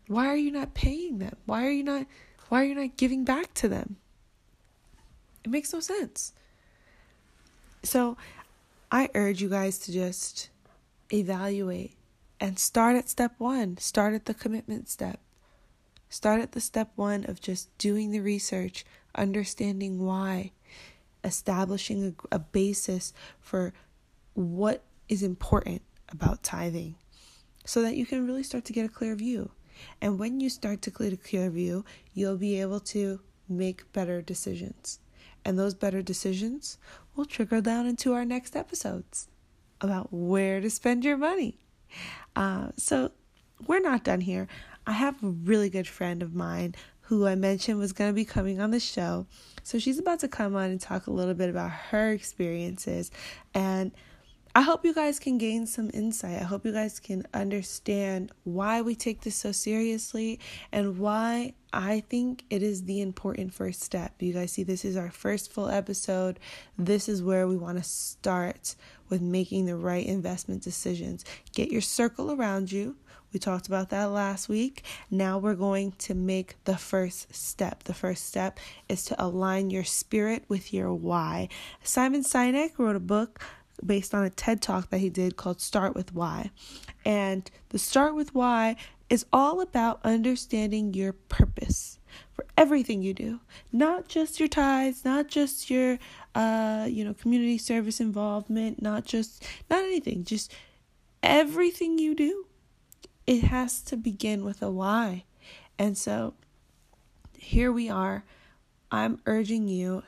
why 0.09 0.27
are 0.27 0.37
you 0.37 0.51
not 0.51 0.75
paying 0.75 1.19
them? 1.19 1.37
Why 1.47 1.65
are 1.65 1.71
you 1.71 1.85
not 1.85 2.07
why 2.49 2.63
are 2.63 2.65
you 2.65 2.75
not 2.75 2.97
giving 2.97 3.25
back 3.25 3.55
to 3.55 3.69
them? 3.69 3.97
It 5.45 5.51
makes 5.51 5.73
no 5.73 5.81
sense. 5.81 6.33
So, 7.83 8.17
I 8.91 9.09
urge 9.15 9.43
you 9.43 9.49
guys 9.49 9.79
to 9.81 9.93
just 9.93 10.51
evaluate 11.13 11.97
and 12.41 12.59
start 12.59 12.97
at 12.97 13.09
step 13.09 13.35
one. 13.39 13.77
Start 13.79 14.15
at 14.15 14.27
the 14.27 14.35
commitment 14.35 14.89
step. 14.89 15.21
Start 16.09 16.41
at 16.41 16.53
the 16.53 16.61
step 16.61 16.93
one 16.97 17.25
of 17.25 17.41
just 17.41 17.77
doing 17.79 18.11
the 18.11 18.21
research, 18.21 18.85
understanding 19.15 20.05
why, 20.05 20.53
establishing 21.25 22.15
a, 22.33 22.37
a 22.37 22.39
basis 22.39 23.13
for 23.41 23.73
what 24.35 24.85
is 25.09 25.23
important 25.23 25.83
about 26.11 26.43
tithing 26.43 26.95
so 27.65 27.83
that 27.83 27.97
you 27.97 28.07
can 28.07 28.27
really 28.27 28.43
start 28.43 28.65
to 28.67 28.73
get 28.73 28.85
a 28.85 28.89
clear 28.89 29.15
view. 29.15 29.51
And 30.01 30.19
when 30.19 30.41
you 30.41 30.51
start 30.51 30.83
to 30.83 30.91
get 30.91 31.13
a 31.13 31.17
clear 31.17 31.51
view, 31.51 31.85
you'll 32.13 32.37
be 32.37 32.61
able 32.61 32.81
to 32.81 33.21
make 33.49 33.91
better 33.93 34.23
decisions. 34.23 35.01
And 35.45 35.59
those 35.59 35.75
better 35.75 36.03
decisions 36.03 36.79
will 37.15 37.25
trickle 37.25 37.61
down 37.61 37.87
into 37.87 38.13
our 38.15 38.25
next 38.25 38.57
episodes 38.57 39.29
about 39.81 40.09
where 40.13 40.61
to 40.61 40.71
spend 40.71 41.05
your 41.05 41.17
money. 41.17 41.59
Uh, 42.35 42.69
so 42.77 43.11
we're 43.67 43.81
not 43.81 44.05
done 44.05 44.23
here. 44.23 44.49
I 44.87 44.93
have 44.93 45.23
a 45.23 45.29
really 45.29 45.71
good 45.71 45.89
friend 45.89 46.23
of 46.23 46.35
mine 46.35 46.75
who 47.05 47.27
I 47.27 47.35
mentioned 47.35 47.79
was 47.79 47.93
going 47.93 48.11
to 48.11 48.15
be 48.15 48.25
coming 48.25 48.61
on 48.61 48.71
the 48.71 48.81
show. 48.81 49.27
So 49.63 49.79
she's 49.79 49.99
about 49.99 50.21
to 50.21 50.29
come 50.29 50.55
on 50.57 50.71
and 50.71 50.81
talk 50.81 51.07
a 51.07 51.11
little 51.11 51.35
bit 51.35 51.51
about 51.51 51.71
her 51.71 52.13
experiences 52.13 53.11
and 53.55 53.93
I 54.57 54.63
hope 54.63 54.85
you 54.85 54.95
guys 54.95 55.19
can 55.19 55.37
gain 55.37 55.67
some 55.67 55.91
insight. 55.93 56.41
I 56.41 56.45
hope 56.45 56.65
you 56.65 56.71
guys 56.71 57.01
can 57.01 57.27
understand 57.35 58.31
why 58.45 58.83
we 58.83 58.95
take 58.95 59.23
this 59.23 59.35
so 59.35 59.51
seriously 59.51 60.39
and 60.71 60.97
why 61.01 61.55
I 61.73 62.05
think 62.09 62.45
it 62.51 62.63
is 62.63 62.85
the 62.85 63.01
important 63.01 63.53
first 63.53 63.83
step. 63.83 64.15
You 64.21 64.33
guys 64.33 64.53
see, 64.53 64.63
this 64.63 64.85
is 64.85 64.97
our 64.97 65.11
first 65.11 65.53
full 65.53 65.69
episode. 65.69 66.39
This 66.79 67.09
is 67.09 67.21
where 67.21 67.49
we 67.49 67.57
want 67.57 67.79
to 67.79 67.85
start 67.85 68.77
with 69.09 69.21
making 69.21 69.67
the 69.67 69.75
right 69.75 70.07
investment 70.07 70.63
decisions. 70.63 71.25
Get 71.53 71.73
your 71.73 71.81
circle 71.81 72.31
around 72.31 72.71
you. 72.71 72.95
We 73.35 73.41
talked 73.41 73.67
about 73.67 73.91
that 73.91 74.13
last 74.13 74.49
week. 74.49 74.85
Now 75.11 75.39
we're 75.39 75.57
going 75.57 75.91
to 75.99 76.15
make 76.15 76.55
the 76.67 76.79
first 76.79 77.35
step. 77.35 77.83
The 77.83 77.93
first 77.93 78.27
step 78.27 78.61
is 78.89 79.05
to 79.07 79.23
align 79.23 79.71
your 79.71 79.83
spirit 79.83 80.45
with 80.47 80.73
your 80.73 80.95
why. 80.95 81.49
Simon 81.83 82.23
Sinek 82.23 82.79
wrote 82.79 82.95
a 82.95 83.01
book 83.01 83.43
based 83.85 84.15
on 84.15 84.23
a 84.23 84.31
TED 84.31 84.63
talk 84.63 84.91
that 84.91 84.99
he 84.99 85.11
did 85.11 85.35
called 85.35 85.61
Start 85.61 85.97
with 85.97 86.15
Why. 86.15 86.53
And 87.05 87.51
the 87.71 87.79
Start 87.81 88.15
with 88.15 88.37
Why 88.37 88.77
is 89.11 89.27
all 89.33 89.61
about 89.61 89.99
understanding 90.05 90.95
your 90.95 91.13
purpose 91.13 91.99
for 92.31 92.47
everything 92.57 93.03
you 93.03 93.13
do 93.13 93.41
not 93.73 94.07
just 94.07 94.39
your 94.39 94.49
ties, 94.49 95.05
not 95.05 95.27
just 95.27 95.69
your 95.69 95.99
uh 96.37 96.87
you 96.89 97.05
know 97.05 97.13
community 97.13 97.59
service 97.59 98.01
involvement 98.01 98.81
not 98.81 99.05
just 99.05 99.45
not 99.69 99.83
anything 99.85 100.25
just 100.25 100.53
everything 101.23 101.99
you 101.99 102.15
do 102.15 102.47
it 103.27 103.45
has 103.45 103.81
to 103.81 103.97
begin 103.97 104.45
with 104.45 104.63
a 104.63 104.71
why 104.71 105.25
and 105.79 105.97
so 105.97 106.35
here 107.37 107.73
we 107.73 107.89
are 107.89 108.25
I'm 108.91 109.21
urging 109.27 109.67
you 109.69 110.05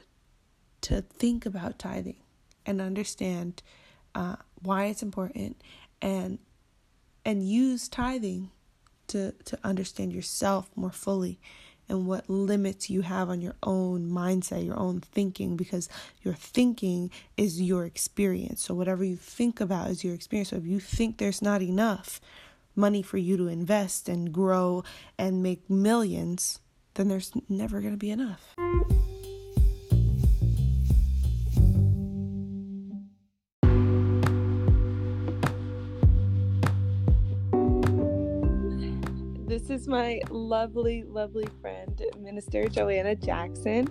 to 0.83 1.03
think 1.03 1.45
about 1.45 1.79
tithing 1.79 2.23
and 2.65 2.81
understand 2.81 3.63
uh, 4.15 4.37
why 4.63 4.87
it's 4.87 5.03
important 5.03 5.61
and 6.01 6.39
and 7.25 7.49
use 7.49 7.89
tithing 7.89 8.51
to 9.09 9.33
to 9.45 9.59
understand 9.65 10.13
yourself 10.13 10.71
more 10.77 10.93
fully 10.93 11.41
and 11.89 12.07
what 12.07 12.29
limits 12.29 12.91
you 12.91 13.03
have 13.03 13.29
on 13.29 13.41
your 13.41 13.55
own 13.63 14.11
mindset, 14.11 14.65
your 14.65 14.79
own 14.79 15.01
thinking, 15.01 15.57
because 15.57 15.89
your 16.23 16.35
thinking 16.35 17.11
is 17.37 17.61
your 17.61 17.85
experience. 17.85 18.63
So, 18.63 18.75
whatever 18.75 19.05
you 19.05 19.17
think 19.17 19.61
about 19.61 19.91
is 19.91 20.03
your 20.03 20.15
experience. 20.15 20.51
So, 20.51 20.57
if 20.57 20.67
you 20.67 20.81
think 20.81 21.19
there's 21.19 21.43
not 21.43 21.63
enough 21.63 22.21
money 22.77 23.03
for 23.03 23.19
you 23.19 23.37
to 23.37 23.49
invest 23.49 24.09
and 24.09 24.33
grow 24.33 24.85
and 25.19 25.43
make 25.43 25.69
millions, 25.71 26.61
then 26.95 27.09
there's 27.09 27.33
never 27.49 27.81
going 27.81 27.93
to 27.93 27.99
be 27.99 28.11
enough. 28.11 28.55
This 39.47 39.71
is 39.71 39.89
my 39.89 40.21
lovely, 40.31 41.03
lovely 41.05 41.49
friend, 41.61 42.03
Minister 42.19 42.69
Joanna 42.69 43.17
Jackson. 43.17 43.87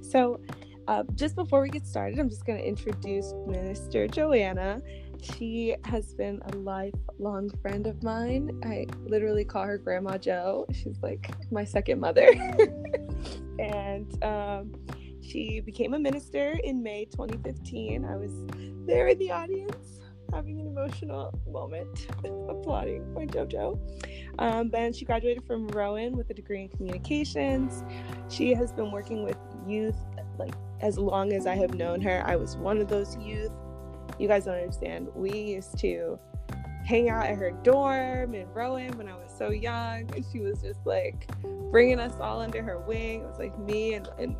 So, 0.00 0.40
uh, 0.88 1.04
just 1.14 1.34
before 1.34 1.62
we 1.62 1.70
get 1.70 1.86
started, 1.86 2.18
I'm 2.18 2.28
just 2.28 2.44
going 2.44 2.58
to 2.58 2.64
introduce 2.66 3.32
Minister 3.46 4.06
Joanna. 4.06 4.80
She 5.22 5.76
has 5.84 6.14
been 6.14 6.42
a 6.52 6.56
lifelong 6.56 7.50
friend 7.62 7.86
of 7.86 8.02
mine. 8.02 8.60
I 8.64 8.86
literally 9.04 9.44
call 9.44 9.64
her 9.64 9.78
Grandma 9.78 10.18
Joe. 10.18 10.66
She's 10.72 11.00
like 11.00 11.30
my 11.52 11.64
second 11.64 12.00
mother. 12.00 12.28
and 13.58 14.24
um, 14.24 14.72
she 15.20 15.60
became 15.60 15.94
a 15.94 15.98
minister 15.98 16.58
in 16.64 16.82
May 16.82 17.04
2015. 17.04 18.04
I 18.04 18.16
was 18.16 18.32
there 18.84 19.06
in 19.06 19.18
the 19.18 19.30
audience 19.30 20.00
having 20.32 20.60
an 20.60 20.66
emotional 20.66 21.38
moment, 21.48 22.06
applauding 22.48 23.12
my 23.14 23.26
JoJo. 23.26 23.78
Um, 24.38 24.70
then 24.70 24.92
she 24.92 25.04
graduated 25.04 25.44
from 25.44 25.68
Rowan 25.68 26.16
with 26.16 26.30
a 26.30 26.34
degree 26.34 26.62
in 26.62 26.68
communications. 26.68 27.84
She 28.28 28.54
has 28.54 28.72
been 28.72 28.90
working 28.90 29.24
with 29.24 29.36
youth 29.66 29.96
like 30.38 30.54
as 30.80 30.98
long 30.98 31.32
as 31.32 31.46
I 31.46 31.54
have 31.54 31.74
known 31.74 32.00
her. 32.00 32.22
I 32.26 32.36
was 32.36 32.56
one 32.56 32.78
of 32.78 32.88
those 32.88 33.16
youth. 33.18 33.52
You 34.18 34.28
guys 34.28 34.44
don't 34.44 34.56
understand. 34.56 35.08
We 35.14 35.32
used 35.32 35.78
to 35.78 36.18
hang 36.84 37.08
out 37.08 37.26
at 37.26 37.36
her 37.36 37.52
dorm 37.62 38.34
in 38.34 38.46
Rowan 38.52 38.96
when 38.98 39.08
I 39.08 39.14
was 39.14 39.32
so 39.36 39.50
young, 39.50 40.10
and 40.14 40.24
she 40.32 40.40
was 40.40 40.62
just 40.62 40.80
like 40.84 41.30
bringing 41.70 41.98
us 41.98 42.12
all 42.20 42.40
under 42.40 42.62
her 42.62 42.78
wing. 42.80 43.20
It 43.20 43.26
was 43.26 43.38
like 43.38 43.58
me 43.58 43.94
and, 43.94 44.08
and 44.18 44.36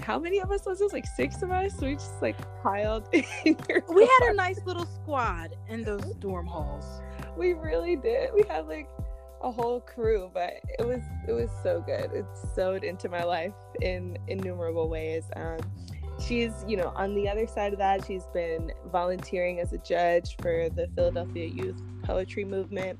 how 0.00 0.18
many 0.18 0.38
of 0.40 0.50
us 0.50 0.64
was 0.66 0.78
this? 0.78 0.92
Like 0.92 1.06
six 1.06 1.42
of 1.42 1.50
us. 1.50 1.80
We 1.80 1.94
just 1.94 2.20
like 2.22 2.36
piled. 2.62 3.08
we 3.12 3.22
had 3.44 4.30
a 4.30 4.34
nice 4.34 4.60
little 4.64 4.86
squad 4.86 5.54
in 5.68 5.82
those 5.82 6.04
dorm 6.20 6.46
halls. 6.46 7.02
We 7.36 7.54
really 7.54 7.96
did. 7.96 8.30
We 8.34 8.44
had 8.48 8.68
like 8.68 8.88
a 9.42 9.50
whole 9.50 9.80
crew, 9.80 10.30
but 10.32 10.54
it 10.78 10.86
was 10.86 11.02
it 11.26 11.32
was 11.32 11.50
so 11.62 11.80
good. 11.80 12.12
It 12.12 12.26
sowed 12.54 12.84
into 12.84 13.08
my 13.08 13.24
life 13.24 13.54
in 13.80 14.16
innumerable 14.28 14.88
ways. 14.88 15.24
Um, 15.36 15.58
she's 16.20 16.52
you 16.66 16.76
know 16.76 16.92
on 16.96 17.14
the 17.14 17.28
other 17.28 17.46
side 17.46 17.72
of 17.72 17.78
that, 17.78 18.06
she's 18.06 18.26
been 18.32 18.72
volunteering 18.90 19.60
as 19.60 19.72
a 19.72 19.78
judge 19.78 20.36
for 20.40 20.68
the 20.70 20.88
Philadelphia 20.94 21.46
Youth 21.46 21.80
Poetry 22.02 22.44
Movement. 22.44 22.98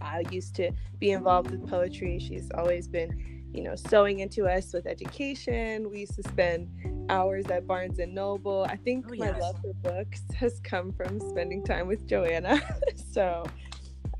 I 0.00 0.24
used 0.30 0.54
to 0.56 0.70
be 0.98 1.10
involved 1.10 1.50
with 1.50 1.68
poetry. 1.68 2.18
She's 2.18 2.50
always 2.54 2.86
been 2.86 3.38
you 3.52 3.62
know, 3.62 3.74
sowing 3.74 4.20
into 4.20 4.46
us 4.46 4.72
with 4.72 4.86
education. 4.86 5.90
We 5.90 6.00
used 6.00 6.14
to 6.16 6.22
spend 6.28 6.68
hours 7.08 7.46
at 7.46 7.66
Barnes 7.66 7.98
and 7.98 8.14
Noble. 8.14 8.66
I 8.68 8.76
think 8.76 9.06
oh, 9.08 9.14
yes. 9.14 9.32
my 9.32 9.38
love 9.38 9.56
for 9.60 9.72
books 9.74 10.22
has 10.36 10.60
come 10.60 10.92
from 10.92 11.20
spending 11.20 11.64
time 11.64 11.86
with 11.86 12.06
Joanna. 12.06 12.60
so 13.12 13.44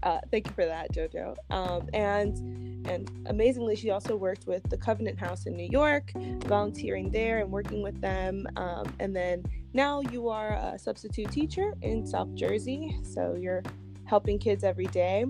uh, 0.02 0.18
thank 0.30 0.46
you 0.46 0.52
for 0.54 0.64
that, 0.64 0.92
Jojo. 0.92 1.36
Um, 1.50 1.88
and 1.92 2.67
and 2.88 3.10
amazingly, 3.26 3.76
she 3.76 3.90
also 3.90 4.16
worked 4.16 4.46
with 4.46 4.62
the 4.70 4.76
Covenant 4.76 5.18
House 5.18 5.46
in 5.46 5.54
New 5.54 5.68
York, 5.70 6.10
volunteering 6.46 7.10
there 7.10 7.38
and 7.40 7.50
working 7.50 7.82
with 7.82 8.00
them. 8.00 8.46
Um, 8.56 8.92
and 8.98 9.14
then 9.14 9.44
now 9.74 10.00
you 10.00 10.28
are 10.28 10.54
a 10.54 10.78
substitute 10.78 11.30
teacher 11.30 11.74
in 11.82 12.06
South 12.06 12.34
Jersey, 12.34 12.98
so 13.02 13.36
you're 13.38 13.62
helping 14.04 14.38
kids 14.38 14.64
every 14.64 14.86
day. 14.86 15.26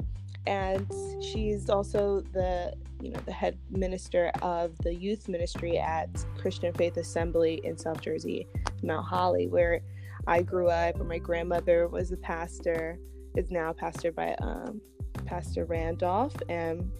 And 0.46 0.86
she's 1.20 1.68
also 1.68 2.22
the 2.32 2.74
you 3.02 3.10
know 3.10 3.20
the 3.26 3.32
head 3.32 3.58
minister 3.70 4.32
of 4.42 4.76
the 4.78 4.94
youth 4.94 5.28
ministry 5.28 5.78
at 5.78 6.08
Christian 6.38 6.72
Faith 6.72 6.96
Assembly 6.96 7.60
in 7.64 7.76
South 7.76 8.00
Jersey, 8.00 8.46
Mount 8.82 9.06
Holly, 9.06 9.48
where 9.48 9.80
I 10.26 10.42
grew 10.42 10.68
up. 10.68 10.96
Where 10.96 11.08
my 11.08 11.18
grandmother 11.18 11.88
was 11.88 12.12
a 12.12 12.16
pastor, 12.16 12.98
is 13.36 13.50
now 13.50 13.72
pastor 13.72 14.12
by 14.12 14.34
um, 14.40 14.80
Pastor 15.26 15.64
Randolph, 15.64 16.34
and 16.48 16.90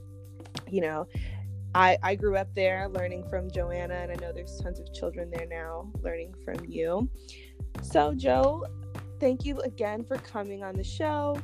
you 0.71 0.81
know. 0.81 1.07
I, 1.75 1.99
I 2.03 2.15
grew 2.15 2.37
up 2.37 2.49
there 2.55 2.89
learning 2.89 3.29
from 3.29 3.51
Joanna, 3.51 3.95
and 3.95 4.11
I 4.11 4.15
know 4.17 4.33
there's 4.33 4.59
tons 4.59 4.81
of 4.81 4.93
children 4.95 5.31
there 5.31 5.47
now 5.47 5.93
learning 6.03 6.35
from 6.43 6.65
you. 6.67 7.11
So, 7.83 8.15
Joe, 8.15 8.65
thank 9.21 9.45
you 9.45 9.61
again 9.61 10.03
for 10.03 10.17
coming 10.17 10.63
on 10.63 10.75
the 10.77 10.83
show. 10.83 11.39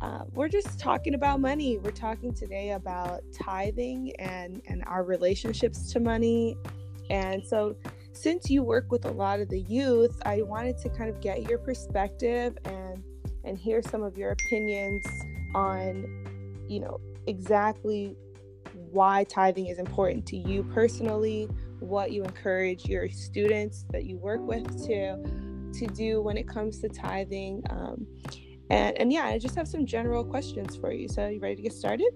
Uh, 0.00 0.24
we're 0.32 0.48
just 0.48 0.78
talking 0.78 1.14
about 1.14 1.40
money. 1.40 1.78
We're 1.78 1.90
talking 1.90 2.32
today 2.32 2.72
about 2.72 3.22
tithing 3.32 4.12
and 4.18 4.62
and 4.66 4.84
our 4.86 5.02
relationships 5.02 5.92
to 5.92 6.00
money. 6.00 6.56
And 7.10 7.44
so, 7.44 7.76
since 8.12 8.50
you 8.50 8.62
work 8.62 8.90
with 8.92 9.04
a 9.06 9.10
lot 9.10 9.40
of 9.40 9.48
the 9.48 9.60
youth, 9.60 10.20
I 10.24 10.42
wanted 10.42 10.78
to 10.78 10.88
kind 10.90 11.10
of 11.10 11.20
get 11.20 11.48
your 11.48 11.58
perspective 11.58 12.56
and 12.64 13.02
and 13.44 13.58
hear 13.58 13.82
some 13.82 14.02
of 14.02 14.18
your 14.18 14.32
opinions 14.32 15.04
on, 15.54 16.04
you 16.68 16.80
know, 16.80 17.00
exactly 17.26 18.16
why 18.92 19.24
tithing 19.24 19.66
is 19.66 19.78
important 19.78 20.26
to 20.26 20.36
you 20.36 20.62
personally, 20.74 21.48
what 21.80 22.12
you 22.12 22.24
encourage 22.24 22.86
your 22.86 23.08
students 23.08 23.84
that 23.90 24.04
you 24.04 24.16
work 24.16 24.40
with 24.40 24.86
to 24.86 25.16
to 25.72 25.86
do 25.88 26.22
when 26.22 26.36
it 26.36 26.48
comes 26.48 26.78
to 26.80 26.88
tithing. 26.88 27.62
Um, 27.70 28.06
and 28.70 28.98
and 28.98 29.12
yeah, 29.12 29.26
I 29.26 29.38
just 29.38 29.54
have 29.54 29.68
some 29.68 29.86
general 29.86 30.24
questions 30.24 30.76
for 30.76 30.92
you. 30.92 31.08
So 31.08 31.28
you 31.28 31.40
ready 31.40 31.56
to 31.56 31.62
get 31.62 31.72
started? 31.72 32.12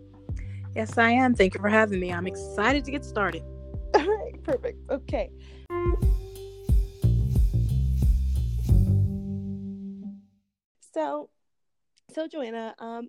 Yes, 0.74 0.96
I 0.96 1.10
am. 1.10 1.34
Thank 1.34 1.54
you 1.54 1.60
for 1.60 1.68
having 1.68 2.00
me. 2.00 2.12
I'm 2.12 2.26
excited 2.26 2.84
to 2.86 2.90
get 2.90 3.04
started. 3.04 3.42
All 3.94 4.06
right, 4.06 4.42
perfect. 4.42 4.90
Okay. 4.90 5.30
So, 10.94 11.30
so 12.10 12.26
Joanna, 12.26 12.74
um, 12.78 13.08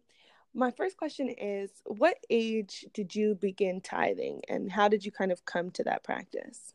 my 0.53 0.71
first 0.71 0.97
question 0.97 1.29
is, 1.29 1.71
what 1.85 2.17
age 2.29 2.85
did 2.93 3.15
you 3.15 3.35
begin 3.35 3.81
tithing, 3.81 4.41
and 4.49 4.71
how 4.71 4.87
did 4.87 5.05
you 5.05 5.11
kind 5.11 5.31
of 5.31 5.45
come 5.45 5.71
to 5.71 5.83
that 5.85 6.03
practice? 6.03 6.73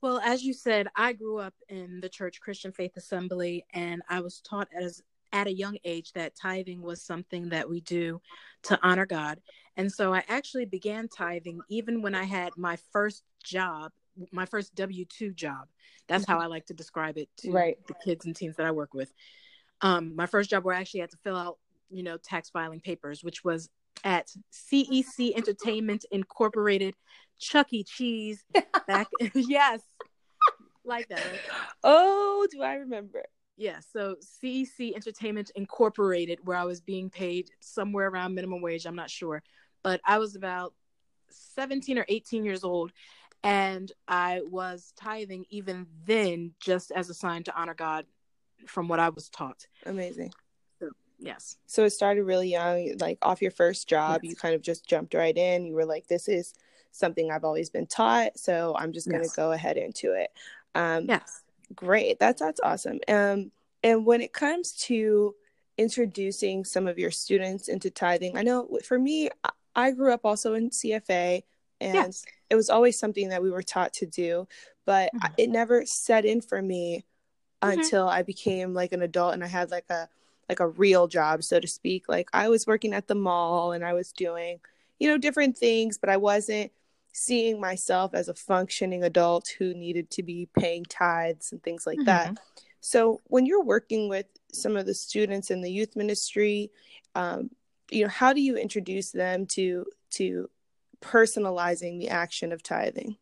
Well, 0.00 0.20
as 0.24 0.44
you 0.44 0.52
said, 0.52 0.88
I 0.94 1.12
grew 1.12 1.38
up 1.38 1.54
in 1.68 2.00
the 2.00 2.08
church 2.08 2.40
Christian 2.40 2.72
Faith 2.72 2.96
Assembly, 2.96 3.66
and 3.74 4.02
I 4.08 4.20
was 4.20 4.40
taught 4.40 4.68
as 4.78 5.02
at 5.32 5.46
a 5.46 5.52
young 5.52 5.76
age 5.84 6.12
that 6.12 6.34
tithing 6.34 6.82
was 6.82 7.02
something 7.02 7.48
that 7.50 7.68
we 7.68 7.80
do 7.82 8.20
to 8.62 8.78
honor 8.82 9.06
God. 9.06 9.40
And 9.76 9.92
so 9.92 10.14
I 10.14 10.24
actually 10.28 10.64
began 10.64 11.08
tithing 11.08 11.60
even 11.68 12.02
when 12.02 12.14
I 12.14 12.24
had 12.24 12.52
my 12.56 12.78
first 12.92 13.24
job, 13.44 13.92
my 14.32 14.46
first 14.46 14.74
W 14.74 15.04
2 15.04 15.32
job. 15.32 15.68
That's 16.06 16.24
how 16.24 16.38
I 16.38 16.46
like 16.46 16.66
to 16.66 16.74
describe 16.74 17.18
it 17.18 17.28
to 17.38 17.52
right. 17.52 17.78
the 17.86 17.94
kids 17.94 18.24
and 18.24 18.34
teens 18.34 18.56
that 18.56 18.66
I 18.66 18.70
work 18.70 18.94
with. 18.94 19.12
Um, 19.82 20.16
my 20.16 20.26
first 20.26 20.50
job 20.50 20.64
where 20.64 20.74
I 20.74 20.80
actually 20.80 21.00
had 21.00 21.10
to 21.10 21.18
fill 21.18 21.36
out, 21.36 21.58
you 21.90 22.02
know, 22.02 22.16
tax 22.16 22.50
filing 22.50 22.80
papers, 22.80 23.22
which 23.24 23.44
was 23.44 23.68
at 24.04 24.30
CEC 24.52 25.36
Entertainment 25.36 26.04
Incorporated 26.10 26.94
Chuck 27.38 27.72
E. 27.72 27.84
Cheese 27.84 28.44
back. 28.86 29.08
yes, 29.34 29.80
like 30.84 31.08
that. 31.08 31.22
Oh, 31.84 32.46
do 32.50 32.62
I 32.62 32.74
remember? 32.74 33.24
Yeah, 33.56 33.80
so 33.92 34.16
CEC 34.22 34.94
Entertainment 34.94 35.50
Incorporated, 35.56 36.38
where 36.44 36.56
I 36.56 36.64
was 36.64 36.80
being 36.80 37.10
paid 37.10 37.50
somewhere 37.60 38.08
around 38.08 38.34
minimum 38.34 38.62
wage. 38.62 38.86
I'm 38.86 38.94
not 38.94 39.10
sure, 39.10 39.42
but 39.82 40.00
I 40.06 40.18
was 40.18 40.36
about 40.36 40.74
17 41.30 41.98
or 41.98 42.06
18 42.08 42.44
years 42.44 42.62
old, 42.62 42.92
and 43.42 43.90
I 44.06 44.42
was 44.44 44.92
tithing 44.96 45.44
even 45.50 45.86
then, 46.04 46.52
just 46.60 46.92
as 46.92 47.10
a 47.10 47.14
sign 47.14 47.42
to 47.44 47.60
honor 47.60 47.74
God, 47.74 48.06
from 48.66 48.88
what 48.88 49.00
I 49.00 49.08
was 49.08 49.28
taught. 49.28 49.66
Amazing. 49.86 50.32
Yes. 51.18 51.56
So 51.66 51.84
it 51.84 51.90
started 51.90 52.24
really 52.24 52.48
young, 52.48 52.96
like 52.98 53.18
off 53.22 53.42
your 53.42 53.50
first 53.50 53.88
job. 53.88 54.20
Yes. 54.22 54.30
You 54.30 54.36
kind 54.36 54.54
of 54.54 54.62
just 54.62 54.86
jumped 54.86 55.14
right 55.14 55.36
in. 55.36 55.66
You 55.66 55.74
were 55.74 55.86
like, 55.86 56.06
"This 56.06 56.28
is." 56.28 56.54
something 56.90 57.30
I've 57.30 57.44
always 57.44 57.68
been 57.70 57.86
taught. 57.86 58.38
So 58.38 58.74
I'm 58.76 58.92
just 58.92 59.08
going 59.08 59.20
to 59.20 59.26
yes. 59.26 59.36
go 59.36 59.52
ahead 59.52 59.76
into 59.76 60.14
it. 60.14 60.32
Um, 60.74 61.04
yes. 61.06 61.42
Great. 61.76 62.18
That's, 62.18 62.40
that's 62.40 62.60
awesome. 62.60 62.98
Um, 63.06 63.52
and 63.84 64.04
when 64.06 64.20
it 64.20 64.32
comes 64.32 64.72
to 64.86 65.34
introducing 65.76 66.64
some 66.64 66.88
of 66.88 66.98
your 66.98 67.10
students 67.10 67.68
into 67.68 67.90
tithing, 67.90 68.36
I 68.36 68.42
know 68.42 68.78
for 68.84 68.98
me, 68.98 69.28
I 69.76 69.92
grew 69.92 70.12
up 70.12 70.22
also 70.24 70.54
in 70.54 70.70
CFA, 70.70 71.42
and 71.80 71.94
Yeah. 71.94 72.08
it 72.50 72.56
was 72.56 72.68
always 72.70 72.98
something 72.98 73.28
that 73.28 73.42
we 73.42 73.50
were 73.50 73.62
taught 73.62 73.92
to 73.94 74.06
do, 74.06 74.48
but 74.84 75.10
Mhm. 75.14 75.34
it 75.36 75.50
never 75.50 75.86
set 75.86 76.24
in 76.24 76.40
for 76.40 76.60
me 76.60 77.04
Mhm. 77.62 77.74
until 77.74 78.08
I 78.08 78.22
became 78.22 78.74
like 78.74 78.92
an 78.92 79.02
adult 79.02 79.34
and 79.34 79.44
I 79.44 79.48
had 79.48 79.70
like 79.70 79.88
a 79.90 80.08
like 80.48 80.60
a 80.60 80.68
real 80.68 81.06
job, 81.08 81.42
so 81.44 81.60
to 81.60 81.68
speak. 81.68 82.08
Like 82.08 82.28
I 82.32 82.48
was 82.48 82.66
working 82.66 82.94
at 82.94 83.08
the 83.08 83.14
mall 83.14 83.72
and 83.72 83.84
I 83.84 83.92
was 83.92 84.12
doing, 84.12 84.60
you 84.98 85.08
know, 85.08 85.18
different 85.18 85.56
things, 85.56 85.98
but 85.98 86.10
I 86.10 86.16
wasn't 86.16 86.72
seeing 87.12 87.60
myself 87.60 88.14
as 88.14 88.28
a 88.28 88.34
functioning 88.34 89.02
adult 89.02 89.48
who 89.58 89.74
needed 89.74 90.10
to 90.10 90.22
be 90.22 90.48
paying 90.58 90.84
tithes 90.84 91.52
and 91.52 91.62
things 91.62 91.86
like 91.86 91.98
that. 92.04 92.30
Mhm. 92.30 92.38
So 92.80 93.20
when 93.24 93.44
you're 93.46 93.64
working 93.64 94.08
with 94.08 94.26
some 94.52 94.76
of 94.76 94.86
the 94.86 94.94
students 94.94 95.50
in 95.50 95.60
the 95.62 95.70
youth 95.70 95.96
ministry, 95.96 96.70
um, 97.14 97.50
you 97.90 98.04
know, 98.04 98.08
how 98.08 98.32
do 98.32 98.40
you 98.40 98.56
introduce 98.56 99.10
them 99.10 99.46
to 99.46 99.86
to 100.10 100.48
personalizing 101.00 101.98
the 101.98 102.08
action 102.08 102.52
of 102.52 102.62
tithing? 102.62 103.16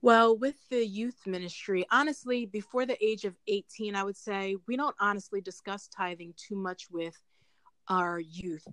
Well, 0.00 0.36
with 0.36 0.56
the 0.70 0.86
youth 0.86 1.26
ministry, 1.26 1.84
honestly, 1.90 2.46
before 2.46 2.86
the 2.86 3.02
age 3.04 3.24
of 3.24 3.34
18, 3.48 3.96
I 3.96 4.04
would 4.04 4.16
say 4.16 4.56
we 4.68 4.76
don't 4.76 4.94
honestly 5.00 5.40
discuss 5.40 5.88
tithing 5.88 6.34
too 6.36 6.54
much 6.56 6.88
with 6.90 7.16
our 7.88 8.20
youth. 8.20 8.66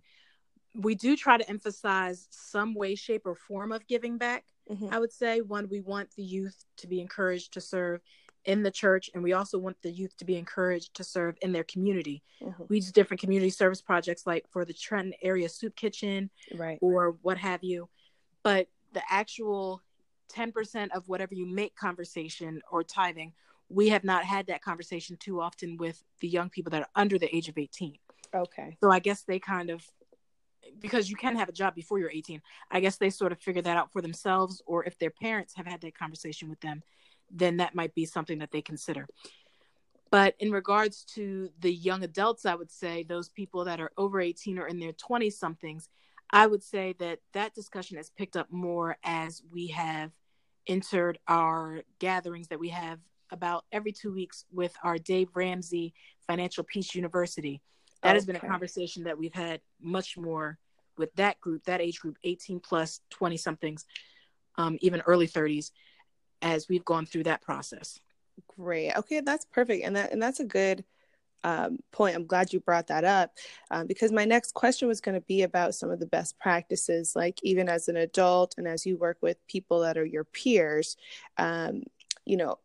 We 0.75 0.93
do 0.93 1.15
try 1.15 1.37
to 1.37 1.49
emphasize 1.49 2.27
some 2.29 2.75
way, 2.75 2.95
shape, 2.95 3.23
or 3.25 3.35
form 3.35 3.71
of 3.71 3.87
giving 3.87 4.17
back. 4.17 4.45
Mhm. 4.69 4.91
I 4.91 4.99
would 4.99 5.11
say 5.11 5.41
one, 5.41 5.67
we 5.69 5.79
want 5.79 6.11
the 6.15 6.23
youth 6.23 6.65
to 6.77 6.87
be 6.87 6.99
encouraged 6.99 7.53
to 7.53 7.61
serve 7.61 8.01
in 8.43 8.61
the 8.61 8.71
church, 8.71 9.09
and 9.13 9.23
we 9.23 9.33
also 9.33 9.57
want 9.57 9.81
the 9.81 9.91
youth 9.91 10.15
to 10.17 10.25
be 10.25 10.35
encouraged 10.37 10.93
to 10.95 11.03
serve 11.03 11.35
in 11.41 11.51
their 11.51 11.63
community. 11.63 12.23
Mhm. 12.41 12.69
We 12.69 12.79
do 12.81 12.91
different 12.91 13.21
community 13.21 13.49
service 13.49 13.81
projects 13.81 14.27
like 14.27 14.47
for 14.49 14.63
the 14.65 14.73
Trenton 14.73 15.15
area 15.23 15.49
soup 15.49 15.75
kitchen 15.75 16.29
Right. 16.53 16.77
or 16.81 17.11
what 17.23 17.39
have 17.39 17.63
you. 17.63 17.89
But 18.43 18.69
the 18.91 19.01
actual 19.11 19.81
10% 20.35 20.89
of 20.91 21.07
whatever 21.07 21.33
you 21.33 21.45
make 21.45 21.75
conversation 21.75 22.61
or 22.71 22.83
tithing, 22.83 23.33
we 23.69 23.89
have 23.89 24.03
not 24.03 24.23
had 24.23 24.47
that 24.47 24.61
conversation 24.61 25.17
too 25.17 25.41
often 25.41 25.77
with 25.77 26.03
the 26.19 26.27
young 26.27 26.49
people 26.49 26.71
that 26.71 26.81
are 26.81 26.89
under 26.95 27.17
the 27.17 27.33
age 27.35 27.47
of 27.47 27.57
18. 27.57 27.97
Okay. 28.33 28.77
So 28.83 28.91
I 28.91 28.99
guess 28.99 29.23
they 29.23 29.39
kind 29.39 29.69
of, 29.69 29.83
because 30.79 31.09
you 31.09 31.15
can 31.15 31.35
have 31.35 31.49
a 31.49 31.53
job 31.53 31.73
before 31.73 31.99
you're 31.99 32.11
18, 32.11 32.41
I 32.69 32.79
guess 32.79 32.97
they 32.97 33.09
sort 33.09 33.31
of 33.31 33.39
figure 33.39 33.61
that 33.61 33.77
out 33.77 33.91
for 33.91 34.01
themselves, 34.01 34.61
or 34.65 34.83
if 34.83 34.99
their 34.99 35.09
parents 35.09 35.55
have 35.55 35.65
had 35.65 35.81
that 35.81 35.97
conversation 35.97 36.49
with 36.49 36.59
them, 36.59 36.83
then 37.31 37.57
that 37.57 37.75
might 37.75 37.95
be 37.95 38.05
something 38.05 38.39
that 38.39 38.51
they 38.51 38.61
consider. 38.61 39.07
But 40.11 40.35
in 40.39 40.51
regards 40.51 41.03
to 41.15 41.49
the 41.59 41.73
young 41.73 42.03
adults, 42.03 42.45
I 42.45 42.55
would 42.55 42.71
say 42.71 43.03
those 43.03 43.29
people 43.29 43.65
that 43.65 43.79
are 43.79 43.91
over 43.97 44.21
18 44.21 44.59
or 44.59 44.67
in 44.67 44.79
their 44.79 44.93
20 44.93 45.29
somethings, 45.29 45.89
I 46.31 46.47
would 46.47 46.63
say 46.63 46.93
that 46.99 47.19
that 47.33 47.53
discussion 47.53 47.97
has 47.97 48.11
picked 48.11 48.35
up 48.35 48.51
more 48.51 48.97
as 49.03 49.41
we 49.51 49.67
have 49.67 50.11
entered 50.67 51.19
our 51.27 51.81
gatherings 51.99 52.47
that 52.49 52.59
we 52.59 52.69
have 52.69 52.99
about 53.31 53.65
every 53.71 53.91
two 53.91 54.13
weeks 54.13 54.45
with 54.51 54.73
our 54.83 54.97
Dave 54.97 55.29
Ramsey 55.33 55.93
Financial 56.27 56.63
Peace 56.63 56.95
University. 56.95 57.61
That 58.03 58.15
has 58.15 58.25
been 58.25 58.35
a 58.35 58.39
conversation 58.39 59.03
that 59.05 59.17
we've 59.17 59.33
had 59.33 59.61
much 59.81 60.15
more 60.15 60.59
with 60.97 61.13
that 61.15 61.39
group, 61.41 61.63
that 61.65 61.81
age 61.81 61.99
group, 61.99 62.17
18 62.23 62.59
plus, 62.59 63.01
20 63.09 63.37
somethings, 63.37 63.85
um, 64.57 64.77
even 64.81 65.01
early 65.01 65.27
30s, 65.27 65.71
as 66.41 66.69
we've 66.69 66.85
gone 66.85 67.05
through 67.05 67.23
that 67.23 67.41
process. 67.41 67.99
Great. 68.47 68.95
Okay, 68.95 69.21
that's 69.21 69.45
perfect, 69.45 69.83
and 69.85 69.95
that 69.95 70.11
and 70.11 70.21
that's 70.21 70.39
a 70.39 70.45
good 70.45 70.83
um, 71.45 71.77
point. 71.91 72.15
I'm 72.15 72.25
glad 72.25 72.51
you 72.51 72.59
brought 72.59 72.87
that 72.87 73.03
up 73.03 73.31
um, 73.69 73.85
because 73.85 74.11
my 74.11 74.25
next 74.25 74.55
question 74.55 74.87
was 74.87 74.99
going 74.99 75.13
to 75.13 75.25
be 75.27 75.43
about 75.43 75.75
some 75.75 75.91
of 75.91 75.99
the 75.99 76.07
best 76.07 76.39
practices, 76.39 77.15
like 77.15 77.37
even 77.43 77.69
as 77.69 77.87
an 77.87 77.97
adult 77.97 78.55
and 78.57 78.67
as 78.67 78.83
you 78.83 78.97
work 78.97 79.17
with 79.21 79.37
people 79.47 79.81
that 79.81 79.95
are 79.95 80.05
your 80.05 80.23
peers, 80.23 80.97
um, 81.37 81.83
you 82.25 82.35
know, 82.35 82.57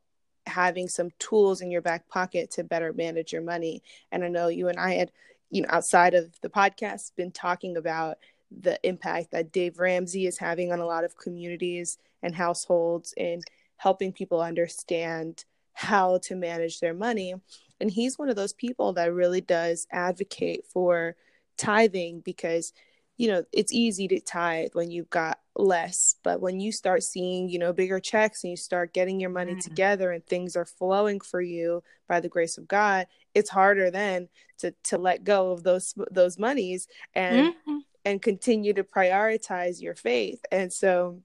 having 0.47 0.89
some 0.89 1.11
tools 1.19 1.61
in 1.61 1.71
your 1.71 1.83
back 1.83 2.09
pocket 2.09 2.51
to 2.53 2.65
better 2.65 2.95
manage 2.95 3.35
your 3.35 3.43
money. 3.43 3.83
And 4.11 4.25
I 4.25 4.29
know 4.29 4.49
you 4.49 4.69
and 4.69 4.81
I 4.81 4.95
had, 4.95 5.13
you 5.51 5.61
know, 5.61 5.69
outside 5.71 6.15
of 6.15 6.33
the 6.41 6.49
podcast, 6.49 7.15
been 7.17 7.33
talking 7.33 7.77
about 7.77 8.17
the 8.51 8.81
impact 8.83 9.33
that 9.33 9.53
Dave 9.53 9.79
Ramsey 9.79 10.27
is 10.27 10.39
having 10.39 10.73
on 10.73 10.81
a 10.81 10.87
lot 10.87 11.05
of 11.05 11.19
communities 11.19 11.99
and 12.23 12.35
households 12.35 13.13
in 13.19 13.43
helping 13.77 14.11
people 14.11 14.41
understand 14.41 15.45
how 15.75 16.17
to 16.23 16.35
manage 16.35 16.81
their 16.81 16.95
money. 16.95 17.35
And 17.81 17.91
he's 17.91 18.19
one 18.19 18.29
of 18.29 18.37
those 18.37 18.53
people 18.53 18.93
that 18.95 19.13
really 19.13 19.41
does 19.41 19.87
advocate 19.91 20.67
for 20.67 21.17
tithing 21.57 22.21
because, 22.21 22.73
you 23.17 23.29
know, 23.29 23.45
it's 23.53 23.73
easy 23.73 24.09
to 24.09 24.21
tithe 24.21 24.71
when 24.73 24.91
you've 24.91 25.11
got 25.11 25.39
less. 25.57 26.17
But 26.23 26.41
when 26.41 26.61
you 26.61 26.73
start 26.73 27.03
seeing, 27.03 27.49
you 27.49 27.59
know, 27.59 27.73
bigger 27.73 28.01
checks 28.01 28.45
and 28.45 28.51
you 28.51 28.57
start 28.57 28.95
getting 28.95 29.21
your 29.21 29.31
money 29.31 29.55
Mm. 29.55 29.61
together 29.63 30.11
and 30.13 30.25
things 30.27 30.57
are 30.57 30.65
flowing 30.65 31.21
for 31.21 31.41
you 31.41 31.83
by 32.09 32.21
the 32.21 32.29
grace 32.29 32.57
of 32.59 32.67
God, 32.69 33.07
it's 33.35 33.51
harder 33.51 33.91
then 33.91 34.29
to 34.59 34.73
to 34.85 34.99
let 34.99 35.25
go 35.25 35.51
of 35.53 35.63
those 35.63 35.95
those 36.11 36.39
monies 36.39 36.89
and 37.15 37.55
Mhm. 37.67 37.81
and 38.05 38.23
continue 38.23 38.73
to 38.73 38.85
prioritize 38.85 39.83
your 39.83 39.95
faith. 39.95 40.43
And 40.51 40.73
so 40.73 41.23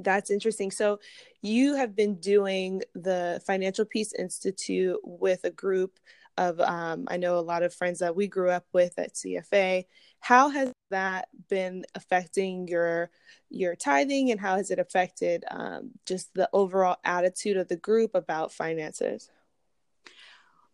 that's 0.00 0.30
interesting. 0.30 0.70
So 0.70 1.00
you 1.42 1.74
have 1.76 1.94
been 1.94 2.16
doing 2.16 2.82
the 2.94 3.40
Financial 3.46 3.84
Peace 3.84 4.12
Institute 4.14 4.98
with 5.02 5.44
a 5.44 5.50
group 5.50 5.98
of 6.36 6.60
um, 6.60 7.06
I 7.08 7.16
know 7.16 7.38
a 7.38 7.40
lot 7.40 7.62
of 7.62 7.74
friends 7.74 8.00
that 8.00 8.16
we 8.16 8.26
grew 8.26 8.50
up 8.50 8.66
with 8.72 8.98
at 8.98 9.14
CFA. 9.14 9.84
How 10.20 10.48
has 10.48 10.72
that 10.90 11.28
been 11.48 11.84
affecting 11.94 12.66
your 12.68 13.10
your 13.50 13.76
tithing, 13.76 14.30
and 14.30 14.40
how 14.40 14.56
has 14.56 14.70
it 14.70 14.78
affected 14.78 15.44
um, 15.50 15.92
just 16.06 16.34
the 16.34 16.48
overall 16.52 16.96
attitude 17.04 17.56
of 17.56 17.68
the 17.68 17.76
group 17.76 18.14
about 18.14 18.52
finances? 18.52 19.30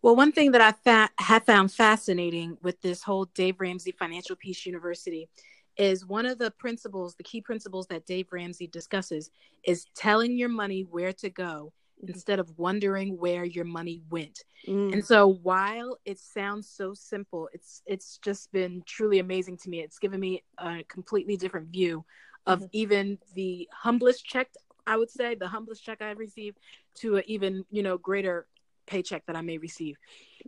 Well, 0.02 0.16
one 0.16 0.32
thing 0.32 0.52
that 0.52 0.62
I 0.62 0.72
fa- 0.72 1.10
have 1.18 1.44
found 1.44 1.72
fascinating 1.72 2.56
with 2.62 2.80
this 2.80 3.02
whole 3.02 3.26
Dave 3.26 3.60
Ramsey 3.60 3.92
Financial 3.92 4.34
Peace 4.34 4.64
University 4.64 5.28
is 5.76 6.04
one 6.06 6.26
of 6.26 6.38
the 6.38 6.50
principles, 6.50 7.14
the 7.14 7.22
key 7.22 7.40
principles 7.40 7.86
that 7.88 8.06
Dave 8.06 8.28
Ramsey 8.32 8.66
discusses 8.66 9.30
is 9.64 9.86
telling 9.94 10.36
your 10.36 10.48
money 10.48 10.82
where 10.82 11.12
to 11.14 11.30
go 11.30 11.72
instead 12.06 12.38
of 12.38 12.58
wondering 12.58 13.18
where 13.18 13.44
your 13.44 13.64
money 13.64 14.02
went. 14.10 14.44
Mm, 14.66 14.92
And 14.92 15.04
so 15.04 15.26
while 15.28 15.98
it 16.04 16.18
sounds 16.18 16.68
so 16.68 16.94
simple, 16.94 17.48
it's 17.52 17.82
it's 17.86 18.18
just 18.18 18.50
been 18.52 18.82
truly 18.86 19.18
amazing 19.18 19.58
to 19.58 19.70
me. 19.70 19.80
It's 19.80 19.98
given 19.98 20.20
me 20.20 20.42
a 20.58 20.82
completely 20.88 21.36
different 21.36 21.68
view 21.68 22.04
of 22.46 22.60
Mhm. 22.60 22.68
even 22.72 23.18
the 23.34 23.68
humblest 23.72 24.24
check, 24.24 24.48
I 24.86 24.96
would 24.96 25.10
say, 25.10 25.34
the 25.34 25.48
humblest 25.48 25.84
check 25.84 26.00
I've 26.02 26.18
received 26.18 26.58
to 26.96 27.16
an 27.16 27.24
even, 27.26 27.64
you 27.70 27.82
know, 27.82 27.98
greater 27.98 28.46
paycheck 28.86 29.26
that 29.26 29.36
I 29.36 29.42
may 29.42 29.58
receive. 29.58 29.96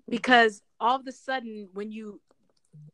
Because 0.09 0.63
all 0.81 0.97
of 0.99 1.07
a 1.07 1.13
sudden 1.13 1.69
when 1.75 1.93
you 1.93 2.21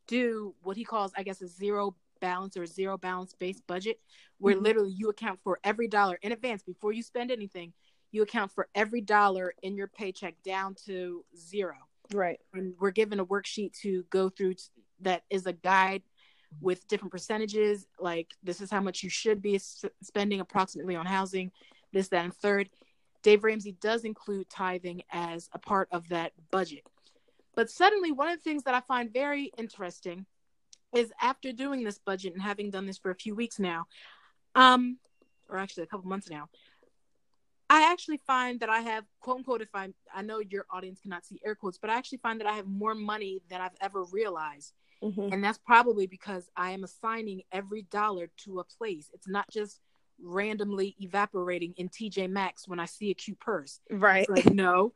do 0.07 0.53
what 0.61 0.77
he 0.77 0.83
calls, 0.83 1.11
I 1.17 1.23
guess, 1.23 1.41
a 1.41 1.47
zero 1.47 1.95
balance 2.19 2.57
or 2.57 2.65
zero 2.65 2.97
balance 2.97 3.33
based 3.33 3.65
budget, 3.67 3.99
where 4.37 4.55
Mhm. 4.55 4.61
literally 4.63 4.91
you 4.91 5.09
account 5.09 5.39
for 5.43 5.59
every 5.63 5.87
dollar 5.87 6.15
in 6.21 6.31
advance 6.31 6.63
before 6.63 6.91
you 6.91 7.03
spend 7.03 7.31
anything, 7.31 7.73
you 8.11 8.21
account 8.23 8.51
for 8.51 8.69
every 8.75 9.01
dollar 9.01 9.53
in 9.61 9.75
your 9.75 9.87
paycheck 9.87 10.41
down 10.43 10.75
to 10.85 11.25
zero. 11.35 11.75
right. 12.11 12.39
And 12.53 12.73
we're 12.79 12.89
given 12.89 13.19
a 13.19 13.25
worksheet 13.25 13.73
to 13.81 14.03
go 14.09 14.29
through 14.29 14.55
t- 14.55 14.63
that 15.01 15.25
is 15.29 15.45
a 15.45 15.53
guide 15.53 16.01
with 16.59 16.87
different 16.87 17.11
percentages. 17.11 17.87
Like, 17.99 18.33
this 18.41 18.61
is 18.61 18.71
how 18.71 18.81
much 18.81 19.03
you 19.03 19.09
should 19.11 19.43
be 19.43 19.55
s- 19.55 19.85
spending 20.01 20.39
approximately 20.39 20.95
on 20.95 21.05
housing, 21.05 21.51
this, 21.93 22.07
that, 22.09 22.25
and 22.25 22.33
third. 22.33 22.71
Dave 23.21 23.43
Ramsey 23.43 23.73
does 23.73 24.05
include 24.05 24.49
tithing 24.49 25.03
as 25.11 25.49
a 25.53 25.59
part 25.59 25.87
of 25.91 26.09
that 26.09 26.33
budget. 26.49 26.83
But 27.53 27.69
suddenly, 27.69 28.11
one 28.11 28.29
of 28.29 28.37
the 28.37 28.43
things 28.43 28.63
that 28.63 28.73
I 28.73 28.79
find 28.81 29.13
very 29.13 29.51
interesting 29.57 30.25
is 30.93 31.11
after 31.21 31.51
doing 31.51 31.83
this 31.83 31.99
budget 31.99 32.33
and 32.33 32.41
having 32.41 32.71
done 32.71 32.85
this 32.85 32.97
for 32.97 33.11
a 33.11 33.15
few 33.15 33.35
weeks 33.35 33.59
now, 33.59 33.85
um, 34.55 34.97
or 35.49 35.57
actually 35.57 35.83
a 35.83 35.87
couple 35.87 36.07
months 36.09 36.29
now, 36.29 36.49
I 37.69 37.91
actually 37.91 38.17
find 38.17 38.59
that 38.61 38.69
I 38.69 38.79
have 38.81 39.05
quote 39.19 39.37
unquote 39.37 39.61
if 39.61 39.69
I 39.75 39.89
I 40.13 40.23
know 40.23 40.39
your 40.39 40.65
audience 40.71 40.99
cannot 41.01 41.25
see 41.25 41.39
air 41.45 41.55
quotes, 41.55 41.77
but 41.77 41.89
I 41.89 41.97
actually 41.97 42.17
find 42.19 42.39
that 42.39 42.47
I 42.47 42.53
have 42.53 42.67
more 42.67 42.95
money 42.95 43.41
than 43.49 43.61
I've 43.61 43.77
ever 43.81 44.03
realized. 44.05 44.73
Mhm. 45.03 45.31
And 45.31 45.43
that's 45.43 45.59
probably 45.59 46.07
because 46.07 46.49
I 46.55 46.71
am 46.71 46.83
assigning 46.83 47.43
every 47.51 47.83
dollar 47.83 48.29
to 48.43 48.59
a 48.59 48.63
place. 48.63 49.09
It's 49.13 49.27
not 49.27 49.49
just 49.49 49.79
randomly 50.21 50.95
evaporating 50.99 51.73
in 51.77 51.89
TJ 51.89 52.29
Maxx 52.29 52.67
when 52.67 52.79
I 52.79 52.85
see 52.85 53.11
a 53.11 53.13
cute 53.13 53.39
purse. 53.39 53.79
Right. 53.89 54.27
It's 54.27 54.45
like, 54.45 54.53
no, 54.53 54.93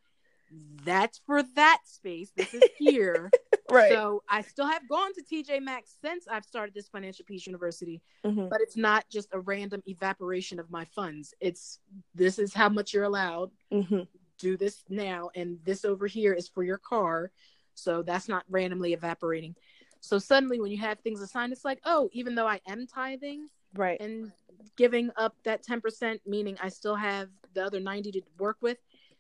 that's 0.84 1.22
for 1.26 1.44
that 1.56 1.82
space. 1.86 2.32
This 2.36 2.54
is 2.54 2.64
here. 2.78 3.32
Right. 3.70 3.92
So 3.92 4.24
I 4.30 4.42
still 4.42 4.68
have 4.68 4.88
gone 4.88 5.14
to 5.14 5.24
TJ 5.24 5.62
Maxx 5.62 5.96
since 6.02 6.28
I've 6.28 6.46
started 6.46 6.74
this 6.74 6.88
Financial 6.88 7.26
Peace 7.26 7.46
University, 7.46 8.02
Mhm. 8.24 8.50
but 8.50 8.62
it's 8.62 8.78
not 8.78 9.10
just 9.10 9.30
a 9.32 9.40
random 9.40 9.82
evaporation 9.86 10.60
of 10.60 10.70
my 10.70 10.86
funds. 10.86 11.34
It's 11.40 11.80
this 12.14 12.40
is 12.40 12.54
how 12.54 12.70
much 12.70 12.94
you're 12.94 13.04
allowed. 13.04 13.52
Mhm. 13.72 14.08
Do 14.38 14.58
this 14.58 14.84
now, 14.90 15.30
and 15.36 15.64
this 15.64 15.86
over 15.86 16.08
here 16.08 16.34
is 16.34 16.48
for 16.48 16.64
your 16.64 16.78
car. 16.78 17.32
So 17.76 18.02
that's 18.04 18.28
not 18.28 18.46
randomly 18.50 18.94
evaporating. 18.94 19.56
So 20.00 20.20
suddenly, 20.20 20.60
when 20.60 20.70
you 20.72 20.78
have 20.78 21.00
things 21.00 21.22
assigned, 21.22 21.54
it's 21.54 21.64
like, 21.64 21.80
oh, 21.86 22.10
even 22.12 22.36
though 22.36 22.48
I 22.48 22.60
am 22.68 22.86
tithing, 22.86 23.50
right, 23.74 24.00
and 24.02 24.34
giving 24.76 25.12
up 25.16 25.36
that 25.44 25.64
ten 25.64 25.80
percent, 25.80 26.22
meaning 26.26 26.58
I 26.62 26.70
still 26.70 26.96
have 26.96 27.30
the 27.54 27.64
other 27.64 27.80
ninety 27.80 28.12
to 28.12 28.22
work 28.38 28.58
with. 28.62 28.78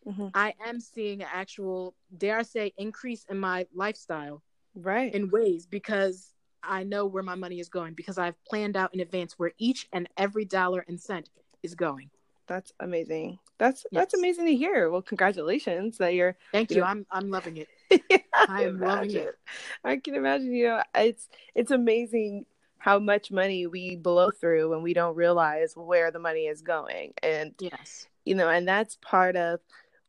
Mm-hmm. 0.07 0.27
I 0.33 0.53
am 0.65 0.79
seeing 0.79 1.21
an 1.21 1.29
actual, 1.31 1.95
dare 2.17 2.37
I 2.37 2.43
say, 2.43 2.73
increase 2.77 3.25
in 3.29 3.39
my 3.39 3.65
lifestyle, 3.73 4.41
right, 4.75 5.13
in 5.13 5.29
ways 5.29 5.65
because 5.65 6.33
I 6.63 6.83
know 6.83 7.05
where 7.05 7.23
my 7.23 7.35
money 7.35 7.59
is 7.59 7.69
going 7.69 7.93
because 7.93 8.17
I've 8.17 8.41
planned 8.45 8.77
out 8.77 8.93
in 8.93 9.01
advance 9.01 9.37
where 9.37 9.51
each 9.57 9.87
and 9.91 10.07
every 10.17 10.45
dollar 10.45 10.85
and 10.87 10.99
cent 10.99 11.29
is 11.61 11.75
going. 11.75 12.09
That's 12.47 12.73
amazing. 12.79 13.39
That's 13.57 13.85
yes. 13.91 14.01
that's 14.01 14.13
amazing 14.13 14.45
to 14.47 14.55
hear. 14.55 14.89
Well, 14.89 15.01
congratulations 15.01 15.97
that 15.97 16.13
you're. 16.13 16.35
Thank 16.51 16.71
you. 16.71 16.77
you 16.77 16.81
know, 16.81 16.87
I'm 16.87 17.05
I'm 17.11 17.29
loving 17.29 17.57
it. 17.57 17.67
yeah, 18.09 18.17
I 18.47 18.63
am 18.63 18.79
loving 18.79 19.11
it. 19.11 19.35
I 19.83 19.97
can 19.97 20.15
imagine. 20.15 20.53
You 20.53 20.67
know, 20.67 20.83
it's 20.95 21.29
it's 21.55 21.71
amazing 21.71 22.45
how 22.77 22.99
much 22.99 23.31
money 23.31 23.65
we 23.65 23.95
blow 23.95 24.29
through 24.29 24.69
when 24.69 24.81
we 24.81 24.93
don't 24.93 25.15
realize 25.15 25.73
where 25.75 26.11
the 26.11 26.19
money 26.19 26.47
is 26.47 26.61
going, 26.61 27.13
and 27.23 27.53
yes, 27.59 28.07
you 28.25 28.35
know, 28.35 28.49
and 28.49 28.67
that's 28.67 28.97
part 29.01 29.37
of 29.37 29.61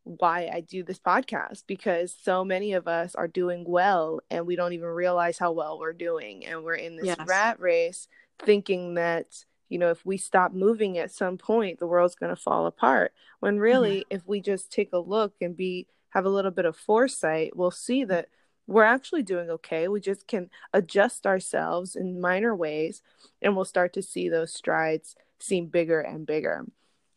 why 0.05 0.51
I 0.53 0.61
do 0.61 0.83
this 0.83 0.99
podcast 0.99 1.65
because 1.67 2.15
so 2.23 2.45
many 2.45 2.75
of 2.75 2.87
us 2.87 3.15
are 3.15 3.29
doing 3.29 3.65
well 3.67 4.21
and 4.31 4.47
we 4.47 4.55
don't 4.55 4.75
even 4.75 4.89
realize 4.89 5.39
how 5.39 5.53
well 5.53 5.79
we're 5.79 5.93
doing, 5.93 6.47
and 6.47 6.63
we're 6.63 6.75
in 6.75 6.97
this 6.97 7.07
yes. 7.07 7.19
rat 7.27 7.59
race 7.61 8.09
thinking 8.39 8.95
that 8.95 9.27
you 9.69 9.79
know, 9.79 9.91
if 9.91 10.05
we 10.05 10.17
stop 10.17 10.53
moving 10.53 10.99
at 10.99 11.11
some 11.11 11.39
point, 11.39 11.79
the 11.79 11.87
world's 11.87 12.15
going 12.15 12.35
to 12.35 12.41
fall 12.41 12.67
apart. 12.67 13.13
When 13.41 13.59
really, 13.59 14.01
mm-hmm. 14.01 14.17
if 14.17 14.23
we 14.27 14.41
just 14.41 14.71
take 14.71 14.93
a 14.93 14.99
look 14.99 15.35
and 15.41 15.57
be 15.57 15.89
have 16.11 16.25
a 16.25 16.31
little 16.31 16.51
bit 16.51 16.65
of 16.65 16.77
foresight, 16.77 17.57
we'll 17.57 17.71
see 17.73 18.05
that 18.05 18.29
we're 18.67 18.85
actually 18.85 19.23
doing 19.23 19.51
okay. 19.51 19.89
We 19.89 20.01
just 20.01 20.27
can 20.27 20.49
adjust 20.73 21.27
ourselves 21.27 21.97
in 21.97 22.21
minor 22.21 22.55
ways, 22.55 23.03
and 23.43 23.57
we'll 23.57 23.65
start 23.65 23.93
to 23.95 24.03
see 24.03 24.29
those 24.29 24.55
strides 24.55 25.17
seem 25.41 25.67
bigger 25.67 26.01
and 26.01 26.25
bigger. 26.25 26.65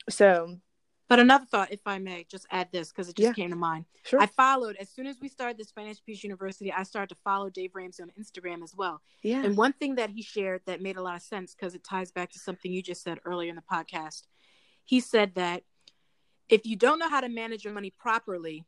So, 0.10 0.58
but 1.10 1.20
another 1.20 1.46
thought, 1.46 1.72
if 1.72 1.82
I 1.86 2.00
may, 2.00 2.26
just 2.30 2.46
add 2.52 2.70
this 2.72 2.90
because 2.90 3.08
it 3.08 3.16
just 3.16 3.28
yeah. 3.28 3.34
came 3.34 3.50
to 3.52 3.56
mind. 3.56 3.86
Sure. 4.04 4.20
I 4.20 4.26
followed 4.26 4.76
as 4.78 4.90
soon 4.90 5.08
as 5.08 5.18
we 5.22 5.30
started 5.30 5.58
this 5.58 5.72
Financial 5.72 6.02
Peace 6.06 6.24
University. 6.24 6.72
I 6.72 6.84
started 6.84 7.10
to 7.16 7.22
follow 7.24 7.50
Dave 7.50 7.72
Ramsey 7.76 8.04
on 8.04 8.12
Instagram 8.20 8.62
as 8.64 8.76
well. 8.76 9.02
Yeah. 9.24 9.44
And 9.44 9.56
one 9.56 9.74
thing 9.74 9.96
that 9.96 10.10
he 10.10 10.22
shared 10.22 10.62
that 10.66 10.82
made 10.82 10.98
a 10.98 11.02
lot 11.02 11.16
of 11.16 11.22
sense 11.22 11.56
because 11.56 11.76
it 11.76 11.84
ties 11.84 12.12
back 12.12 12.32
to 12.32 12.40
something 12.40 12.72
you 12.72 12.82
just 12.82 13.04
said 13.04 13.20
earlier 13.24 13.50
in 13.50 13.56
the 13.56 13.64
podcast. 13.72 14.24
He 14.84 15.00
said 15.00 15.36
that 15.36 15.64
if 16.50 16.66
you 16.66 16.76
don't 16.76 17.00
know 17.00 17.10
how 17.10 17.22
to 17.22 17.30
manage 17.30 17.64
your 17.64 17.74
money 17.74 17.94
properly, 17.98 18.66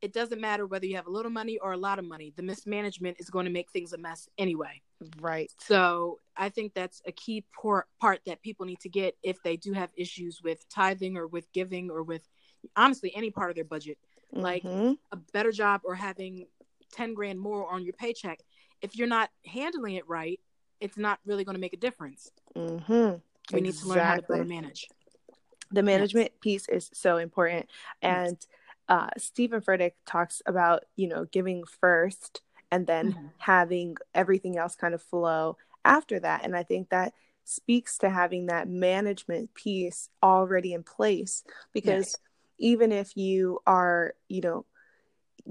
it 0.00 0.12
doesn't 0.12 0.40
matter 0.40 0.66
whether 0.66 0.86
you 0.86 0.96
have 0.96 1.06
a 1.06 1.10
little 1.10 1.30
money 1.30 1.58
or 1.58 1.72
a 1.72 1.76
lot 1.76 1.98
of 1.98 2.04
money. 2.04 2.32
The 2.36 2.42
mismanagement 2.42 3.16
is 3.18 3.30
going 3.30 3.46
to 3.46 3.50
make 3.50 3.70
things 3.70 3.92
a 3.92 3.98
mess 3.98 4.28
anyway. 4.36 4.82
Right. 5.20 5.50
So 5.58 6.18
I 6.36 6.48
think 6.48 6.74
that's 6.74 7.00
a 7.06 7.12
key 7.12 7.44
por- 7.54 7.86
part 8.00 8.20
that 8.26 8.42
people 8.42 8.66
need 8.66 8.80
to 8.80 8.88
get 8.88 9.16
if 9.22 9.42
they 9.42 9.56
do 9.56 9.72
have 9.72 9.90
issues 9.96 10.42
with 10.42 10.68
tithing 10.68 11.16
or 11.16 11.26
with 11.26 11.50
giving 11.52 11.90
or 11.90 12.02
with 12.02 12.28
honestly 12.76 13.14
any 13.14 13.30
part 13.30 13.50
of 13.50 13.56
their 13.56 13.64
budget. 13.64 13.98
Mm-hmm. 14.34 14.42
Like 14.42 14.64
a 14.64 15.16
better 15.32 15.52
job 15.52 15.82
or 15.84 15.94
having 15.94 16.46
10 16.92 17.14
grand 17.14 17.40
more 17.40 17.70
on 17.70 17.84
your 17.84 17.94
paycheck. 17.94 18.40
If 18.82 18.96
you're 18.96 19.08
not 19.08 19.30
handling 19.46 19.94
it 19.94 20.08
right, 20.08 20.40
it's 20.80 20.98
not 20.98 21.18
really 21.24 21.44
going 21.44 21.54
to 21.54 21.60
make 21.60 21.72
a 21.72 21.78
difference. 21.78 22.30
Mm-hmm. 22.56 22.92
We 23.52 23.60
exactly. 23.60 23.60
need 23.60 23.74
to 23.74 23.86
learn 23.86 23.98
how 23.98 24.16
to 24.16 24.22
better 24.22 24.44
manage. 24.44 24.88
The 25.70 25.82
management 25.82 26.30
yes. 26.32 26.40
piece 26.40 26.68
is 26.68 26.90
so 26.92 27.16
important. 27.16 27.68
And 28.02 28.36
uh, 28.88 29.08
Steven 29.18 29.60
Furtick 29.60 29.92
talks 30.06 30.42
about, 30.46 30.84
you 30.96 31.08
know, 31.08 31.24
giving 31.24 31.64
first 31.64 32.42
and 32.70 32.86
then 32.86 33.12
mm-hmm. 33.12 33.26
having 33.38 33.96
everything 34.14 34.58
else 34.58 34.74
kind 34.74 34.94
of 34.94 35.02
flow 35.02 35.56
after 35.84 36.18
that. 36.20 36.44
And 36.44 36.56
I 36.56 36.62
think 36.62 36.90
that 36.90 37.12
speaks 37.44 37.98
to 37.98 38.10
having 38.10 38.46
that 38.46 38.68
management 38.68 39.54
piece 39.54 40.08
already 40.22 40.72
in 40.72 40.82
place 40.82 41.44
because 41.72 42.06
yes. 42.06 42.16
even 42.58 42.92
if 42.92 43.16
you 43.16 43.60
are, 43.66 44.14
you 44.28 44.40
know, 44.40 44.64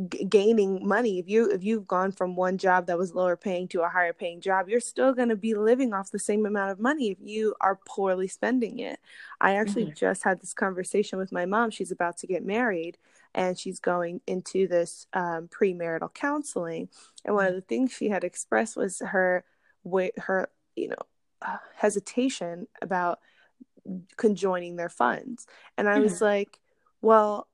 g- 0.09 0.25
gaining 0.25 0.87
money 0.87 1.19
if 1.19 1.29
you 1.29 1.49
if 1.51 1.63
you've 1.63 1.87
gone 1.87 2.11
from 2.11 2.35
one 2.35 2.57
job 2.57 2.87
that 2.87 2.97
was 2.97 3.13
lower 3.13 3.35
paying 3.35 3.67
to 3.67 3.81
a 3.81 3.89
higher 3.89 4.13
paying 4.13 4.41
job 4.41 4.67
you're 4.67 4.79
still 4.79 5.13
going 5.13 5.29
to 5.29 5.35
be 5.35 5.53
living 5.53 5.93
off 5.93 6.11
the 6.11 6.19
same 6.19 6.45
amount 6.45 6.71
of 6.71 6.79
money 6.79 7.11
if 7.11 7.17
you 7.21 7.53
are 7.61 7.79
poorly 7.87 8.27
spending 8.27 8.79
it 8.79 8.99
i 9.39 9.55
actually 9.55 9.85
mm-hmm. 9.85 9.93
just 9.93 10.23
had 10.23 10.41
this 10.41 10.53
conversation 10.53 11.19
with 11.19 11.31
my 11.31 11.45
mom 11.45 11.69
she's 11.69 11.91
about 11.91 12.17
to 12.17 12.27
get 12.27 12.43
married 12.45 12.97
and 13.35 13.57
she's 13.57 13.79
going 13.79 14.21
into 14.27 14.67
this 14.67 15.07
um, 15.13 15.47
premarital 15.47 16.13
counseling 16.13 16.89
and 17.25 17.35
one 17.35 17.45
of 17.45 17.51
mm-hmm. 17.51 17.59
the 17.59 17.65
things 17.65 17.93
she 17.93 18.09
had 18.09 18.23
expressed 18.23 18.75
was 18.75 18.99
her 18.99 19.43
her 20.17 20.49
you 20.75 20.89
know 20.89 20.95
uh, 21.41 21.57
hesitation 21.75 22.67
about 22.81 23.19
conjoining 24.15 24.75
their 24.75 24.89
funds 24.89 25.45
and 25.77 25.89
i 25.89 25.93
mm-hmm. 25.93 26.03
was 26.03 26.21
like 26.21 26.59
well 27.01 27.47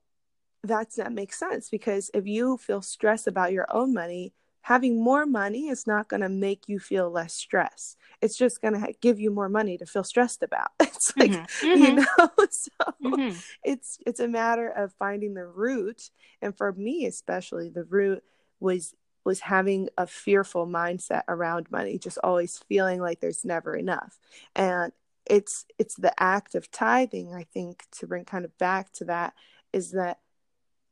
that's 0.62 0.96
that 0.96 1.12
makes 1.12 1.38
sense 1.38 1.70
because 1.70 2.10
if 2.14 2.26
you 2.26 2.56
feel 2.56 2.82
stress 2.82 3.26
about 3.26 3.52
your 3.52 3.66
own 3.70 3.92
money 3.92 4.32
having 4.62 5.02
more 5.02 5.26
money 5.26 5.68
is 5.68 5.86
not 5.86 6.08
going 6.08 6.20
to 6.20 6.28
make 6.28 6.68
you 6.68 6.78
feel 6.78 7.10
less 7.10 7.34
stress 7.34 7.96
it's 8.20 8.36
just 8.36 8.60
going 8.60 8.74
to 8.74 8.92
give 9.00 9.18
you 9.18 9.30
more 9.30 9.48
money 9.48 9.78
to 9.78 9.86
feel 9.86 10.04
stressed 10.04 10.42
about 10.42 10.70
it's 10.80 11.12
like 11.16 11.30
mm-hmm. 11.30 11.66
you 11.66 11.76
mm-hmm. 11.76 11.96
know 11.96 12.28
so 12.50 12.70
mm-hmm. 13.02 13.38
it's 13.64 13.98
it's 14.06 14.20
a 14.20 14.28
matter 14.28 14.68
of 14.68 14.92
finding 14.94 15.34
the 15.34 15.46
root 15.46 16.10
and 16.42 16.56
for 16.56 16.72
me 16.72 17.06
especially 17.06 17.68
the 17.68 17.84
root 17.84 18.22
was 18.60 18.94
was 19.24 19.40
having 19.40 19.88
a 19.98 20.06
fearful 20.06 20.66
mindset 20.66 21.22
around 21.28 21.70
money 21.70 21.98
just 21.98 22.18
always 22.22 22.58
feeling 22.68 23.00
like 23.00 23.20
there's 23.20 23.44
never 23.44 23.74
enough 23.74 24.18
and 24.56 24.92
it's 25.26 25.66
it's 25.78 25.94
the 25.96 26.12
act 26.22 26.54
of 26.54 26.70
tithing 26.70 27.34
i 27.34 27.42
think 27.42 27.84
to 27.90 28.06
bring 28.06 28.24
kind 28.24 28.44
of 28.44 28.56
back 28.58 28.92
to 28.92 29.04
that 29.04 29.34
is 29.72 29.92
that 29.92 30.18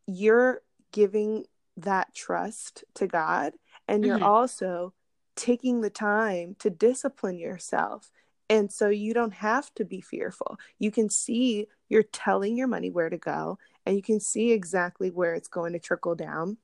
you're 0.06 0.62
giving 0.92 1.44
that 1.82 2.14
trust 2.14 2.84
to 2.94 3.06
God 3.06 3.54
and 3.86 4.04
you're 4.04 4.16
mm-hmm. 4.16 4.24
also 4.24 4.92
taking 5.34 5.80
the 5.80 5.90
time 5.90 6.56
to 6.58 6.70
discipline 6.70 7.38
yourself. 7.38 8.10
And 8.50 8.72
so 8.72 8.88
you 8.88 9.14
don't 9.14 9.34
have 9.34 9.72
to 9.74 9.84
be 9.84 10.00
fearful. 10.00 10.58
You 10.78 10.90
can 10.90 11.08
see 11.10 11.66
you're 11.88 12.02
telling 12.02 12.56
your 12.56 12.66
money 12.66 12.90
where 12.90 13.10
to 13.10 13.16
go 13.16 13.58
and 13.86 13.96
you 13.96 14.02
can 14.02 14.20
see 14.20 14.52
exactly 14.52 15.10
where 15.10 15.34
it's 15.34 15.48
going 15.48 15.72
to 15.72 15.78
trickle 15.78 16.14
down. 16.14 16.58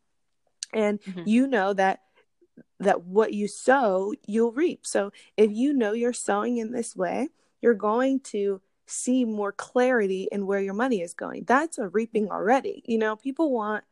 And 0.72 1.00
mm-hmm. 1.00 1.22
you 1.26 1.46
know 1.46 1.72
that 1.72 2.00
that 2.80 3.04
what 3.04 3.32
you 3.32 3.48
sow, 3.48 4.14
you'll 4.26 4.52
reap. 4.52 4.86
So 4.86 5.12
if 5.36 5.50
you 5.50 5.72
know 5.72 5.92
you're 5.92 6.12
sowing 6.12 6.58
in 6.58 6.72
this 6.72 6.94
way, 6.94 7.28
you're 7.60 7.74
going 7.74 8.20
to 8.20 8.60
see 8.86 9.24
more 9.24 9.52
clarity 9.52 10.28
in 10.30 10.46
where 10.46 10.60
your 10.60 10.74
money 10.74 11.00
is 11.00 11.14
going. 11.14 11.44
That's 11.44 11.78
a 11.78 11.88
reaping 11.88 12.30
already. 12.30 12.82
You 12.86 12.98
know, 12.98 13.16
people 13.16 13.50
want 13.50 13.84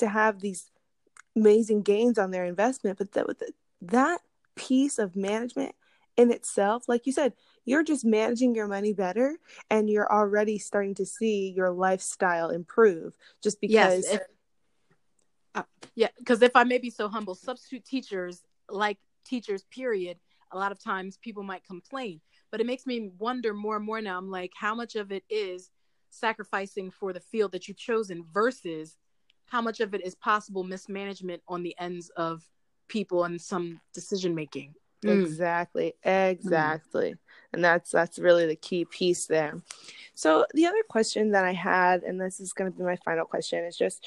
to 0.00 0.08
have 0.08 0.40
these 0.40 0.70
amazing 1.36 1.82
gains 1.82 2.18
on 2.18 2.30
their 2.30 2.44
investment, 2.44 2.98
but 2.98 3.12
that 3.12 3.26
that 3.82 4.20
piece 4.56 4.98
of 4.98 5.16
management 5.16 5.74
in 6.16 6.30
itself, 6.30 6.88
like 6.88 7.06
you 7.06 7.12
said, 7.12 7.32
you're 7.64 7.84
just 7.84 8.04
managing 8.04 8.54
your 8.54 8.66
money 8.66 8.92
better 8.92 9.36
and 9.70 9.88
you're 9.88 10.12
already 10.12 10.58
starting 10.58 10.94
to 10.96 11.06
see 11.06 11.52
your 11.56 11.70
lifestyle 11.70 12.50
improve 12.50 13.16
just 13.42 13.60
because 13.60 14.04
yes, 14.04 14.14
if, 14.14 14.20
uh, 15.54 15.62
yeah, 15.94 16.08
because 16.18 16.42
if 16.42 16.56
I 16.56 16.64
may 16.64 16.78
be 16.78 16.90
so 16.90 17.08
humble, 17.08 17.34
substitute 17.34 17.84
teachers 17.84 18.42
like 18.68 18.98
teachers 19.24 19.64
period, 19.70 20.18
a 20.52 20.58
lot 20.58 20.72
of 20.72 20.82
times 20.82 21.16
people 21.16 21.42
might 21.42 21.64
complain 21.64 22.20
but 22.50 22.60
it 22.60 22.66
makes 22.66 22.86
me 22.86 23.10
wonder 23.18 23.54
more 23.54 23.76
and 23.76 23.84
more 23.84 24.00
now 24.00 24.18
i'm 24.18 24.30
like 24.30 24.52
how 24.54 24.74
much 24.74 24.96
of 24.96 25.12
it 25.12 25.24
is 25.30 25.70
sacrificing 26.10 26.90
for 26.90 27.12
the 27.12 27.20
field 27.20 27.52
that 27.52 27.68
you've 27.68 27.76
chosen 27.76 28.24
versus 28.32 28.96
how 29.50 29.60
much 29.60 29.80
of 29.80 29.94
it 29.94 30.04
is 30.04 30.14
possible 30.14 30.62
mismanagement 30.62 31.42
on 31.48 31.62
the 31.62 31.74
ends 31.78 32.08
of 32.16 32.42
people 32.88 33.24
and 33.24 33.40
some 33.40 33.80
decision 33.92 34.34
making 34.34 34.74
mm. 35.04 35.22
exactly 35.22 35.94
exactly 36.04 37.12
mm. 37.12 37.18
and 37.52 37.64
that's 37.64 37.90
that's 37.90 38.18
really 38.18 38.46
the 38.46 38.56
key 38.56 38.84
piece 38.84 39.26
there 39.26 39.60
so 40.14 40.46
the 40.54 40.66
other 40.66 40.82
question 40.88 41.32
that 41.32 41.44
i 41.44 41.52
had 41.52 42.02
and 42.02 42.20
this 42.20 42.40
is 42.40 42.52
going 42.52 42.70
to 42.70 42.76
be 42.76 42.84
my 42.84 42.96
final 43.04 43.24
question 43.24 43.64
is 43.64 43.76
just 43.76 44.06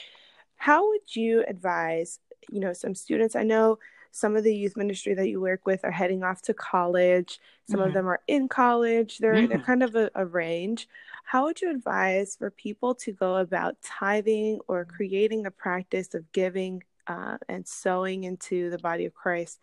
how 0.55 0.87
would 0.87 1.15
you 1.15 1.43
advise 1.47 2.19
you 2.49 2.59
know 2.59 2.73
some 2.73 2.95
students 2.95 3.35
i 3.35 3.43
know 3.43 3.77
some 4.15 4.35
of 4.35 4.43
the 4.43 4.55
youth 4.55 4.77
ministry 4.77 5.15
that 5.15 5.27
you 5.27 5.41
work 5.41 5.65
with 5.65 5.83
are 5.83 5.91
heading 5.91 6.23
off 6.23 6.39
to 6.43 6.53
college. 6.53 7.39
Some 7.67 7.79
mm-hmm. 7.79 7.87
of 7.87 7.93
them 7.95 8.07
are 8.07 8.21
in 8.27 8.47
college. 8.47 9.17
They're 9.17 9.33
mm-hmm. 9.33 9.47
they're 9.47 9.59
kind 9.59 9.81
of 9.81 9.95
a, 9.95 10.11
a 10.13 10.23
range. 10.23 10.87
How 11.23 11.45
would 11.45 11.61
you 11.61 11.71
advise 11.71 12.35
for 12.35 12.51
people 12.51 12.95
to 12.95 13.11
go 13.11 13.37
about 13.37 13.81
tithing 13.81 14.59
or 14.67 14.85
creating 14.85 15.45
a 15.45 15.51
practice 15.51 16.13
of 16.13 16.31
giving 16.31 16.83
uh, 17.07 17.37
and 17.49 17.67
sowing 17.67 18.23
into 18.23 18.69
the 18.69 18.77
body 18.77 19.05
of 19.05 19.13
Christ 19.13 19.59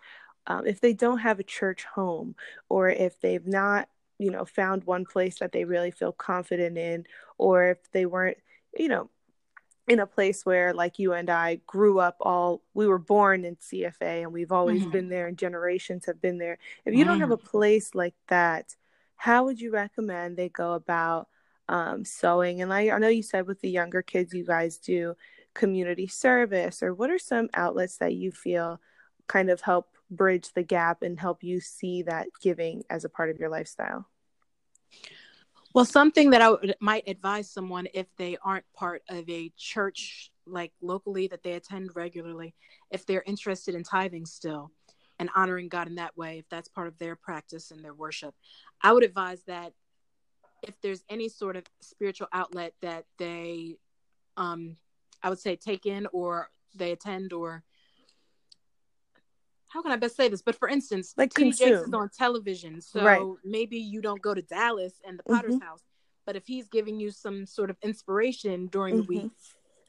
um, 0.47 0.67
if 0.67 0.81
they 0.81 0.93
don't 0.93 1.19
have 1.19 1.39
a 1.41 1.45
church 1.45 1.85
home 1.85 2.35
or 2.69 2.89
if 2.91 3.21
they've 3.21 3.47
not 3.47 3.89
you 4.19 4.31
know 4.31 4.45
found 4.45 4.85
one 4.85 5.07
place 5.07 5.39
that 5.39 5.53
they 5.53 5.65
really 5.65 5.91
feel 5.91 6.13
confident 6.13 6.77
in 6.77 7.07
or 7.39 7.71
if 7.71 7.91
they 7.93 8.05
weren't 8.07 8.39
you 8.77 8.89
know 8.89 9.09
in 9.89 9.99
a 10.01 10.07
place 10.07 10.47
where 10.47 10.73
like 10.73 10.99
you 10.99 11.13
and 11.13 11.31
I 11.31 11.57
grew 11.67 11.99
up 11.99 12.17
all 12.21 12.63
we 12.75 12.87
were 12.87 12.99
born 12.99 13.45
in 13.45 13.57
CFA 13.57 14.23
and 14.23 14.33
we've 14.33 14.53
always 14.53 14.87
Mhm. 14.87 14.91
been 14.93 15.09
there 15.09 15.27
and 15.27 15.37
generations 15.39 16.07
have 16.07 16.21
been 16.21 16.39
there. 16.39 16.59
If 16.85 16.95
you 16.95 17.05
don't 17.05 17.21
have 17.21 17.31
a 17.31 17.37
Mm. 17.39 17.45
place 17.45 17.95
like 17.95 18.15
that, 18.29 18.77
how 19.17 19.45
would 19.45 19.61
you 19.61 19.71
recommend 19.73 20.37
they 20.37 20.49
go 20.49 20.75
about 20.75 21.29
um, 21.71 22.05
sowing? 22.05 22.61
And 22.61 22.73
I, 22.73 22.91
I 22.91 22.99
know 22.99 23.09
you 23.09 23.23
said 23.23 23.47
with 23.47 23.61
the 23.61 23.71
younger 23.71 24.03
kids 24.03 24.35
you 24.35 24.45
guys 24.45 24.77
do 24.77 25.15
community 25.55 26.07
service 26.07 26.83
or 26.83 26.93
what 26.93 27.11
are 27.11 27.19
some 27.19 27.49
outlets 27.55 27.97
that 27.99 28.15
you 28.15 28.33
feel 28.33 28.81
kind 29.27 29.49
of 29.49 29.61
help 29.61 29.89
bridge 30.11 30.53
the 30.55 30.63
gap 30.63 31.03
and 31.03 31.19
help 31.19 31.43
you 31.43 31.61
see 31.61 32.03
that 32.03 32.27
giving 32.43 32.83
as 32.91 33.05
a 33.05 33.09
part 33.09 33.31
of 33.31 33.39
your 33.39 33.49
lifestyle? 33.49 34.07
Well, 35.73 35.85
something 35.85 36.31
that 36.31 36.43
I 36.43 36.51
might 36.81 37.05
advise 37.07 37.49
someone 37.49 37.87
if 37.95 38.07
they 38.17 38.37
aren't 38.43 38.65
part 38.75 39.03
of 39.09 39.29
a 39.31 39.53
church 39.57 40.33
like 40.45 40.73
locally 40.83 41.29
that 41.29 41.45
they 41.45 41.53
attend 41.53 41.95
regularly, 41.95 42.55
if 42.91 43.07
they're 43.07 43.23
interested 43.25 43.77
in 43.77 43.85
tithing 43.85 44.27
still 44.27 44.73
and 45.21 45.31
honoring 45.37 45.69
God 45.69 45.87
in 45.87 45.95
that 45.95 46.17
way, 46.17 46.39
if 46.39 46.49
that's 46.49 46.69
part 46.69 46.89
of 46.89 46.99
their 46.99 47.15
practice 47.15 47.71
and 47.71 47.85
their 47.85 47.95
worship, 47.95 48.35
I 48.83 48.93
would 48.93 49.05
advise 49.05 49.45
that 49.45 49.73
if 50.63 50.81
there's 50.81 51.05
any 51.09 51.29
sort 51.29 51.57
of 51.57 51.65
spiritual 51.81 52.29
outlet 52.33 52.75
that 52.83 53.05
they, 53.19 53.77
um, 54.37 54.77
I 55.23 55.29
would 55.29 55.39
say, 55.39 55.57
take 55.57 55.87
in 55.87 56.07
or 56.13 56.51
they 56.75 56.93
attend 56.93 57.33
or 57.33 57.63
how 59.69 59.83
can 59.83 59.93
I 59.93 59.97
best 59.97 60.17
say 60.17 60.29
this? 60.29 60.43
But 60.43 60.57
for 60.57 60.69
instance, 60.69 61.15
Like 61.17 61.33
Jakes 61.35 61.61
is 61.61 61.93
on 61.95 62.09
television, 62.17 62.81
so 62.81 63.03
Right. 63.05 63.27
maybe 63.45 63.79
you 63.79 64.01
don't 64.01 64.21
go 64.21 64.35
to 64.35 64.43
Dallas 64.43 65.01
and 65.07 65.19
the 65.19 65.23
Potter's 65.23 65.55
Mhm. 65.55 65.63
house, 65.63 65.85
but 66.27 66.35
if 66.35 66.47
he's 66.47 66.69
giving 66.69 66.99
you 66.99 67.11
some 67.13 67.47
sort 67.47 67.71
of 67.71 67.77
inspiration 67.83 68.67
during 68.67 68.97
the 68.97 69.03
Mhm. 69.05 69.07
week, 69.09 69.33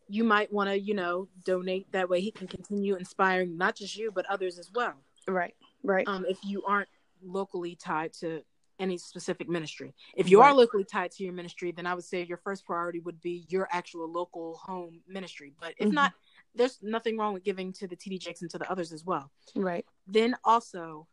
you 0.07 0.24
might 0.24 0.51
want 0.53 0.69
to, 0.69 0.80
you 0.80 0.93
know, 0.93 1.30
donate. 1.45 1.91
That 1.93 2.09
way, 2.09 2.22
he 2.22 2.32
can 2.32 2.47
continue 2.47 2.95
inspiring 2.95 3.57
not 3.57 3.76
just 3.76 3.95
you 3.95 4.11
but 4.11 4.26
others 4.28 4.59
as 4.59 4.72
well. 4.72 5.03
Right, 5.28 5.55
right. 5.84 6.07
Um, 6.07 6.26
if 6.26 6.43
you 6.43 6.63
aren't 6.63 6.89
locally 7.24 7.76
tied 7.76 8.13
to 8.13 8.43
any 8.82 8.97
specific 8.97 9.47
ministry, 9.47 9.93
if 10.17 10.29
you 10.29 10.41
are 10.41 10.53
locally 10.53 10.84
tied 10.84 11.11
to 11.11 11.23
your 11.23 11.34
ministry, 11.34 11.71
then 11.71 11.86
I 11.86 11.93
would 11.93 12.03
say 12.03 12.23
your 12.23 12.38
first 12.38 12.65
priority 12.65 12.99
would 12.99 13.21
be 13.21 13.45
your 13.47 13.67
actual 13.71 14.11
local 14.11 14.57
home 14.57 15.01
ministry. 15.07 15.53
But 15.59 15.75
if 15.77 15.89
Mhm. 15.89 15.93
not, 15.93 16.13
there's 16.55 16.82
nothing 16.82 17.17
wrong 17.17 17.34
with 17.34 17.43
giving 17.43 17.71
to 17.73 17.88
the 17.88 17.95
TD 17.95 18.17
Jakes 18.19 18.41
and 18.41 18.51
to 18.51 18.57
the 18.57 18.69
others 18.69 18.91
as 18.91 19.05
well 19.05 19.32
right. 19.55 19.86
then 20.07 20.36
also 20.43 21.07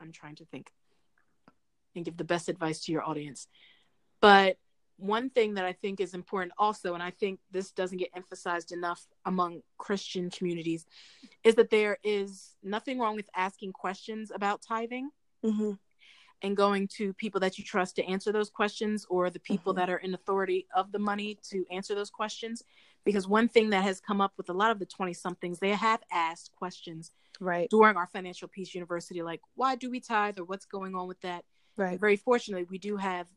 i'm 0.00 0.12
trying 0.12 0.36
to 0.36 0.44
think 0.46 0.72
and 1.94 2.04
give 2.04 2.16
the 2.16 2.24
best 2.24 2.48
advice 2.48 2.80
to 2.84 2.92
your 2.92 3.02
audience 3.02 3.46
but 4.20 4.56
one 4.96 5.30
thing 5.30 5.54
that 5.54 5.64
i 5.64 5.72
think 5.72 6.00
is 6.00 6.14
important 6.14 6.52
also 6.58 6.94
and 6.94 7.02
i 7.02 7.10
think 7.10 7.40
this 7.50 7.72
doesn't 7.72 7.98
get 7.98 8.10
emphasized 8.14 8.72
enough 8.72 9.06
among 9.24 9.62
christian 9.78 10.30
communities 10.30 10.86
is 11.44 11.54
that 11.56 11.70
there 11.70 11.98
is 12.04 12.54
nothing 12.62 12.98
wrong 12.98 13.16
with 13.16 13.28
asking 13.36 13.72
questions 13.72 14.30
about 14.34 14.62
tithing 14.62 15.10
hmm 15.42 15.72
and 16.42 16.56
going 16.56 16.88
to 16.88 17.12
people 17.14 17.40
that 17.40 17.58
you 17.58 17.64
trust 17.64 17.96
to 17.96 18.04
answer 18.04 18.32
those 18.32 18.50
questions 18.50 19.06
or 19.08 19.30
the 19.30 19.38
people 19.40 19.72
Mhm. 19.72 19.76
that 19.76 19.90
are 19.90 19.98
in 19.98 20.14
authority 20.14 20.66
of 20.74 20.92
the 20.92 20.98
money 20.98 21.38
to 21.50 21.64
answer 21.70 21.94
those 21.94 22.10
questions 22.10 22.62
because 23.04 23.26
one 23.26 23.48
thing 23.48 23.70
that 23.70 23.82
has 23.84 24.00
come 24.00 24.20
up 24.20 24.32
with 24.36 24.48
a 24.48 24.52
lot 24.52 24.70
of 24.70 24.78
the 24.78 24.86
20 24.86 25.12
somethings 25.14 25.58
they 25.58 25.70
have 25.70 26.02
asked 26.10 26.52
questions 26.56 27.10
Right, 27.40 27.68
during 27.70 27.96
our 27.96 28.06
financial 28.06 28.46
peace 28.48 28.74
university 28.74 29.22
like 29.22 29.40
why 29.54 29.74
do 29.74 29.90
we 29.90 30.00
tithe 30.00 30.38
or 30.38 30.44
what's 30.44 30.66
going 30.66 30.94
on 30.94 31.08
with 31.08 31.20
that 31.22 31.44
right. 31.76 31.98
very 31.98 32.16
fortunately 32.16 32.64
we 32.64 32.78
do 32.78 32.96
have 32.96 33.28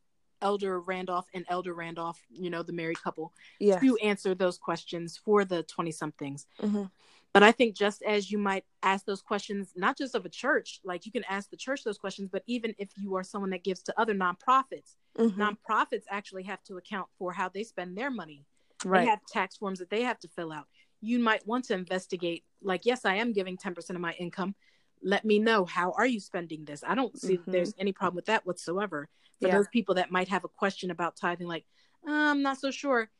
elder 0.41 0.79
randolph 0.79 1.27
and 1.33 1.45
elder 1.49 1.73
randolph 1.73 2.21
you 2.29 2.49
know 2.49 2.61
the 2.61 2.73
married 2.73 3.01
couple 3.01 3.33
Yes. 3.59 3.81
to 3.81 3.95
answer 3.97 4.35
those 4.35 4.57
questions 4.57 5.17
for 5.17 5.45
the 5.45 5.63
20 5.63 5.91
somethings 5.91 6.45
Mhm. 6.61 6.91
But 7.35 7.43
i 7.43 7.51
think 7.51 7.75
just 7.75 8.01
as 8.03 8.31
you 8.31 8.39
might 8.39 8.65
ask 8.83 9.05
those 9.05 9.21
questions 9.21 9.73
not 9.75 9.97
just 9.97 10.15
of 10.15 10.25
a 10.25 10.29
church 10.29 10.79
like 10.85 11.05
you 11.05 11.11
can 11.11 11.25
ask 11.25 11.51
the 11.51 11.57
church 11.57 11.83
those 11.83 11.99
questions 11.99 12.29
but 12.31 12.43
even 12.47 12.73
if 12.79 12.89
you 12.97 13.15
are 13.15 13.23
someone 13.25 13.51
that 13.51 13.65
gives 13.65 13.83
to 13.83 13.93
other 14.01 14.15
nonprofits 14.15 14.95
Mhm. 15.17 15.37
nonprofits 15.39 16.05
actually 16.09 16.43
have 16.43 16.63
to 16.63 16.77
account 16.77 17.07
for 17.19 17.33
how 17.33 17.49
they 17.49 17.63
spend 17.63 17.97
their 17.97 18.11
money 18.11 18.45
Right. 18.85 19.01
they 19.03 19.05
have 19.05 19.19
tax 19.27 19.57
forms 19.57 19.79
that 19.79 19.89
they 19.91 20.03
have 20.03 20.19
to 20.19 20.29
fill 20.29 20.53
out. 20.53 20.67
You 21.01 21.19
might 21.19 21.45
want 21.47 21.65
to 21.65 21.73
investigate, 21.75 22.45
like, 22.61 22.85
yes, 22.85 23.05
I 23.05 23.15
am 23.15 23.33
giving 23.33 23.57
10% 23.57 23.97
of 23.97 24.01
my 24.01 24.13
income. 24.13 24.55
Let 25.03 25.25
me 25.25 25.39
know 25.39 25.65
how 25.65 25.91
are 25.97 26.05
you 26.07 26.19
spending 26.19 26.65
this? 26.65 26.83
I 26.83 26.95
don't 26.95 27.17
see 27.17 27.37
Mhm. 27.37 27.45
there's 27.51 27.73
any 27.77 27.93
problem 27.93 28.15
with 28.15 28.25
that 28.27 28.45
whatsoever. 28.45 29.09
For 29.41 29.47
Yeah. 29.47 29.57
those 29.57 29.67
people 29.67 29.95
that 29.95 30.11
might 30.11 30.29
have 30.29 30.45
a 30.45 30.49
question 30.49 30.91
about 30.91 31.17
tithing, 31.17 31.47
like, 31.47 31.65
"Uh, 32.07 32.11
I'm 32.11 32.41
not 32.41 32.57
so 32.57 32.71
sure, 32.71 33.11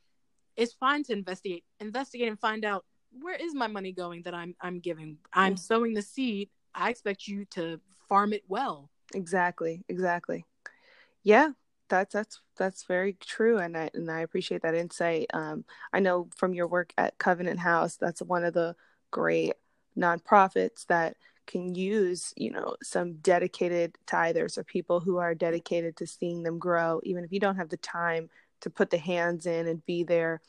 it's 0.55 0.73
fine 0.73 1.03
to 1.05 1.13
investigate. 1.13 1.65
Investigate 1.79 2.27
and 2.29 2.39
find 2.39 2.65
out 2.65 2.85
where 3.21 3.35
is 3.35 3.53
my 3.53 3.67
money 3.67 3.91
going 3.91 4.23
that 4.23 4.33
I'm 4.33 4.55
I'm 4.61 4.79
giving. 4.79 5.17
I'm 5.33 5.57
sowing 5.57 5.93
the 5.93 6.01
seed. 6.01 6.49
I 6.73 6.89
expect 6.89 7.27
you 7.27 7.45
to 7.51 7.79
farm 8.07 8.33
it 8.33 8.43
well. 8.47 8.89
Exactly, 9.13 9.83
exactly. 9.87 10.45
Yeah, 11.23 11.51
that's 11.89 12.13
that's 12.13 12.41
that's 12.57 12.83
very 12.83 13.13
true, 13.13 13.57
and 13.57 13.77
I 13.77 13.89
and 13.93 14.09
I 14.09 14.21
appreciate 14.21 14.61
that 14.63 14.75
insight. 14.75 15.27
Um, 15.33 15.65
I 15.93 15.99
know 15.99 16.29
from 16.35 16.53
your 16.53 16.67
work 16.67 16.93
at 16.97 17.17
Covenant 17.17 17.59
House, 17.59 17.95
that's 17.95 18.21
one 18.21 18.43
of 18.43 18.53
the 18.53 18.75
great 19.11 19.53
nonprofits 19.97 20.85
that 20.87 21.15
can 21.47 21.75
use, 21.75 22.33
you 22.35 22.51
know, 22.51 22.75
some 22.81 23.13
dedicated 23.17 23.97
tithers 24.07 24.57
or 24.57 24.63
people 24.63 24.99
who 24.99 25.17
are 25.17 25.35
dedicated 25.35 25.95
to 25.97 26.07
seeing 26.07 26.43
them 26.43 26.57
grow, 26.57 26.99
even 27.03 27.23
if 27.23 27.31
you 27.31 27.39
don't 27.39 27.57
have 27.57 27.69
the 27.69 27.77
time 27.77 28.29
to 28.61 28.69
put 28.69 28.89
the 28.89 28.97
hands 28.97 29.45
in 29.45 29.67
and 29.67 29.85
be 29.85 30.03
there, 30.03 30.41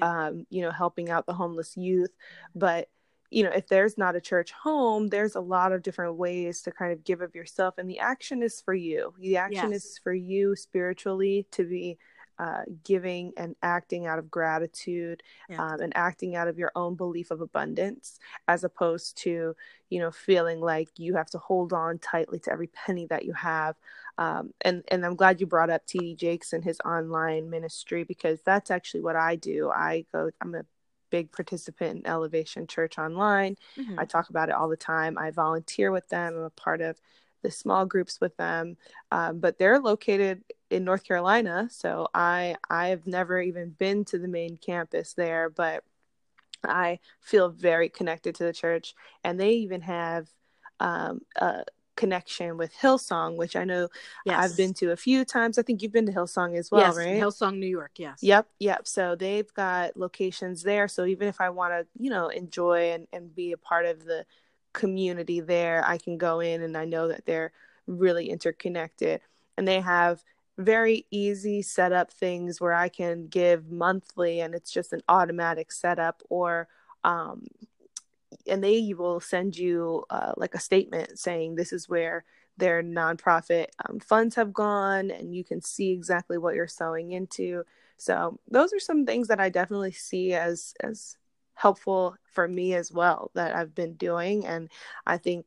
um, 0.00 0.46
you 0.50 0.62
know, 0.62 0.70
helping 0.70 1.10
out 1.10 1.26
the 1.26 1.34
homeless 1.34 1.76
youth, 1.76 2.10
but 2.54 2.88
you 3.30 3.42
know, 3.42 3.50
if 3.50 3.68
there's 3.68 3.96
not 3.96 4.14
a 4.14 4.20
church 4.20 4.52
home, 4.52 5.08
there's 5.08 5.34
a 5.34 5.40
lot 5.40 5.72
of 5.72 5.82
different 5.82 6.16
ways 6.16 6.60
to 6.62 6.70
kind 6.70 6.92
of 6.92 7.02
give 7.02 7.22
of 7.22 7.34
yourself, 7.34 7.74
and 7.78 7.88
the 7.88 7.98
action 7.98 8.42
is 8.42 8.60
for 8.60 8.74
you. 8.74 9.14
The 9.18 9.36
action 9.38 9.72
Yes. 9.72 9.72
is 9.72 9.98
for 10.02 10.12
you 10.12 10.54
spiritually 10.54 11.46
to 11.52 11.64
be 11.64 11.98
uh, 12.38 12.62
giving 12.84 13.32
and 13.36 13.54
acting 13.62 14.06
out 14.06 14.18
of 14.18 14.30
gratitude 14.30 15.22
Yeah. 15.48 15.58
um, 15.58 15.80
and 15.80 15.92
acting 15.96 16.34
out 16.34 16.48
of 16.48 16.58
your 16.58 16.72
own 16.74 16.94
belief 16.94 17.30
of 17.30 17.40
abundance, 17.40 18.18
as 18.48 18.64
opposed 18.64 19.16
to, 19.18 19.54
you 19.90 19.98
know, 20.00 20.10
feeling 20.10 20.60
like 20.60 20.88
you 20.96 21.14
have 21.14 21.30
to 21.30 21.38
hold 21.38 21.72
on 21.72 21.98
tightly 21.98 22.38
to 22.40 22.50
every 22.52 22.66
penny 22.68 23.06
that 23.06 23.24
you 23.24 23.32
have. 23.34 23.76
Um, 24.18 24.52
and 24.60 24.84
and 24.88 25.04
I'm 25.04 25.16
glad 25.16 25.40
you 25.40 25.46
brought 25.46 25.70
up 25.70 25.86
TD 25.86 26.14
Jakes 26.16 26.52
and 26.52 26.62
his 26.64 26.80
online 26.84 27.50
ministry 27.50 28.04
because 28.04 28.40
that's 28.42 28.70
actually 28.70 29.00
what 29.02 29.16
I 29.16 29.36
do. 29.36 29.70
I 29.70 30.04
go. 30.12 30.30
I'm 30.40 30.54
a 30.54 30.64
big 31.10 31.32
participant 31.32 31.98
in 32.00 32.06
Elevation 32.06 32.66
Church 32.66 32.98
Online. 32.98 33.56
Mhm. 33.78 33.98
I 33.98 34.04
talk 34.04 34.30
about 34.30 34.48
it 34.48 34.54
all 34.54 34.68
the 34.68 34.76
time. 34.76 35.18
I 35.18 35.30
volunteer 35.30 35.90
with 35.90 36.08
them. 36.08 36.34
I'm 36.36 36.42
a 36.44 36.50
part 36.50 36.80
of 36.80 37.00
the 37.42 37.50
small 37.50 37.84
groups 37.86 38.20
with 38.20 38.36
them, 38.36 38.76
um, 39.10 39.40
but 39.40 39.58
they're 39.58 39.80
located 39.80 40.44
in 40.70 40.84
North 40.84 41.04
Carolina. 41.04 41.68
So 41.70 42.08
I 42.14 42.56
I 42.70 42.88
have 42.88 43.06
never 43.06 43.40
even 43.40 43.70
been 43.70 44.04
to 44.06 44.18
the 44.18 44.28
main 44.28 44.56
campus 44.56 45.14
there, 45.14 45.50
but 45.50 45.84
I 46.64 47.00
feel 47.20 47.48
very 47.50 47.88
connected 47.88 48.34
to 48.36 48.44
the 48.44 48.52
church, 48.52 48.94
and 49.24 49.38
they 49.40 49.52
even 49.54 49.80
have 49.82 50.28
um, 50.80 51.22
a 51.36 51.64
connection 51.96 52.56
with 52.56 52.72
Hillsong, 52.74 53.36
which 53.36 53.56
I 53.56 53.64
know 53.64 53.88
Yes. 54.24 54.50
I've 54.50 54.56
been 54.56 54.74
to 54.74 54.92
a 54.92 54.96
few 54.96 55.24
times. 55.24 55.58
I 55.58 55.62
think 55.62 55.82
you've 55.82 55.92
been 55.92 56.06
to 56.06 56.12
Hillsong 56.12 56.56
as 56.56 56.70
well, 56.70 56.82
yes, 56.82 56.96
right? 56.96 57.20
Hillsong, 57.20 57.58
New 57.58 57.66
York. 57.66 57.92
Yes. 57.96 58.22
Yep, 58.22 58.46
yep. 58.58 58.86
So 58.86 59.14
they've 59.14 59.52
got 59.54 59.96
locations 59.96 60.62
there. 60.62 60.88
So 60.88 61.04
even 61.04 61.28
if 61.28 61.40
I 61.40 61.50
want 61.50 61.72
to, 61.72 61.86
you 62.02 62.10
know, 62.10 62.28
enjoy 62.28 62.92
and, 62.92 63.06
and 63.12 63.34
be 63.34 63.52
a 63.52 63.56
part 63.56 63.86
of 63.86 64.04
the 64.04 64.24
community 64.72 65.40
there, 65.40 65.84
I 65.86 65.98
can 65.98 66.18
go 66.18 66.40
in 66.40 66.62
and 66.62 66.76
I 66.76 66.84
know 66.84 67.08
that 67.08 67.26
they're 67.26 67.52
really 67.86 68.30
interconnected. 68.30 69.20
And 69.56 69.68
they 69.68 69.80
have 69.80 70.22
very 70.58 71.06
easy 71.10 71.62
setup 71.62 72.10
things 72.10 72.60
where 72.60 72.72
I 72.74 72.88
can 72.88 73.26
give 73.26 73.70
monthly 73.70 74.40
and 74.40 74.54
it's 74.54 74.70
just 74.70 74.92
an 74.92 75.02
automatic 75.08 75.72
setup 75.72 76.22
or 76.28 76.68
um 77.04 77.46
and 78.46 78.62
they 78.62 78.94
will 78.96 79.20
send 79.20 79.56
you 79.56 80.04
uh, 80.10 80.32
like 80.36 80.54
a 80.54 80.60
statement 80.60 81.18
saying 81.18 81.54
this 81.54 81.72
is 81.72 81.88
where 81.88 82.24
their 82.56 82.82
nonprofit 82.82 83.66
um, 83.88 83.98
funds 83.98 84.34
have 84.34 84.52
gone 84.52 85.10
and 85.10 85.34
you 85.34 85.44
can 85.44 85.60
see 85.60 85.90
exactly 85.90 86.38
what 86.38 86.54
you're 86.54 86.68
sowing 86.68 87.12
into 87.12 87.64
so 87.96 88.38
those 88.50 88.72
are 88.72 88.80
some 88.80 89.06
things 89.06 89.28
that 89.28 89.40
i 89.40 89.48
definitely 89.48 89.92
see 89.92 90.32
as 90.34 90.74
as 90.80 91.16
helpful 91.54 92.16
for 92.24 92.48
me 92.48 92.74
as 92.74 92.92
well 92.92 93.30
that 93.34 93.54
i've 93.54 93.74
been 93.74 93.94
doing 93.94 94.46
and 94.46 94.70
i 95.06 95.16
think 95.16 95.46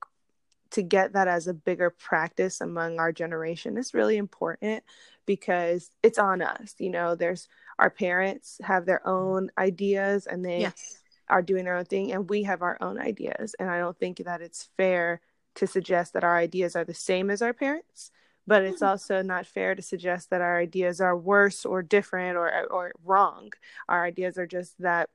to 0.72 0.82
get 0.82 1.14
that 1.14 1.28
as 1.28 1.48
a 1.48 1.54
bigger 1.54 1.90
practice 1.90 2.60
among 2.60 3.00
our 3.00 3.12
generation 3.12 3.78
is 3.78 3.94
really 3.94 4.18
important 4.18 4.84
because 5.26 5.92
it's 6.04 6.18
on 6.18 6.42
us 6.42 6.76
you 6.80 6.90
know 6.90 7.16
there's 7.16 7.48
our 7.78 7.90
parents 7.90 8.60
have 8.64 8.86
their 8.86 9.06
own 9.08 9.50
ideas 9.58 10.28
and 10.28 10.44
they 10.44 10.60
Yes. 10.60 11.02
Are 11.30 11.42
doing 11.42 11.66
their 11.66 11.76
own 11.76 11.86
thing 11.86 12.12
and 12.12 12.30
we 12.30 12.44
have 12.44 12.62
our 12.62 12.78
own 12.82 13.00
ideas 13.00 13.56
and 13.60 13.70
i 13.70 13.78
don't 13.78 13.98
think 13.98 14.18
that 14.18 14.42
it's 14.42 14.70
fair 14.78 15.22
to 15.56 15.66
suggest 15.66 16.14
that 16.14 16.24
our 16.24 16.38
ideas 16.38 16.76
are 16.76 16.84
the 16.84 16.94
same 16.94 17.30
as 17.30 17.42
our 17.42 17.54
parents 17.54 18.12
but 18.48 18.64
it's 18.64 18.78
mm-hmm. 18.78 18.92
also 18.92 19.22
not 19.22 19.46
fair 19.46 19.76
to 19.76 19.82
suggest 19.82 20.30
that 20.30 20.42
our 20.42 20.60
ideas 20.60 21.02
are 21.02 21.18
worse 21.18 21.66
or 21.66 21.82
different 21.82 22.38
or 22.38 22.66
or 22.72 22.92
wrong. 23.04 23.52
Our 23.90 24.06
ideas 24.06 24.38
are 24.38 24.48
just 24.48 24.80
that 24.80 25.10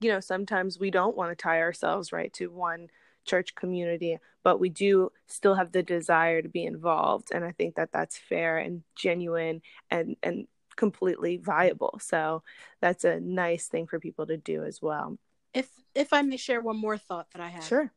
you 0.00 0.10
know 0.10 0.20
sometimes 0.20 0.78
we 0.78 0.90
don't 0.90 1.16
want 1.16 1.30
to 1.30 1.42
tie 1.42 1.60
ourselves 1.60 2.12
right 2.12 2.32
to 2.34 2.48
one 2.50 2.88
church 3.24 3.54
community 3.56 4.18
but 4.44 4.60
we 4.60 4.68
do 4.68 5.10
still 5.26 5.54
have 5.54 5.72
the 5.72 5.82
desire 5.82 6.40
to 6.42 6.48
be 6.48 6.64
involved 6.64 7.28
and 7.34 7.44
i 7.44 7.50
think 7.52 7.74
that 7.74 7.90
that's 7.92 8.16
fair 8.16 8.58
and 8.58 8.82
genuine 8.94 9.60
and 9.90 10.16
and 10.22 10.46
completely 10.76 11.36
viable 11.38 11.98
so 12.00 12.42
that's 12.80 13.04
a 13.04 13.18
nice 13.18 13.66
thing 13.66 13.86
for 13.86 13.98
people 13.98 14.26
to 14.26 14.36
do 14.36 14.62
as 14.62 14.80
well 14.80 15.18
if 15.56 15.68
if 15.94 16.12
i 16.12 16.22
may 16.22 16.36
share 16.36 16.60
one 16.60 16.76
more 16.76 16.98
thought 16.98 17.26
that 17.32 17.40
i 17.40 17.48
have. 17.48 17.64
Sure. 17.64 17.92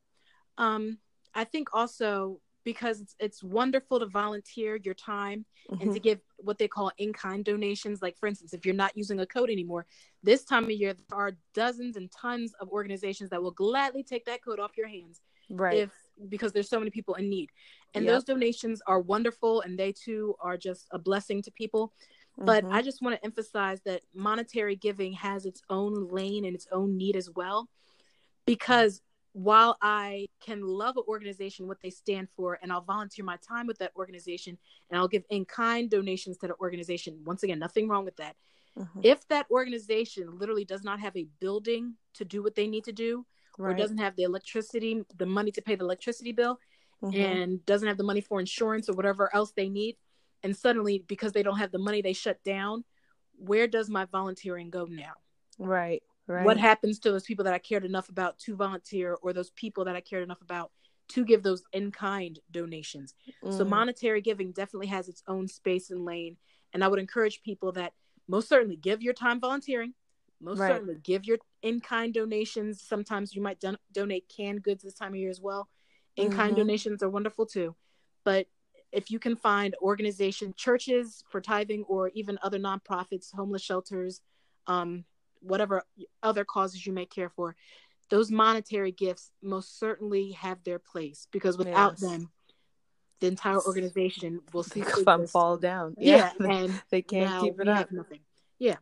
Um 0.57 0.97
i 1.33 1.43
think 1.43 1.69
also 1.73 2.39
because 2.65 2.99
it's, 3.01 3.15
it's 3.19 3.43
wonderful 3.43 3.99
to 3.99 4.05
volunteer 4.05 4.75
your 4.83 4.93
time 4.93 5.45
mm-hmm. 5.71 5.81
and 5.81 5.93
to 5.93 5.99
give 5.99 6.19
what 6.37 6.57
they 6.57 6.67
call 6.67 6.91
in-kind 6.97 7.45
donations. 7.45 8.01
Like 8.01 8.17
for 8.17 8.27
instance 8.27 8.53
if 8.53 8.65
you're 8.65 8.75
not 8.75 8.95
using 8.95 9.19
a 9.19 9.25
coat 9.25 9.49
anymore 9.49 9.85
this 10.23 10.43
time 10.43 10.65
of 10.65 10.71
year 10.71 10.93
there 10.93 11.17
are 11.17 11.31
dozens 11.53 11.95
and 11.95 12.11
tons 12.11 12.53
of 12.59 12.69
organizations 12.69 13.29
that 13.29 13.41
will 13.41 13.51
gladly 13.51 14.03
take 14.03 14.25
that 14.25 14.43
coat 14.43 14.59
off 14.59 14.77
your 14.77 14.87
hands 14.87 15.21
right. 15.49 15.77
if 15.77 15.91
because 16.27 16.51
there's 16.51 16.69
so 16.69 16.79
many 16.79 16.91
people 16.91 17.15
in 17.15 17.29
need. 17.29 17.49
And 17.93 18.05
yep. 18.05 18.13
those 18.13 18.23
donations 18.23 18.81
are 18.85 18.99
wonderful 18.99 19.61
and 19.61 19.79
they 19.79 19.93
too 19.93 20.35
are 20.41 20.57
just 20.57 20.87
a 20.91 20.99
blessing 20.99 21.41
to 21.43 21.51
people 21.51 21.93
but 22.37 22.63
mm-hmm. 22.63 22.73
i 22.73 22.81
just 22.81 23.01
want 23.01 23.15
to 23.15 23.25
emphasize 23.25 23.81
that 23.81 24.01
monetary 24.13 24.75
giving 24.75 25.13
has 25.13 25.45
its 25.45 25.61
own 25.69 26.07
lane 26.09 26.45
and 26.45 26.55
its 26.55 26.67
own 26.71 26.97
need 26.97 27.15
as 27.15 27.29
well 27.35 27.67
because 28.45 29.01
while 29.33 29.77
I 29.81 30.27
can 30.41 30.61
love 30.61 30.97
an 30.97 31.03
organization, 31.07 31.67
what 31.67 31.77
they 31.81 31.89
stand 31.89 32.29
for, 32.35 32.59
and 32.61 32.71
I'll 32.71 32.81
volunteer 32.81 33.23
my 33.23 33.37
time 33.47 33.67
with 33.67 33.77
that 33.77 33.91
organization 33.95 34.57
and 34.89 34.99
I'll 34.99 35.07
give 35.07 35.23
in 35.29 35.45
kind 35.45 35.89
donations 35.89 36.37
to 36.39 36.47
the 36.47 36.55
organization. 36.55 37.21
Once 37.25 37.43
again, 37.43 37.59
nothing 37.59 37.87
wrong 37.87 38.05
with 38.05 38.17
that. 38.17 38.35
Mm-hmm. 38.77 39.01
If 39.03 39.27
that 39.27 39.45
organization 39.51 40.37
literally 40.37 40.65
does 40.65 40.83
not 40.83 40.99
have 40.99 41.15
a 41.15 41.27
building 41.39 41.95
to 42.15 42.25
do 42.25 42.41
what 42.41 42.55
they 42.55 42.67
need 42.67 42.85
to 42.85 42.91
do, 42.91 43.25
right. 43.57 43.71
or 43.71 43.75
doesn't 43.75 43.97
have 43.97 44.15
the 44.15 44.23
electricity, 44.23 45.03
the 45.17 45.25
money 45.25 45.51
to 45.51 45.61
pay 45.61 45.75
the 45.75 45.83
electricity 45.83 46.31
bill, 46.31 46.59
mm-hmm. 47.03 47.19
and 47.19 47.65
doesn't 47.65 47.87
have 47.87 47.97
the 47.97 48.03
money 48.03 48.21
for 48.21 48.39
insurance 48.39 48.89
or 48.89 48.93
whatever 48.93 49.33
else 49.35 49.51
they 49.51 49.69
need, 49.69 49.95
and 50.43 50.55
suddenly 50.55 51.03
because 51.07 51.31
they 51.31 51.43
don't 51.43 51.57
have 51.57 51.71
the 51.71 51.79
money, 51.79 52.01
they 52.01 52.13
shut 52.13 52.43
down, 52.43 52.83
where 53.37 53.67
does 53.67 53.89
my 53.89 54.05
volunteering 54.05 54.69
go 54.69 54.85
now? 54.85 55.13
Right. 55.57 56.03
Right. 56.27 56.45
What 56.45 56.57
happens 56.57 56.99
to 56.99 57.11
those 57.11 57.23
people 57.23 57.45
that 57.45 57.55
I 57.55 57.59
cared 57.59 57.85
enough 57.85 58.09
about 58.09 58.37
to 58.39 58.55
volunteer, 58.55 59.17
or 59.23 59.33
those 59.33 59.49
people 59.49 59.85
that 59.85 59.95
I 59.95 60.01
cared 60.01 60.21
enough 60.21 60.41
about 60.41 60.71
to 61.09 61.25
give 61.25 61.41
those 61.41 61.63
in 61.73 61.91
kind 61.91 62.37
donations? 62.51 63.15
Mm. 63.43 63.57
So, 63.57 63.65
monetary 63.65 64.21
giving 64.21 64.51
definitely 64.51 64.87
has 64.87 65.09
its 65.09 65.23
own 65.27 65.47
space 65.47 65.89
and 65.89 66.05
lane. 66.05 66.37
And 66.71 66.83
I 66.83 66.87
would 66.87 66.99
encourage 66.99 67.41
people 67.41 67.71
that 67.71 67.93
most 68.27 68.47
certainly 68.47 68.75
give 68.75 69.01
your 69.01 69.15
time 69.15 69.39
volunteering, 69.39 69.95
most 70.39 70.59
right. 70.59 70.71
certainly 70.71 70.97
give 71.01 71.25
your 71.25 71.39
in 71.63 71.79
kind 71.81 72.13
donations. 72.13 72.79
Sometimes 72.79 73.33
you 73.33 73.41
might 73.41 73.59
don- 73.59 73.79
donate 73.91 74.31
canned 74.35 74.61
goods 74.61 74.83
this 74.83 74.93
time 74.93 75.13
of 75.13 75.19
year 75.19 75.31
as 75.31 75.41
well. 75.41 75.67
In 76.15 76.31
kind 76.31 76.51
mm-hmm. 76.51 76.61
donations 76.61 77.01
are 77.01 77.09
wonderful 77.09 77.47
too. 77.47 77.75
But 78.23 78.45
if 78.91 79.11
you 79.11 79.19
can 79.19 79.35
find 79.35 79.75
organization, 79.81 80.53
churches 80.57 81.23
for 81.29 81.41
tithing, 81.41 81.83
or 81.83 82.09
even 82.09 82.39
other 82.41 82.59
nonprofits, 82.59 83.33
homeless 83.33 83.61
shelters, 83.61 84.21
um, 84.67 85.05
whatever 85.41 85.83
other 86.23 86.43
causes 86.43 86.85
you 86.85 86.93
may 86.93 87.05
care 87.05 87.29
for, 87.29 87.55
those 88.09 88.31
monetary 88.31 88.91
gifts 88.91 89.31
most 89.41 89.79
certainly 89.79 90.31
have 90.31 90.63
their 90.63 90.79
place 90.79 91.27
because 91.31 91.57
without 91.57 91.93
yes. 91.93 92.01
them, 92.01 92.31
the 93.19 93.27
entire 93.27 93.61
organization 93.61 94.39
will 94.53 94.63
see 94.63 94.81
fall 95.27 95.57
down. 95.57 95.95
Yeah, 95.99 96.31
yeah 96.39 96.47
and 96.47 96.81
they 96.89 97.01
can't 97.01 97.43
keep 97.43 97.59
it 97.59 97.67
up. 97.67 97.91
Nothing. 97.91 98.19
Yeah, 98.57 98.77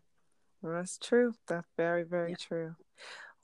well, 0.62 0.74
that's 0.74 0.98
true. 0.98 1.34
That's 1.48 1.68
very, 1.76 2.04
very 2.04 2.32
yeah. 2.32 2.36
true. 2.40 2.76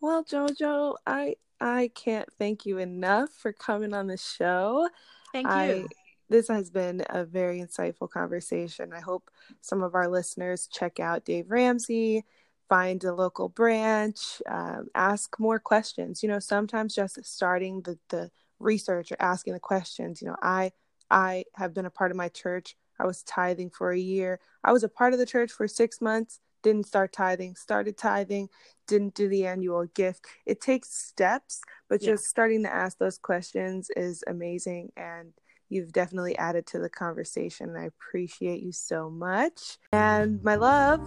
Well, 0.02 0.24
Jojo, 0.24 0.96
I 1.06 1.36
I 1.60 1.92
can't 1.96 2.28
thank 2.38 2.66
you 2.66 2.78
enough 2.78 3.30
for 3.32 3.54
coming 3.54 3.94
on 3.94 4.08
the 4.08 4.18
show. 4.18 4.90
Thank 5.32 5.48
you. 5.48 5.54
I, 5.54 5.86
this 6.34 6.48
has 6.48 6.72
been 6.72 7.04
a 7.12 7.24
very 7.24 7.60
insightful 7.60 8.10
conversation. 8.10 8.92
I 8.92 9.02
hope 9.02 9.30
some 9.62 9.84
of 9.84 9.94
our 9.94 10.08
listeners 10.08 10.68
check 10.68 11.00
out 11.00 11.26
Dave 11.26 11.52
Ramsey 11.52 12.26
find 12.70 13.04
a 13.04 13.14
local 13.14 13.50
branch, 13.50 14.42
um, 14.50 14.88
ask 14.96 15.40
more 15.40 15.60
questions. 15.60 16.24
You 16.24 16.30
know, 16.30 16.40
sometimes 16.40 16.96
just 16.96 17.24
starting 17.24 17.84
the, 17.84 18.00
the 18.10 18.32
research 18.60 19.12
or 19.12 19.18
asking 19.20 19.54
the 19.54 19.60
questions. 19.60 20.24
You 20.24 20.30
know, 20.30 20.38
I 20.42 20.72
I 21.12 21.44
have 21.54 21.76
been 21.76 21.86
a 21.86 21.92
part 21.92 22.10
of 22.10 22.18
my 22.18 22.30
church. 22.30 22.76
I 23.00 23.06
was 23.06 23.22
tithing 23.22 23.70
for 23.70 23.92
a 23.92 24.00
year. 24.00 24.40
I 24.64 24.72
was 24.72 24.84
a 24.84 24.90
part 24.90 25.14
of 25.14 25.20
the 25.20 25.26
church 25.28 25.52
for 25.52 25.68
six 25.68 26.02
months. 26.02 26.40
Didn't 26.64 26.88
start 26.88 27.14
tithing. 27.14 27.56
Started 27.58 27.96
tithing. 27.96 28.50
Didn't 28.88 29.14
do 29.14 29.28
the 29.28 29.46
annual 29.46 29.86
gift. 29.94 30.26
It 30.48 30.60
takes 30.60 30.90
steps, 30.94 31.62
but 31.90 32.02
yeah. 32.02 32.14
just 32.14 32.26
starting 32.26 32.64
to 32.64 32.74
ask 32.74 32.98
those 32.98 33.20
questions 33.20 33.92
is 33.96 34.24
amazing. 34.26 34.94
And 34.98 35.34
You've 35.74 35.92
definitely 35.92 36.38
added 36.38 36.68
to 36.68 36.80
the 36.80 36.90
conversation. 36.90 37.76
I 37.76 37.86
appreciate 37.86 38.62
you 38.62 38.72
so 38.72 39.10
much. 39.10 39.80
And 39.92 40.44
my 40.44 40.54
love, 40.54 41.02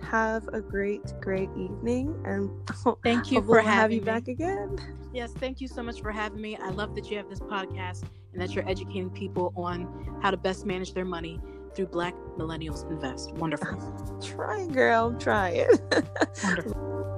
have 0.00 0.46
a 0.52 0.60
great, 0.60 1.02
great 1.20 1.50
evening. 1.56 2.14
And 2.24 2.50
thank 3.02 3.32
you 3.32 3.42
for 3.42 3.60
having 3.60 3.72
have 3.72 3.92
you 3.92 4.00
me. 4.00 4.04
back 4.04 4.28
again. 4.28 4.78
Yes, 5.12 5.32
thank 5.32 5.60
you 5.60 5.66
so 5.66 5.82
much 5.82 6.00
for 6.00 6.12
having 6.12 6.40
me. 6.40 6.56
I 6.56 6.70
love 6.70 6.94
that 6.94 7.10
you 7.10 7.16
have 7.16 7.28
this 7.28 7.40
podcast 7.40 8.04
and 8.32 8.40
that 8.40 8.54
you're 8.54 8.68
educating 8.68 9.10
people 9.10 9.52
on 9.56 10.20
how 10.22 10.30
to 10.30 10.36
best 10.36 10.66
manage 10.66 10.94
their 10.94 11.04
money 11.04 11.40
through 11.74 11.86
Black 11.86 12.14
Millennials 12.38 12.88
Invest. 12.90 13.32
Wonderful. 13.32 14.18
trying, 14.22 14.68
girl. 14.68 15.08
I'm 15.08 15.18
trying. 15.18 15.66
Wonderful. 16.44 17.08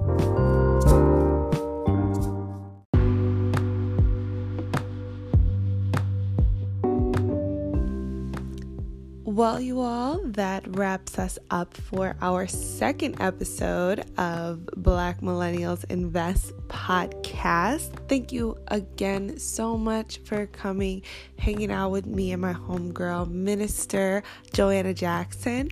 Well, 9.35 9.59
you 9.59 9.81
all, 9.81 10.21
that 10.27 10.63
wraps 10.77 11.19
us 11.19 11.37
up 11.51 11.75
for 11.75 12.15
our 12.21 12.47
second 12.47 13.19
episode 13.19 14.05
of 14.17 14.65
Black 14.77 15.19
Millennials 15.19 15.83
Invest 15.89 16.53
podcast. 16.69 18.07
Thank 18.07 18.31
you 18.31 18.57
again 18.69 19.37
so 19.37 19.77
much 19.77 20.19
for 20.19 20.45
coming, 20.45 21.01
hanging 21.37 21.69
out 21.69 21.89
with 21.89 22.05
me 22.05 22.31
and 22.31 22.41
my 22.41 22.53
homegirl, 22.53 23.29
Minister 23.29 24.23
Joanna 24.53 24.93
Jackson. 24.93 25.69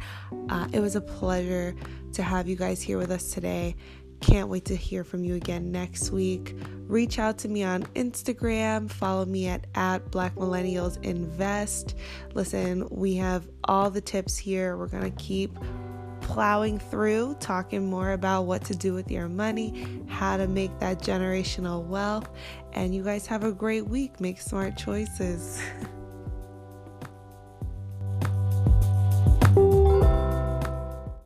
Uh, 0.49 0.67
it 0.73 0.81
was 0.81 0.97
a 0.97 1.01
pleasure 1.01 1.73
to 2.11 2.21
have 2.21 2.49
you 2.49 2.57
guys 2.57 2.81
here 2.81 2.97
with 2.97 3.11
us 3.11 3.31
today. 3.31 3.77
Can't 4.23 4.47
wait 4.47 4.63
to 4.65 4.75
hear 4.77 5.03
from 5.03 5.25
you 5.25 5.35
again 5.35 5.69
next 5.69 6.11
week. 6.11 6.55
Reach 6.87 7.19
out 7.19 7.37
to 7.39 7.49
me 7.49 7.61
on 7.61 7.83
Instagram. 7.87 8.89
Follow 8.89 9.25
me 9.25 9.47
at, 9.47 9.67
at 9.75 10.11
Black 10.11 10.35
Millennials 10.35 10.97
Invest. 11.03 11.95
Listen, 12.33 12.87
we 12.89 13.15
have 13.15 13.49
all 13.65 13.89
the 13.89 13.99
tips 13.99 14.37
here. 14.37 14.77
We're 14.77 14.87
going 14.87 15.11
to 15.11 15.17
keep 15.21 15.51
plowing 16.21 16.79
through, 16.79 17.35
talking 17.41 17.89
more 17.89 18.13
about 18.13 18.43
what 18.43 18.63
to 18.63 18.75
do 18.77 18.93
with 18.93 19.11
your 19.11 19.27
money, 19.27 19.85
how 20.07 20.37
to 20.37 20.47
make 20.47 20.79
that 20.79 20.99
generational 20.99 21.85
wealth. 21.85 22.29
And 22.71 22.95
you 22.95 23.03
guys 23.03 23.27
have 23.27 23.43
a 23.43 23.51
great 23.51 23.87
week. 23.87 24.21
Make 24.21 24.39
smart 24.39 24.77
choices. 24.77 25.61